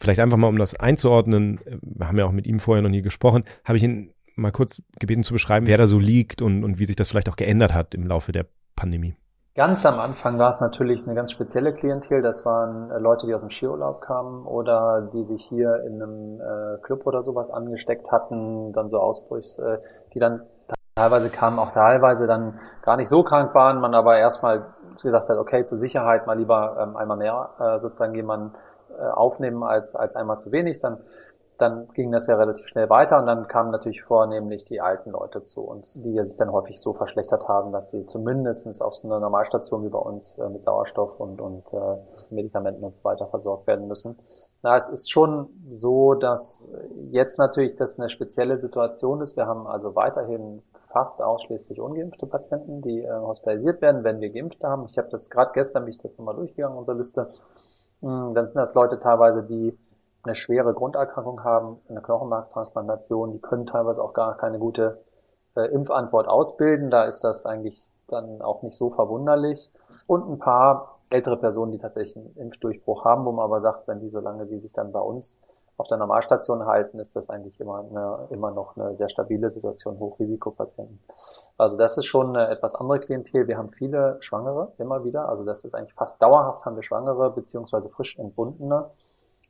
[0.00, 3.02] Vielleicht einfach mal, um das einzuordnen, wir haben ja auch mit ihm vorher noch nie
[3.02, 6.78] gesprochen, habe ich ihn mal kurz gebeten zu beschreiben, wer da so liegt und, und
[6.78, 8.46] wie sich das vielleicht auch geändert hat im Laufe der
[8.76, 9.14] Pandemie.
[9.58, 12.22] Ganz am Anfang war es natürlich eine ganz spezielle Klientel.
[12.22, 16.40] Das waren äh, Leute, die aus dem Skiurlaub kamen oder die sich hier in einem
[16.40, 19.78] äh, Club oder sowas angesteckt hatten, dann so Ausbrüchs, äh,
[20.14, 20.42] die dann
[20.94, 24.64] teilweise kamen, auch teilweise dann gar nicht so krank waren, man aber erstmal
[25.02, 28.54] gesagt hat, okay, zur Sicherheit mal lieber ähm, einmal mehr äh, sozusagen jemanden
[28.96, 30.80] äh, aufnehmen als, als einmal zu wenig.
[30.80, 30.98] Dann
[31.58, 35.42] dann ging das ja relativ schnell weiter und dann kamen natürlich vornehmlich die alten Leute
[35.42, 39.08] zu uns, die ja sich dann häufig so verschlechtert haben, dass sie zumindestens auf so
[39.08, 41.96] einer Normalstation wie bei uns äh, mit Sauerstoff und, und äh,
[42.30, 44.16] Medikamenten und so weiter versorgt werden müssen.
[44.62, 46.76] Na, es ist schon so, dass
[47.10, 49.36] jetzt natürlich das eine spezielle Situation ist.
[49.36, 54.68] Wir haben also weiterhin fast ausschließlich ungeimpfte Patienten, die äh, hospitalisiert werden, wenn wir Geimpfte
[54.68, 54.86] haben.
[54.88, 57.32] Ich habe das gerade gestern, bin ich das nochmal durchgegangen, unsere Liste.
[58.00, 59.76] Hm, dann sind das Leute teilweise, die
[60.28, 65.00] eine schwere Grunderkrankung haben, eine Knochenmarkstransplantation, die können teilweise auch gar keine gute
[65.56, 66.90] äh, Impfantwort ausbilden.
[66.90, 69.70] Da ist das eigentlich dann auch nicht so verwunderlich.
[70.06, 74.00] Und ein paar ältere Personen, die tatsächlich einen Impfdurchbruch haben, wo man aber sagt, wenn
[74.00, 75.40] die, solange die sich dann bei uns
[75.78, 79.98] auf der Normalstation halten, ist das eigentlich immer, eine, immer noch eine sehr stabile Situation,
[79.98, 80.98] Hochrisikopatienten.
[81.56, 83.46] Also das ist schon eine etwas andere Klientel.
[83.46, 85.28] Wir haben viele Schwangere immer wieder.
[85.28, 88.90] Also das ist eigentlich fast dauerhaft haben wir Schwangere beziehungsweise frisch entbundene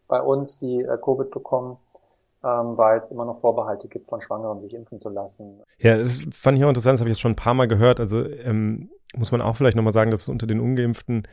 [0.09, 1.76] bei uns, die äh, Covid bekommen,
[2.43, 5.60] ähm, weil es immer noch Vorbehalte gibt von Schwangeren, sich impfen zu lassen.
[5.78, 8.01] Ja, das fand ich auch interessant, das habe ich jetzt schon ein paar Mal gehört.
[8.01, 11.28] Also ähm, muss man auch vielleicht nochmal sagen, dass es unter den Ungeimpften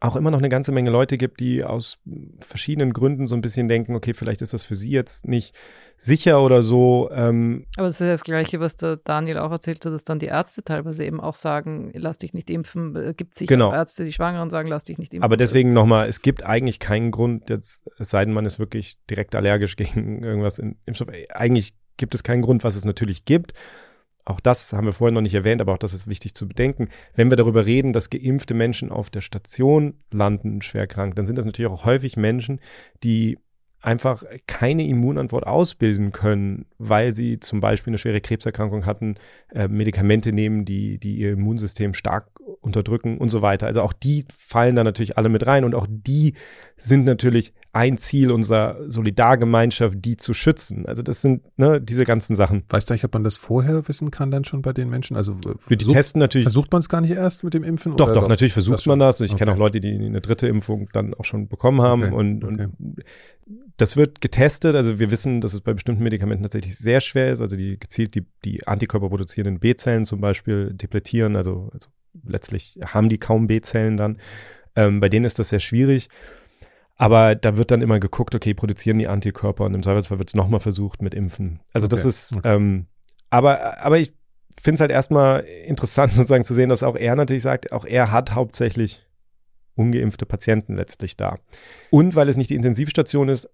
[0.00, 1.98] auch immer noch eine ganze Menge Leute gibt, die aus
[2.40, 5.54] verschiedenen Gründen so ein bisschen denken, okay, vielleicht ist das für sie jetzt nicht
[5.96, 7.10] sicher oder so.
[7.12, 7.66] Ähm.
[7.76, 10.62] Aber es ist das Gleiche, was der Daniel auch erzählt hat, dass dann die Ärzte
[10.62, 12.94] teilweise eben auch sagen, lass dich nicht impfen.
[12.94, 13.72] Es gibt sicher genau.
[13.72, 15.24] Ärzte, die Schwangeren sagen, lass dich nicht impfen.
[15.24, 18.98] Aber deswegen nochmal, es gibt eigentlich keinen Grund, jetzt, es sei denn, man ist wirklich
[19.10, 21.08] direkt allergisch gegen irgendwas im Impfstoff.
[21.30, 23.52] Eigentlich gibt es keinen Grund, was es natürlich gibt
[24.28, 26.88] auch das haben wir vorhin noch nicht erwähnt, aber auch das ist wichtig zu bedenken.
[27.14, 31.36] Wenn wir darüber reden, dass geimpfte Menschen auf der Station landen, schwer krank, dann sind
[31.36, 32.60] das natürlich auch häufig Menschen,
[33.02, 33.38] die
[33.80, 39.14] einfach keine Immunantwort ausbilden können, weil sie zum Beispiel eine schwere Krebserkrankung hatten,
[39.54, 42.28] äh, Medikamente nehmen, die, die ihr Immunsystem stark
[42.60, 43.66] unterdrücken und so weiter.
[43.66, 46.34] Also auch die fallen da natürlich alle mit rein und auch die
[46.76, 50.84] sind natürlich ein Ziel unserer Solidargemeinschaft, die zu schützen.
[50.86, 52.64] Also das sind ne, diese ganzen Sachen.
[52.68, 55.16] Weißt du eigentlich, ob man das vorher wissen kann dann schon bei den Menschen?
[55.16, 55.36] Also
[55.70, 56.46] die testen natürlich.
[56.46, 57.96] Versucht man es gar nicht erst mit dem Impfen?
[57.96, 59.20] Doch, doch, natürlich versucht man das.
[59.20, 59.38] Ich okay.
[59.38, 62.14] kenne auch Leute, die eine dritte Impfung dann auch schon bekommen haben okay.
[62.14, 62.68] und, okay.
[62.80, 62.96] und
[63.76, 64.74] das wird getestet.
[64.74, 67.40] Also wir wissen, dass es bei bestimmten Medikamenten tatsächlich sehr schwer ist.
[67.40, 71.36] Also die gezielt die, die Antikörper produzierenden B-Zellen zum Beispiel depletieren.
[71.36, 71.90] Also, also
[72.26, 74.18] letztlich haben die kaum B-Zellen dann.
[74.74, 76.08] Ähm, bei denen ist das sehr schwierig.
[76.98, 80.34] Aber da wird dann immer geguckt, okay, produzieren die Antikörper und im Zweifelsfall wird es
[80.34, 81.60] nochmal versucht mit Impfen.
[81.72, 81.94] Also okay.
[81.94, 82.56] das ist, okay.
[82.56, 82.86] ähm,
[83.30, 84.12] aber, aber ich
[84.60, 88.10] finde es halt erstmal interessant sozusagen zu sehen, dass auch er natürlich sagt, auch er
[88.10, 89.02] hat hauptsächlich
[89.76, 91.36] ungeimpfte Patienten letztlich da.
[91.90, 93.48] Und weil es nicht die Intensivstation ist,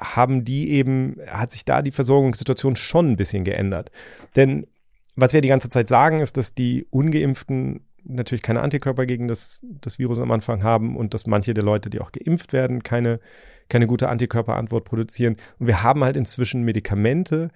[0.00, 3.90] haben die eben, hat sich da die Versorgungssituation schon ein bisschen geändert.
[4.36, 4.68] Denn
[5.16, 9.64] was wir die ganze Zeit sagen, ist, dass die Ungeimpften natürlich keine Antikörper gegen das,
[9.80, 13.20] das Virus am Anfang haben und dass manche der Leute, die auch geimpft werden, keine,
[13.68, 15.36] keine gute Antikörperantwort produzieren.
[15.58, 17.50] Und wir haben halt inzwischen Medikamente,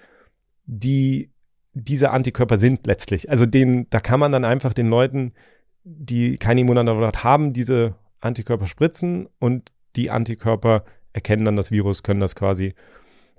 [0.66, 1.30] die
[1.74, 3.30] diese Antikörper sind letztlich.
[3.30, 5.32] Also den, da kann man dann einfach den Leuten,
[5.84, 12.20] die keine Immunantwort haben, diese Antikörper spritzen und die Antikörper erkennen dann das Virus, können
[12.20, 12.74] das quasi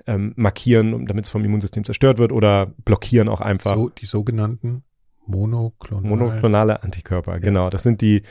[0.07, 3.75] ähm, markieren, damit es vom Immunsystem zerstört wird oder blockieren auch einfach.
[3.75, 4.83] So, die sogenannten
[5.29, 6.09] Monoklonal.
[6.09, 7.37] monoklonale Antikörper, ja.
[7.39, 7.69] genau.
[7.69, 8.23] Das sind die,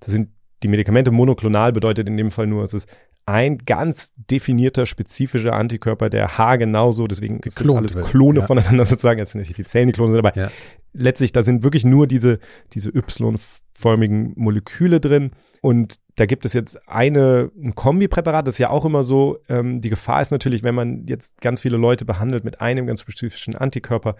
[0.00, 0.30] das sind
[0.62, 1.10] die Medikamente.
[1.10, 2.88] Monoklonal bedeutet in dem Fall nur, es ist
[3.26, 8.46] ein ganz definierter, spezifischer Antikörper, der H genauso, deswegen sind alles Klone ja.
[8.46, 10.48] voneinander sozusagen, jetzt sind nicht die Zellen, die Klone sind, aber ja.
[10.92, 12.38] letztlich, da sind wirklich nur diese,
[12.72, 18.70] diese Y-förmigen Moleküle drin und da gibt es jetzt eine, ein Kombipräparat, das ist ja
[18.70, 22.44] auch immer so, ähm, die Gefahr ist natürlich, wenn man jetzt ganz viele Leute behandelt
[22.44, 24.14] mit einem ganz spezifischen Antikörper,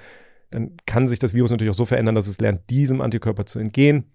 [0.50, 3.58] dann kann sich das Virus natürlich auch so verändern, dass es lernt, diesem Antikörper zu
[3.58, 4.06] entgehen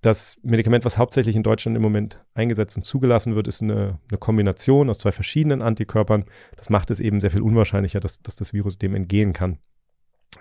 [0.00, 4.18] das Medikament, was hauptsächlich in Deutschland im Moment eingesetzt und zugelassen wird, ist eine, eine
[4.18, 6.24] Kombination aus zwei verschiedenen Antikörpern.
[6.56, 9.58] Das macht es eben sehr viel unwahrscheinlicher, dass, dass das Virus dem entgehen kann.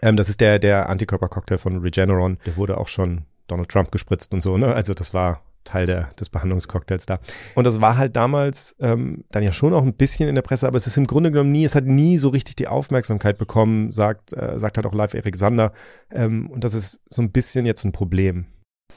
[0.01, 2.37] Ähm, das ist der, der Antikörpercocktail von Regeneron.
[2.45, 4.57] Der wurde auch schon Donald Trump gespritzt und so.
[4.57, 4.73] Ne?
[4.73, 7.19] Also das war Teil der, des Behandlungscocktails da.
[7.55, 10.67] Und das war halt damals ähm, dann ja schon auch ein bisschen in der Presse,
[10.67, 13.91] aber es ist im Grunde genommen nie, es hat nie so richtig die Aufmerksamkeit bekommen,
[13.91, 15.71] sagt, äh, sagt halt auch live Erik Sander.
[16.11, 18.45] Ähm, und das ist so ein bisschen jetzt ein Problem.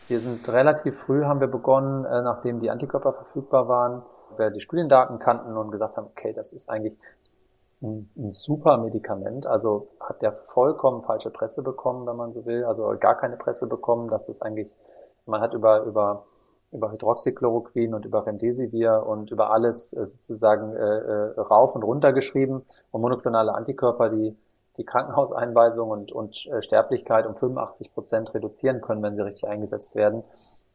[0.09, 4.03] Wir sind relativ früh, haben wir begonnen, äh, nachdem die Antikörper verfügbar waren,
[4.37, 6.97] wir die Studiendaten kannten und gesagt haben, okay, das ist eigentlich
[7.83, 9.47] ein, ein super Medikament.
[9.47, 12.65] Also hat der vollkommen falsche Presse bekommen, wenn man so will.
[12.65, 14.09] Also gar keine Presse bekommen.
[14.09, 14.71] Das ist eigentlich,
[15.27, 16.25] man hat über, über,
[16.73, 22.13] über Hydroxychloroquin und über Remdesivir und über alles äh, sozusagen äh, äh, rauf und runter
[22.13, 24.37] geschrieben und monoklonale Antikörper, die
[24.79, 29.95] die Krankenhauseinweisung und, und äh, Sterblichkeit um 85 Prozent reduzieren können, wenn sie richtig eingesetzt
[29.95, 30.25] werden,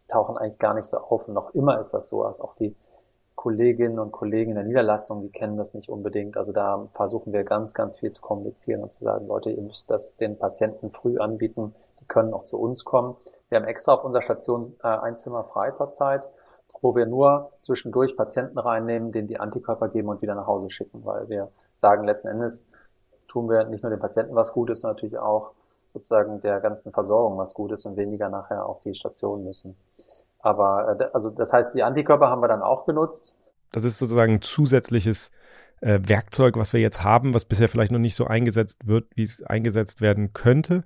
[0.08, 1.28] tauchen eigentlich gar nicht so auf.
[1.28, 2.76] Und noch immer ist das so, dass auch die
[3.36, 6.38] Kolleginnen und Kollegen in der Niederlassung, die kennen das nicht unbedingt.
[6.38, 9.90] Also da versuchen wir ganz, ganz viel zu kommunizieren und zu sagen, Leute, ihr müsst
[9.90, 13.16] das den Patienten früh anbieten, die können auch zu uns kommen.
[13.50, 16.28] Wir haben extra auf unserer Station äh, ein Zimmer frei zurzeit,
[16.82, 21.06] wo wir nur zwischendurch Patienten reinnehmen, denen die Antikörper geben und wieder nach Hause schicken,
[21.06, 22.68] weil wir sagen, letzten Endes
[23.28, 25.52] tun wir nicht nur den Patienten was Gutes, natürlich auch
[25.94, 29.76] sozusagen der ganzen Versorgung was Gutes und weniger nachher auf die Station müssen.
[30.40, 33.36] Aber äh, also das heißt, die Antikörper haben wir dann auch genutzt.
[33.72, 35.32] Das ist sozusagen ein zusätzliches
[35.82, 39.24] äh, Werkzeug, was wir jetzt haben, was bisher vielleicht noch nicht so eingesetzt wird, wie
[39.24, 40.84] es eingesetzt werden könnte.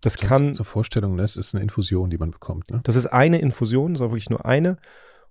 [0.00, 0.54] Das so, kann.
[0.54, 2.70] Zur Vorstellung, das ist eine Infusion, die man bekommt.
[2.70, 2.80] Ne?
[2.84, 4.78] Das ist eine Infusion, das ist auch wirklich nur eine.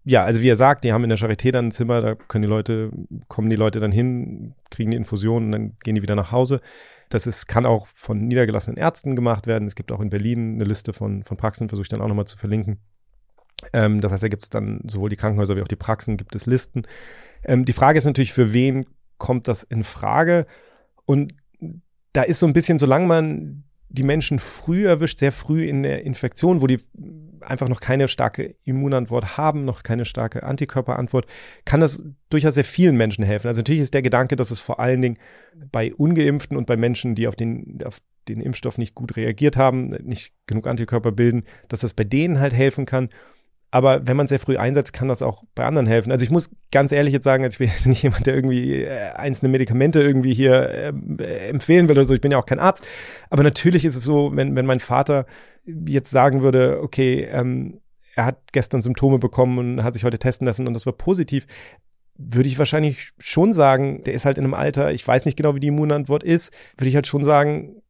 [0.04, 2.44] Ja, also wie er sagt, die haben in der Charité dann ein Zimmer, da können
[2.44, 2.92] die Leute,
[3.28, 6.62] kommen die Leute dann hin, kriegen die Infusion und dann gehen die wieder nach Hause.
[7.10, 9.68] Das ist, kann auch von niedergelassenen Ärzten gemacht werden.
[9.68, 12.26] Es gibt auch in Berlin eine Liste von, von Praxen, versuche ich dann auch nochmal
[12.26, 12.80] zu verlinken.
[13.74, 16.36] Ähm, das heißt, da gibt es dann sowohl die Krankenhäuser wie auch die Praxen, gibt
[16.36, 16.84] es Listen.
[17.44, 18.86] Ähm, die Frage ist natürlich, für wen
[19.18, 20.46] kommt das in Frage?
[21.06, 21.34] Und
[22.14, 26.04] da ist so ein bisschen, solange man die Menschen früh erwischt, sehr früh in der
[26.04, 26.80] Infektion, wo die
[27.42, 31.26] einfach noch keine starke Immunantwort haben, noch keine starke Antikörperantwort,
[31.66, 33.48] kann das durchaus sehr vielen Menschen helfen.
[33.48, 35.18] Also natürlich ist der Gedanke, dass es vor allen Dingen
[35.72, 39.90] bei ungeimpften und bei Menschen, die auf den, auf den Impfstoff nicht gut reagiert haben,
[40.04, 43.10] nicht genug Antikörper bilden, dass das bei denen halt helfen kann.
[43.70, 46.12] Aber wenn man sehr früh einsetzt, kann das auch bei anderen helfen.
[46.12, 49.12] Also ich muss ganz ehrlich jetzt sagen, also ich bin nicht jemand, der irgendwie äh,
[49.12, 52.14] einzelne Medikamente irgendwie hier äh, empfehlen will oder so.
[52.14, 52.86] Ich bin ja auch kein Arzt.
[53.30, 55.26] Aber natürlich ist es so, wenn, wenn mein Vater
[55.66, 57.82] jetzt sagen würde, okay, ähm,
[58.16, 61.46] er hat gestern Symptome bekommen und hat sich heute testen lassen und das war positiv,
[62.18, 65.54] würde ich wahrscheinlich schon sagen, der ist halt in einem Alter, ich weiß nicht genau,
[65.54, 67.82] wie die Immunantwort ist, würde ich halt schon sagen,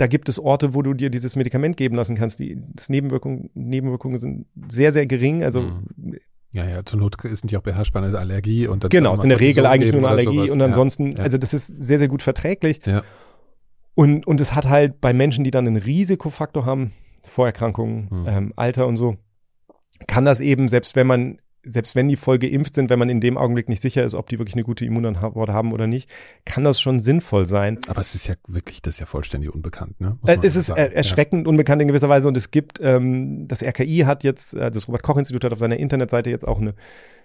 [0.00, 2.38] da gibt es Orte, wo du dir dieses Medikament geben lassen kannst.
[2.38, 2.58] Die
[2.88, 5.44] Nebenwirkungen, Nebenwirkungen sind sehr, sehr gering.
[5.44, 6.16] Also mhm.
[6.52, 9.28] Ja, ja, zur Not sind die auch beherrschbar als Allergie und dann Genau, ist in
[9.28, 11.22] der Regel eigentlich nur eine Allergie und ansonsten, ja.
[11.22, 12.80] also das ist sehr, sehr gut verträglich.
[12.84, 13.04] Ja.
[13.94, 16.92] Und, und es hat halt bei Menschen, die dann einen Risikofaktor haben,
[17.28, 18.24] Vorerkrankungen, mhm.
[18.26, 19.16] ähm, Alter und so,
[20.08, 23.20] kann das eben, selbst wenn man selbst wenn die voll geimpft sind, wenn man in
[23.20, 26.08] dem Augenblick nicht sicher ist, ob die wirklich eine gute Immunantwort haben oder nicht,
[26.44, 27.78] kann das schon sinnvoll sein.
[27.86, 30.18] Aber es ist ja wirklich, das ist ja vollständig unbekannt, ne?
[30.26, 30.92] Äh, es ist sagen.
[30.92, 31.48] erschreckend ja.
[31.50, 35.44] unbekannt in gewisser Weise und es gibt, ähm, das RKI hat jetzt, äh, das Robert-Koch-Institut
[35.44, 36.74] hat auf seiner Internetseite jetzt auch eine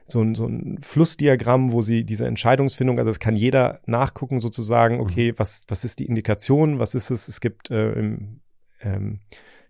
[0.08, 5.00] so ein, so ein Flussdiagramm, wo sie diese Entscheidungsfindung, also es kann jeder nachgucken sozusagen,
[5.00, 5.40] okay, mhm.
[5.40, 7.28] was, was ist die Indikation, was ist es?
[7.28, 8.42] Es gibt äh, im
[8.82, 9.20] ähm,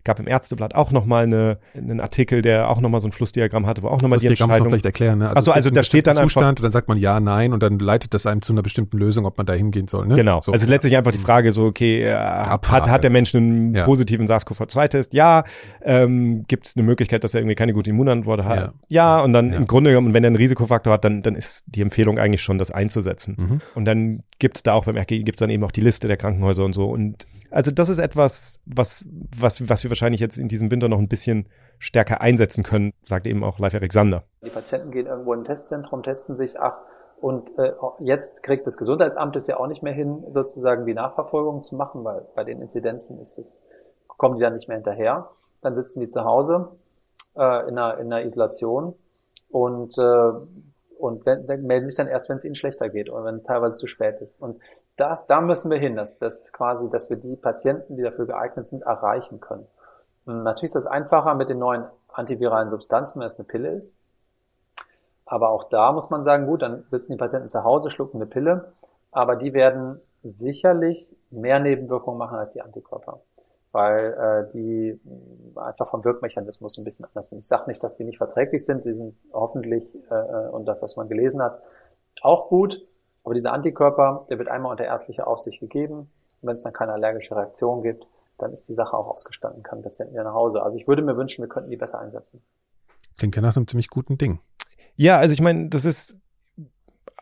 [0.06, 3.82] gab im Ärzteblatt auch nochmal eine, einen Artikel, der auch nochmal so ein Flussdiagramm hatte,
[3.82, 4.68] wo auch nochmal die Entscheidung.
[4.68, 5.28] Vielleicht erklären, ne?
[5.28, 7.62] Also, also, also da steht dann Zustand einfach, und dann sagt man ja, nein und
[7.62, 10.06] dann leitet das einem zu einer bestimmten Lösung, ob man da hingehen soll.
[10.06, 10.14] Ne?
[10.14, 10.40] Genau.
[10.40, 10.52] So.
[10.52, 13.84] Also letztlich einfach die Frage so, okay, äh, hat, hat der Mensch einen ja.
[13.84, 15.12] positiven SARS-CoV-2-Test?
[15.12, 15.44] Ja.
[15.82, 18.56] Ähm, Gibt es eine Möglichkeit, dass er irgendwie keine gute Immunantwort hat?
[18.56, 18.72] Ja.
[18.88, 19.20] ja.
[19.20, 19.56] Und dann ja.
[19.56, 22.58] im Grunde genommen, wenn er einen Risikofaktor hat, dann, dann ist die Empfehlung eigentlich schon,
[22.58, 23.36] das einzusetzen.
[23.36, 23.60] Mhm.
[23.74, 26.08] Und dann gibt es da auch beim RKI gibt es dann eben auch die Liste
[26.08, 26.86] der Krankenhäuser und so.
[26.86, 27.26] Und
[27.56, 31.08] also das ist etwas, was, was, was wir wahrscheinlich jetzt in diesem Winter noch ein
[31.08, 34.24] bisschen stärker einsetzen können, sagt eben auch Live Alexander.
[34.44, 36.78] Die Patienten gehen irgendwo in ein Testzentrum, testen sich, ach,
[37.18, 41.62] und äh, jetzt kriegt das Gesundheitsamt es ja auch nicht mehr hin, sozusagen die Nachverfolgung
[41.62, 43.64] zu machen, weil bei den Inzidenzen ist es,
[44.06, 45.30] kommen die dann nicht mehr hinterher.
[45.62, 46.72] Dann sitzen die zu Hause
[47.36, 48.94] äh, in, einer, in einer Isolation
[49.48, 50.32] und äh,
[50.98, 53.86] und wenn, melden sich dann erst, wenn es ihnen schlechter geht oder wenn teilweise zu
[53.86, 54.40] spät ist.
[54.40, 54.60] Und
[54.96, 58.64] das, da müssen wir hin, dass, dass quasi, dass wir die Patienten, die dafür geeignet
[58.64, 59.66] sind, erreichen können.
[60.24, 63.98] Und natürlich ist das einfacher mit den neuen antiviralen Substanzen, wenn es eine Pille ist.
[65.26, 68.26] Aber auch da muss man sagen, gut, dann sitzen die Patienten zu Hause, schlucken eine
[68.26, 68.72] Pille,
[69.10, 73.20] aber die werden sicherlich mehr Nebenwirkungen machen als die Antikörper
[73.76, 74.98] weil äh, die
[75.54, 77.40] einfach vom Wirkmechanismus ein bisschen anders sind.
[77.40, 80.80] Ich sage nicht, dass die nicht verträglich sind, die sind hoffentlich, äh, äh, und das,
[80.80, 81.60] was man gelesen hat,
[82.22, 82.80] auch gut,
[83.26, 85.98] aber dieser Antikörper, der wird einmal unter ärztlicher Aufsicht gegeben.
[86.40, 88.06] Und wenn es dann keine allergische Reaktion gibt,
[88.38, 90.62] dann ist die Sache auch ausgestanden, kann der Patient wieder nach Hause.
[90.62, 92.40] Also ich würde mir wünschen, wir könnten die besser einsetzen.
[93.18, 94.38] Klingt ja nach einem ziemlich guten Ding.
[94.94, 96.16] Ja, also ich meine, das ist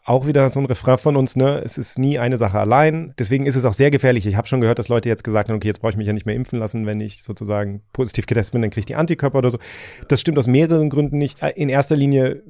[0.05, 1.63] auch wieder so ein Refrain von uns, ne?
[1.65, 3.15] Es ist nie eine Sache allein.
[3.19, 4.27] Deswegen ist es auch sehr gefährlich.
[4.27, 6.13] Ich habe schon gehört, dass Leute jetzt gesagt haben, okay, jetzt brauche ich mich ja
[6.13, 9.39] nicht mehr impfen lassen, wenn ich sozusagen positiv getestet bin, dann kriege ich die Antikörper
[9.39, 9.59] oder so.
[10.09, 11.41] Das stimmt aus mehreren Gründen nicht.
[11.57, 12.43] In erster Linie,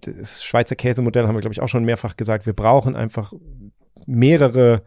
[0.00, 3.32] das Schweizer Käsemodell haben wir, glaube ich, auch schon mehrfach gesagt, wir brauchen einfach
[4.06, 4.82] mehrere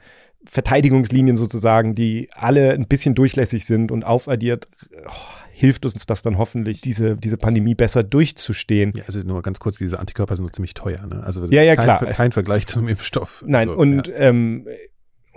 [0.45, 4.67] Verteidigungslinien sozusagen, die alle ein bisschen durchlässig sind und aufaddiert.
[5.07, 5.11] Oh,
[5.51, 8.93] hilft uns das dann hoffentlich, diese, diese Pandemie besser durchzustehen.
[8.95, 11.23] Ja, also nur ganz kurz, diese Antikörper sind ziemlich teuer, ne?
[11.23, 12.05] Also ja, ja, kein, klar.
[12.13, 13.43] kein Vergleich zum Impfstoff.
[13.47, 14.13] Nein, also, und ja.
[14.15, 14.67] ähm,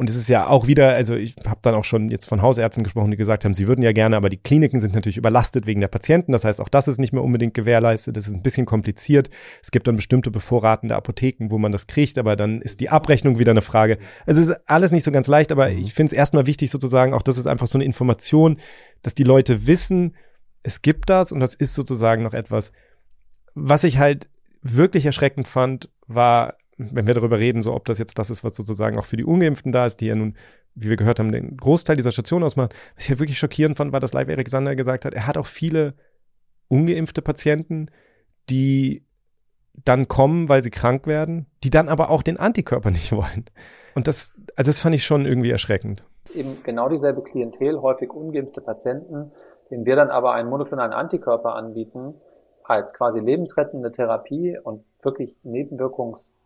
[0.01, 2.85] und es ist ja auch wieder, also ich habe dann auch schon jetzt von Hausärzten
[2.85, 5.83] gesprochen, die gesagt haben, sie würden ja gerne, aber die Kliniken sind natürlich überlastet wegen
[5.83, 6.33] der Patienten.
[6.33, 8.17] Das heißt, auch das ist nicht mehr unbedingt gewährleistet.
[8.17, 9.29] Das ist ein bisschen kompliziert.
[9.63, 13.39] Es gibt dann bestimmte bevorratende Apotheken, wo man das kriegt, aber dann ist die Abrechnung
[13.39, 13.99] wieder eine Frage.
[14.25, 17.13] Also es ist alles nicht so ganz leicht, aber ich finde es erstmal wichtig sozusagen,
[17.13, 18.59] auch das ist einfach so eine Information,
[19.03, 20.17] dass die Leute wissen,
[20.63, 22.73] es gibt das und das ist sozusagen noch etwas.
[23.55, 24.31] Was ich halt
[24.63, 26.55] wirklich erschreckend fand, war
[26.91, 29.25] wenn wir darüber reden, so ob das jetzt das ist, was sozusagen auch für die
[29.25, 30.37] Ungeimpften da ist, die ja nun,
[30.75, 32.71] wie wir gehört haben, den Großteil dieser Station ausmachen.
[32.95, 35.37] Was ich ja wirklich schockierend fand, war, dass Live Erik Sander gesagt hat, er hat
[35.37, 35.95] auch viele
[36.69, 37.91] ungeimpfte Patienten,
[38.49, 39.05] die
[39.85, 43.45] dann kommen, weil sie krank werden, die dann aber auch den Antikörper nicht wollen.
[43.95, 46.07] Und das, also das fand ich schon irgendwie erschreckend.
[46.35, 49.33] Eben genau dieselbe Klientel, häufig ungeimpfte Patienten,
[49.71, 52.15] denen wir dann aber einen monoklonalen Antikörper anbieten,
[52.63, 55.35] als quasi lebensrettende Therapie und wirklich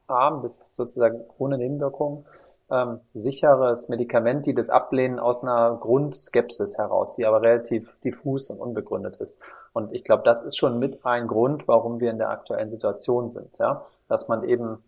[0.04, 2.24] nebenwirkungsarm bis sozusagen ohne Nebenwirkungen,
[2.70, 8.58] ähm, sicheres Medikament, die das ablehnen aus einer Grundskepsis heraus, die aber relativ diffus und
[8.58, 9.38] unbegründet ist.
[9.72, 13.28] Und ich glaube, das ist schon mit ein Grund, warum wir in der aktuellen Situation
[13.28, 14.82] sind, ja, dass man eben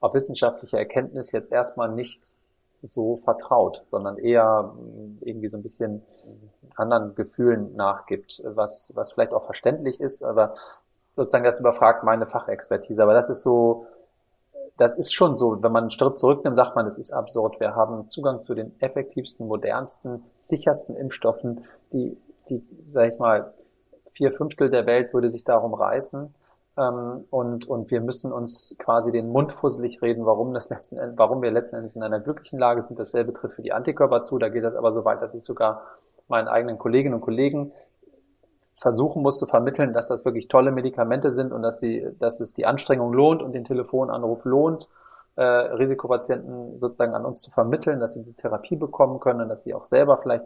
[0.00, 2.34] auf wissenschaftliche Erkenntnis jetzt erstmal nicht
[2.82, 4.74] so vertraut, sondern eher
[5.20, 6.02] irgendwie so ein bisschen
[6.74, 10.52] anderen Gefühlen nachgibt, was, was vielleicht auch verständlich ist, aber
[11.14, 13.02] sozusagen das überfragt meine Fachexpertise.
[13.02, 13.86] Aber das ist so,
[14.76, 17.60] das ist schon so, wenn man einen Schritt zurücknimmt, sagt man, das ist absurd.
[17.60, 22.16] Wir haben Zugang zu den effektivsten, modernsten, sichersten Impfstoffen, die,
[22.48, 23.54] die, sag ich mal,
[24.06, 26.34] vier Fünftel der Welt würde sich darum reißen.
[26.78, 31.18] Ähm, und, und wir müssen uns quasi den Mund fusselig reden, warum das letzten Endes,
[31.18, 32.98] warum wir letzten Endes in einer glücklichen Lage sind.
[32.98, 34.38] Dasselbe trifft für die Antikörper zu.
[34.38, 35.82] Da geht das aber so weit, dass ich sogar
[36.28, 37.72] meinen eigenen Kolleginnen und Kollegen
[38.76, 42.54] versuchen muss zu vermitteln, dass das wirklich tolle Medikamente sind und dass sie, dass es
[42.54, 44.88] die Anstrengung lohnt und den Telefonanruf lohnt,
[45.36, 49.74] äh, Risikopatienten sozusagen an uns zu vermitteln, dass sie die Therapie bekommen können, dass sie
[49.74, 50.44] auch selber vielleicht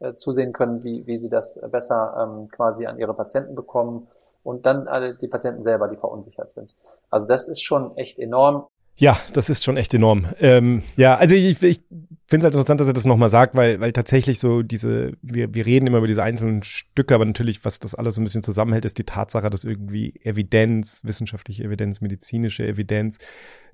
[0.00, 4.08] äh, zusehen können, wie, wie sie das besser ähm, quasi an ihre Patienten bekommen
[4.42, 6.74] und dann alle die Patienten selber, die verunsichert sind.
[7.10, 8.66] Also das ist schon echt enorm.
[9.00, 10.26] Ja, das ist schon echt enorm.
[10.40, 13.80] Ähm, ja, also ich, ich finde es halt interessant, dass er das nochmal sagt, weil,
[13.80, 17.78] weil tatsächlich so diese, wir, wir reden immer über diese einzelnen Stücke, aber natürlich, was
[17.78, 22.66] das alles so ein bisschen zusammenhält, ist die Tatsache, dass irgendwie Evidenz, wissenschaftliche Evidenz, medizinische
[22.66, 23.18] Evidenz,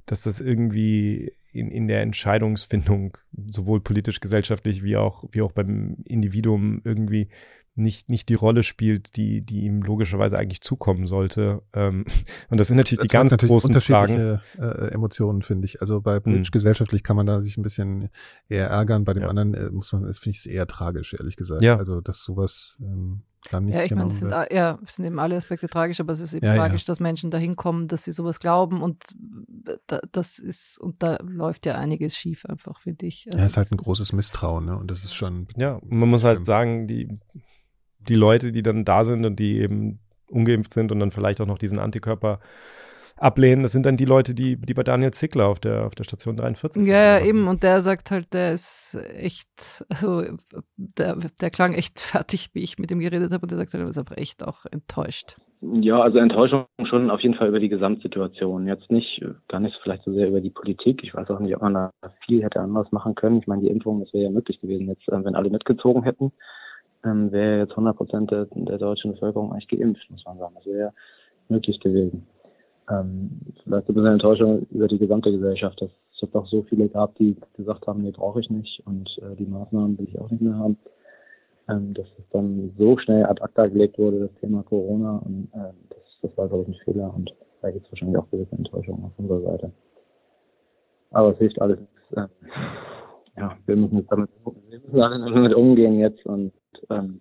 [0.06, 3.18] dass das irgendwie in, in der Entscheidungsfindung
[3.50, 7.30] sowohl politisch, gesellschaftlich wie auch, wie auch beim Individuum irgendwie
[7.76, 11.62] nicht, nicht die Rolle spielt, die, die ihm logischerweise eigentlich zukommen sollte.
[11.74, 12.04] Ähm,
[12.50, 14.14] und das sind natürlich Das die ganz natürlich großen Fragen.
[14.14, 15.80] unterschiedliche äh, Emotionen, finde ich.
[15.80, 16.22] Also bei Hm.
[16.22, 18.08] politisch gesellschaftlich kann man da sich ein bisschen
[18.48, 19.04] eher ärgern.
[19.04, 19.28] Bei dem Ja.
[19.28, 21.62] anderen äh, muss man, das finde ich es eher tragisch, ehrlich gesagt.
[21.62, 21.76] Ja.
[21.76, 25.18] Also, dass sowas ähm, dann nicht Ja, ich meine, es sind, ja, es sind eben
[25.20, 26.58] alle Aspekte tragisch, aber es ist eben Ja, ja.
[26.62, 29.04] tragisch, dass Menschen dahin kommen, dass sie sowas glauben und
[29.86, 33.26] da, das ist, und da läuft ja einiges schief einfach, finde ich.
[33.26, 34.76] Also Ja, ist halt ein großes Misstrauen, ne?
[34.76, 35.46] Und das ist schon.
[35.56, 37.18] Ja, man muss halt sagen, die,
[38.08, 40.00] die Leute, die dann da sind und die eben
[40.30, 42.40] ungeimpft sind und dann vielleicht auch noch diesen Antikörper
[43.16, 46.04] ablehnen, das sind dann die Leute, die, die bei Daniel Zickler auf der, auf der
[46.04, 47.24] Station 43 Ja, ja, waren.
[47.26, 47.48] eben.
[47.48, 50.22] Und der sagt halt, der ist echt, also
[50.76, 53.42] der, der klang echt fertig, wie ich mit ihm geredet habe.
[53.42, 55.36] Und der sagt halt, er ist aber echt auch enttäuscht.
[55.62, 58.68] Ja, also Enttäuschung schon auf jeden Fall über die Gesamtsituation.
[58.68, 61.02] Jetzt nicht, gar nicht vielleicht so sehr über die Politik.
[61.02, 61.90] Ich weiß auch nicht, ob man da
[62.26, 63.38] viel hätte anders machen können.
[63.38, 66.32] Ich meine, die Impfung, das wäre ja möglich gewesen, jetzt, äh, wenn alle mitgezogen hätten,
[67.06, 70.54] ähm, wäre jetzt 100 Prozent der, der deutschen Bevölkerung eigentlich geimpft, muss man sagen.
[70.56, 70.92] Das wäre
[71.48, 72.26] möglich gewesen.
[72.90, 73.30] Ähm,
[73.64, 77.14] vielleicht ein bisschen Enttäuschung über die gesamte Gesellschaft, dass es jetzt auch so viele gab,
[77.16, 80.42] die gesagt haben, nee, brauche ich nicht und äh, die Maßnahmen will ich auch nicht
[80.42, 80.78] mehr haben.
[81.68, 85.72] Ähm, dass es dann so schnell ad acta gelegt wurde, das Thema Corona und äh,
[85.90, 89.04] das, das war, glaube ich, ein Fehler und da gibt es wahrscheinlich auch gewisse Enttäuschung
[89.04, 89.72] auf unserer Seite.
[91.10, 92.30] Aber es hilft alles nichts.
[93.36, 96.52] Ja, wir müssen jetzt damit, wir müssen alle damit umgehen jetzt und
[96.90, 97.20] ähm,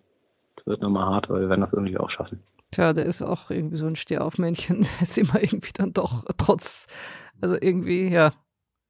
[0.57, 2.39] es wird nochmal hart, aber wir werden das irgendwie auch schaffen.
[2.71, 4.81] Tja, der ist auch irgendwie so ein Stehaufmännchen.
[4.99, 6.87] Der ist immer irgendwie dann doch trotz,
[7.41, 8.33] also irgendwie, ja.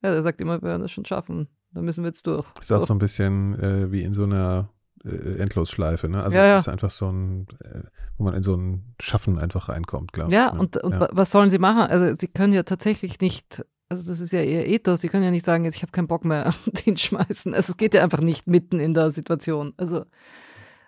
[0.03, 1.47] Ja, der sagt immer, wir werden das schon schaffen.
[1.71, 2.45] Da müssen wir jetzt durch.
[2.59, 4.69] Ist auch so ein bisschen äh, wie in so einer
[5.03, 6.07] äh, Endlosschleife.
[6.09, 6.23] Ne?
[6.23, 6.55] Also Ja, ja.
[6.57, 7.81] es ist einfach so ein, äh,
[8.17, 10.53] wo man in so ein Schaffen einfach reinkommt, glaube Ja, ich.
[10.53, 10.59] ne?
[10.59, 10.99] und, und ja.
[11.01, 11.81] wa- was sollen sie machen?
[11.89, 13.65] Also sie können ja tatsächlich nicht,
[13.95, 16.07] also das ist ja ihr Ethos, sie können ja nicht sagen, jetzt ich habe keinen
[16.07, 17.53] Bock mehr und hinschmeißen.
[17.53, 19.73] Also es geht ja einfach nicht mitten in der Situation.
[19.77, 20.05] Also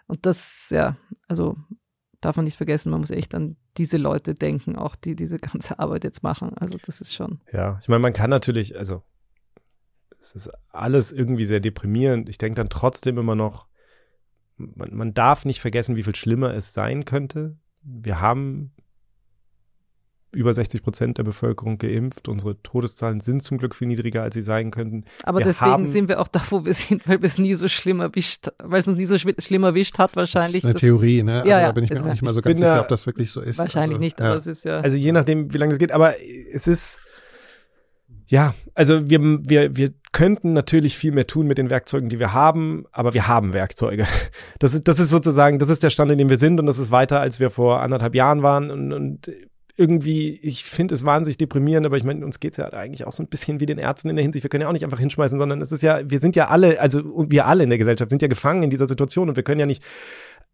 [0.07, 0.95] und das, ja,
[1.27, 1.57] also
[2.21, 5.79] darf man nicht vergessen, man muss echt an diese Leute denken, auch die diese ganze
[5.79, 6.53] Arbeit jetzt machen.
[6.57, 7.39] Also das ist schon.
[7.51, 9.03] Ja, ich meine, man kann natürlich, also
[10.19, 12.27] es ist alles irgendwie sehr deprimierend.
[12.27, 13.67] Ich denke dann trotzdem immer noch,
[14.57, 17.57] man, man darf nicht vergessen, wie viel schlimmer es sein könnte.
[17.83, 18.73] Wir haben
[20.37, 22.27] über 60 Prozent der Bevölkerung geimpft.
[22.27, 25.03] Unsere Todeszahlen sind zum Glück viel niedriger, als sie sein könnten.
[25.23, 27.67] Aber Wir deswegen sind wir auch da, wo wir sind, weil wir es nie so
[27.67, 30.59] schlimm erwischt, weil es uns nie so schlimm erwischt hat das wahrscheinlich.
[30.59, 31.39] ist eine Das- Theorie, ne?
[31.39, 32.81] Also Ja, ja, da bin ich mir das auch nicht mal so ganz sicher, da-
[32.81, 33.57] ob das wirklich so ist.
[33.57, 34.25] wahrscheinlich also, nicht, ja.
[34.27, 34.79] aber es ist ja.
[34.79, 35.91] Also je nachdem, wie lange das geht.
[35.91, 36.13] Aber
[36.53, 36.99] es ist,
[38.27, 42.33] ja, also wir, wir, wir könnten natürlich viel mehr tun mit den Werkzeugen, die wir
[42.33, 44.05] haben, aber wir haben Werkzeuge.
[44.59, 46.77] Das ist, das ist sozusagen, das ist der Stand, in dem wir sind und das
[46.79, 49.31] ist weiter, als wir vor anderthalb Jahren waren und, und
[49.77, 53.11] irgendwie, ich finde es wahnsinnig deprimierend, aber ich meine, uns geht es ja eigentlich auch
[53.11, 54.99] so ein bisschen wie den Ärzten in der Hinsicht, wir können ja auch nicht einfach
[54.99, 58.09] hinschmeißen, sondern es ist ja, wir sind ja alle, also wir alle in der Gesellschaft
[58.09, 59.83] sind ja gefangen in dieser Situation und wir können ja nicht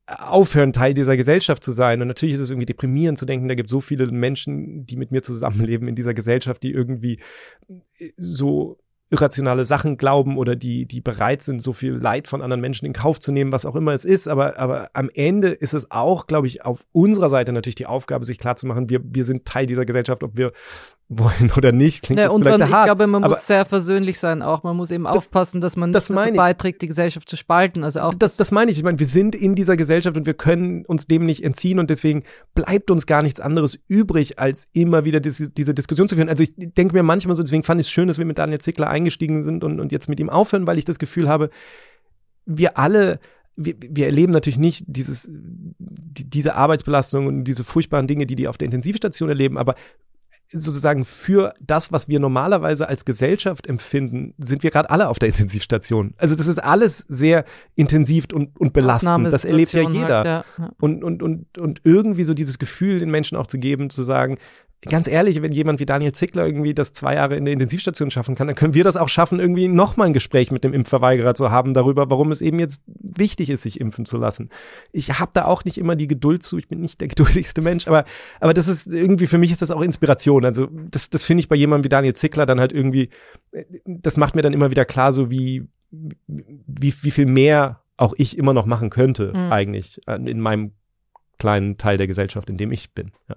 [0.05, 2.01] aufhören, Teil dieser Gesellschaft zu sein.
[2.01, 4.97] Und natürlich ist es irgendwie deprimierend zu denken, da gibt es so viele Menschen, die
[4.97, 7.19] mit mir zusammenleben in dieser Gesellschaft, die irgendwie
[8.17, 8.77] so
[9.13, 12.93] irrationale Sachen glauben oder die, die bereit sind, so viel Leid von anderen Menschen in
[12.93, 14.27] Kauf zu nehmen, was auch immer es ist.
[14.27, 18.25] Aber, aber am Ende ist es auch, glaube ich, auf unserer Seite natürlich die Aufgabe,
[18.25, 20.51] sich klarzumachen, wir, wir sind Teil dieser Gesellschaft, ob wir
[21.19, 22.03] wollen oder nicht.
[22.03, 24.63] Klingt Ja, jetzt und man, ich hart, glaube, man muss sehr versöhnlich sein auch.
[24.63, 27.83] Man muss eben aufpassen, dass man das dazu beiträgt, die Gesellschaft zu spalten.
[27.83, 28.77] Also auch das, das meine ich.
[28.77, 31.89] Ich meine, wir sind in dieser Gesellschaft und wir können uns dem nicht entziehen und
[31.89, 32.23] deswegen
[32.55, 36.29] bleibt uns gar nichts anderes übrig, als immer wieder diese, diese Diskussion zu führen.
[36.29, 38.59] Also ich denke mir manchmal so, deswegen fand ich es schön, dass wir mit Daniel
[38.59, 41.49] Zickler eingestiegen sind und, und jetzt mit ihm aufhören, weil ich das Gefühl habe,
[42.45, 43.19] wir alle
[43.55, 48.47] wir, wir erleben natürlich nicht dieses, die, diese Arbeitsbelastung und diese furchtbaren Dinge, die die
[48.47, 49.75] auf der Intensivstation erleben, aber
[50.53, 55.29] sozusagen für das, was wir normalerweise als Gesellschaft empfinden, sind wir gerade alle auf der
[55.29, 56.13] Intensivstation.
[56.17, 59.31] Also das ist alles sehr intensiv und, und belastend.
[59.31, 60.23] Das erlebt ja jeder.
[60.23, 60.45] Halt.
[60.57, 60.71] Ja.
[60.79, 64.37] Und, und, und, und irgendwie so dieses Gefühl den Menschen auch zu geben, zu sagen,
[64.89, 68.35] ganz ehrlich, wenn jemand wie Daniel Zickler irgendwie das zwei Jahre in der Intensivstation schaffen
[68.35, 71.51] kann, dann können wir das auch schaffen, irgendwie nochmal ein Gespräch mit dem Impfverweigerer zu
[71.51, 74.49] haben darüber, warum es eben jetzt wichtig ist, sich impfen zu lassen.
[74.91, 77.87] Ich habe da auch nicht immer die Geduld zu, ich bin nicht der geduldigste Mensch,
[77.87, 78.05] aber,
[78.39, 80.45] aber das ist irgendwie, für mich ist das auch Inspiration.
[80.45, 83.09] Also das, das finde ich bei jemandem wie Daniel Zickler dann halt irgendwie,
[83.85, 88.37] das macht mir dann immer wieder klar, so wie, wie, wie viel mehr auch ich
[88.37, 89.51] immer noch machen könnte, Mhm.
[89.51, 90.71] eigentlich, äh, in meinem
[91.37, 93.11] kleinen Teil der Gesellschaft, in dem ich bin.
[93.29, 93.35] Ja.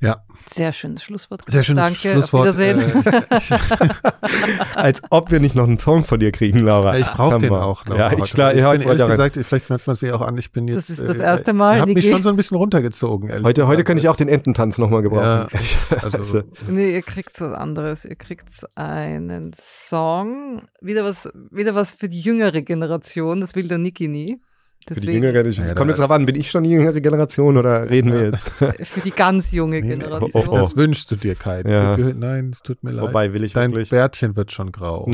[0.00, 1.42] Ja, Sehr schönes Schlusswort.
[1.48, 2.48] sehr schönes Danke, Schlusswort.
[2.50, 3.04] Auf Wiedersehen.
[3.04, 3.22] Äh,
[4.74, 6.96] Als ob wir nicht noch einen Song von dir kriegen, Laura.
[6.98, 7.64] ich brauche den Hammer.
[7.66, 7.84] auch.
[7.86, 9.30] Laura, Ja, ich, klar, ich ja, bin ich wollte ehrlich auch rein.
[9.32, 10.76] gesagt, vielleicht merkt man es ja auch an, ich bin jetzt.
[10.88, 13.28] Das ist das äh, erste Mal, Ich habe mich schon so ein bisschen runtergezogen.
[13.28, 13.86] ehrlich Heute, heute gesagt.
[13.88, 15.48] könnte ich auch den Ententanz nochmal gebrauchen.
[16.02, 18.04] Also, Nee, ihr kriegt was anderes.
[18.04, 20.62] Ihr kriegt einen Song.
[20.80, 23.40] Wieder was, wieder was für die jüngere Generation.
[23.40, 24.40] Das will der Niki nie.
[24.88, 27.00] Für die Deswegen, jüngere, es Ja, kommt jetzt drauf an, bin ich schon die jüngere
[27.00, 28.50] Generation oder reden wir jetzt?
[28.82, 30.30] für die ganz junge Generation.
[30.34, 30.58] oh, oh.
[30.58, 31.70] das wünschst du dir keinen.
[31.70, 31.96] Ja.
[31.96, 33.08] Nein, es tut mir leid.
[33.08, 35.08] Wobei will ich Dein wirklich Bärtchen wird schon grau.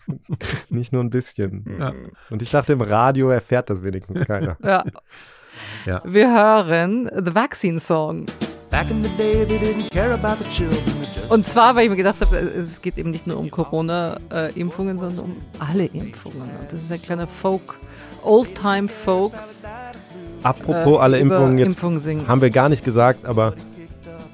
[0.70, 1.64] nicht nur ein bisschen.
[1.78, 1.92] Ja.
[2.30, 4.56] Und ich dachte, im Radio erfährt das wenigstens keiner.
[4.62, 4.84] Ja.
[5.86, 6.02] Ja.
[6.04, 8.26] Wir hören The Vaccine Song.
[11.28, 15.18] Und zwar, weil ich mir gedacht habe, es geht eben nicht nur um Corona-Impfungen, sondern
[15.18, 16.40] um alle Impfungen.
[16.40, 17.74] Und das ist ein kleiner Folk,
[18.22, 19.64] Oldtime Folks.
[20.42, 22.26] Apropos äh, alle Impfungen, jetzt singen.
[22.28, 23.54] haben wir gar nicht gesagt, aber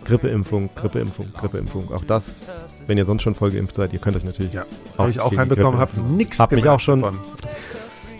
[0.04, 1.92] Grippeimpfung, Grippeimpfung, Grippeimpfung.
[1.92, 2.42] Auch das,
[2.86, 4.64] wenn ihr sonst schon voll geimpft seid, ihr könnt euch natürlich Ja,
[4.96, 6.16] Habe ich auch Grippe habe impfen.
[6.16, 7.18] nix Hab mich auch schon- davon.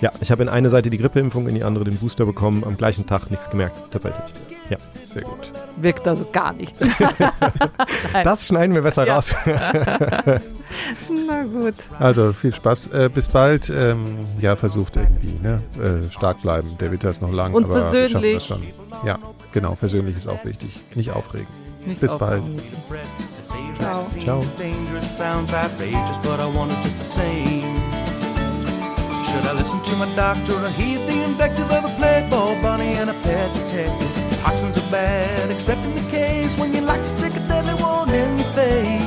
[0.01, 2.77] Ja, ich habe in eine Seite die Grippeimpfung, in die andere den Booster bekommen, am
[2.77, 4.25] gleichen Tag nichts gemerkt, tatsächlich.
[4.71, 4.77] Ja.
[5.13, 5.51] Sehr gut.
[5.79, 6.77] Wirkt also gar nicht.
[8.25, 9.15] Das schneiden wir besser Ja.
[9.17, 9.35] raus.
[9.47, 11.75] Na gut.
[11.99, 12.89] Also viel Spaß.
[12.89, 13.71] Äh, bis bald.
[13.71, 15.39] Ähm, ja, versucht irgendwie.
[15.43, 15.63] Ne?
[15.79, 16.77] Äh, stark bleiben.
[16.79, 17.55] Der Winter ist noch lang.
[17.55, 18.35] Und aber wir schaffen versöhnlich.
[18.35, 18.63] das schon.
[19.07, 19.19] Ja,
[19.53, 19.75] genau.
[19.75, 20.79] Versöhnlich ist auch wichtig.
[20.95, 21.47] Nicht aufregen.
[21.87, 22.45] Nicht Bis aufhören.
[22.89, 23.03] bald.
[23.79, 24.05] Ciao.
[24.25, 24.45] Ciao.
[29.29, 33.11] Should I listen to my doctor or heed the invective of a playboy bunny and
[33.11, 34.39] a pet detective?
[34.41, 38.09] Toxins are bad, except in the case when you like to stick a deadly one
[38.09, 39.03] in your face.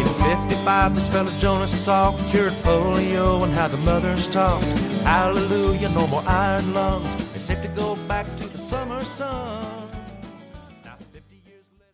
[0.00, 4.64] In 55, this fella Jonas Salk cured polio and how the mothers talked.
[5.04, 7.06] Hallelujah, no more iron lungs.
[7.34, 9.90] It's safe to go back to the summer sun.
[10.82, 11.92] Now 50 years later.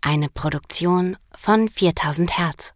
[0.00, 2.75] Eine Produktion von 4000 Hertz.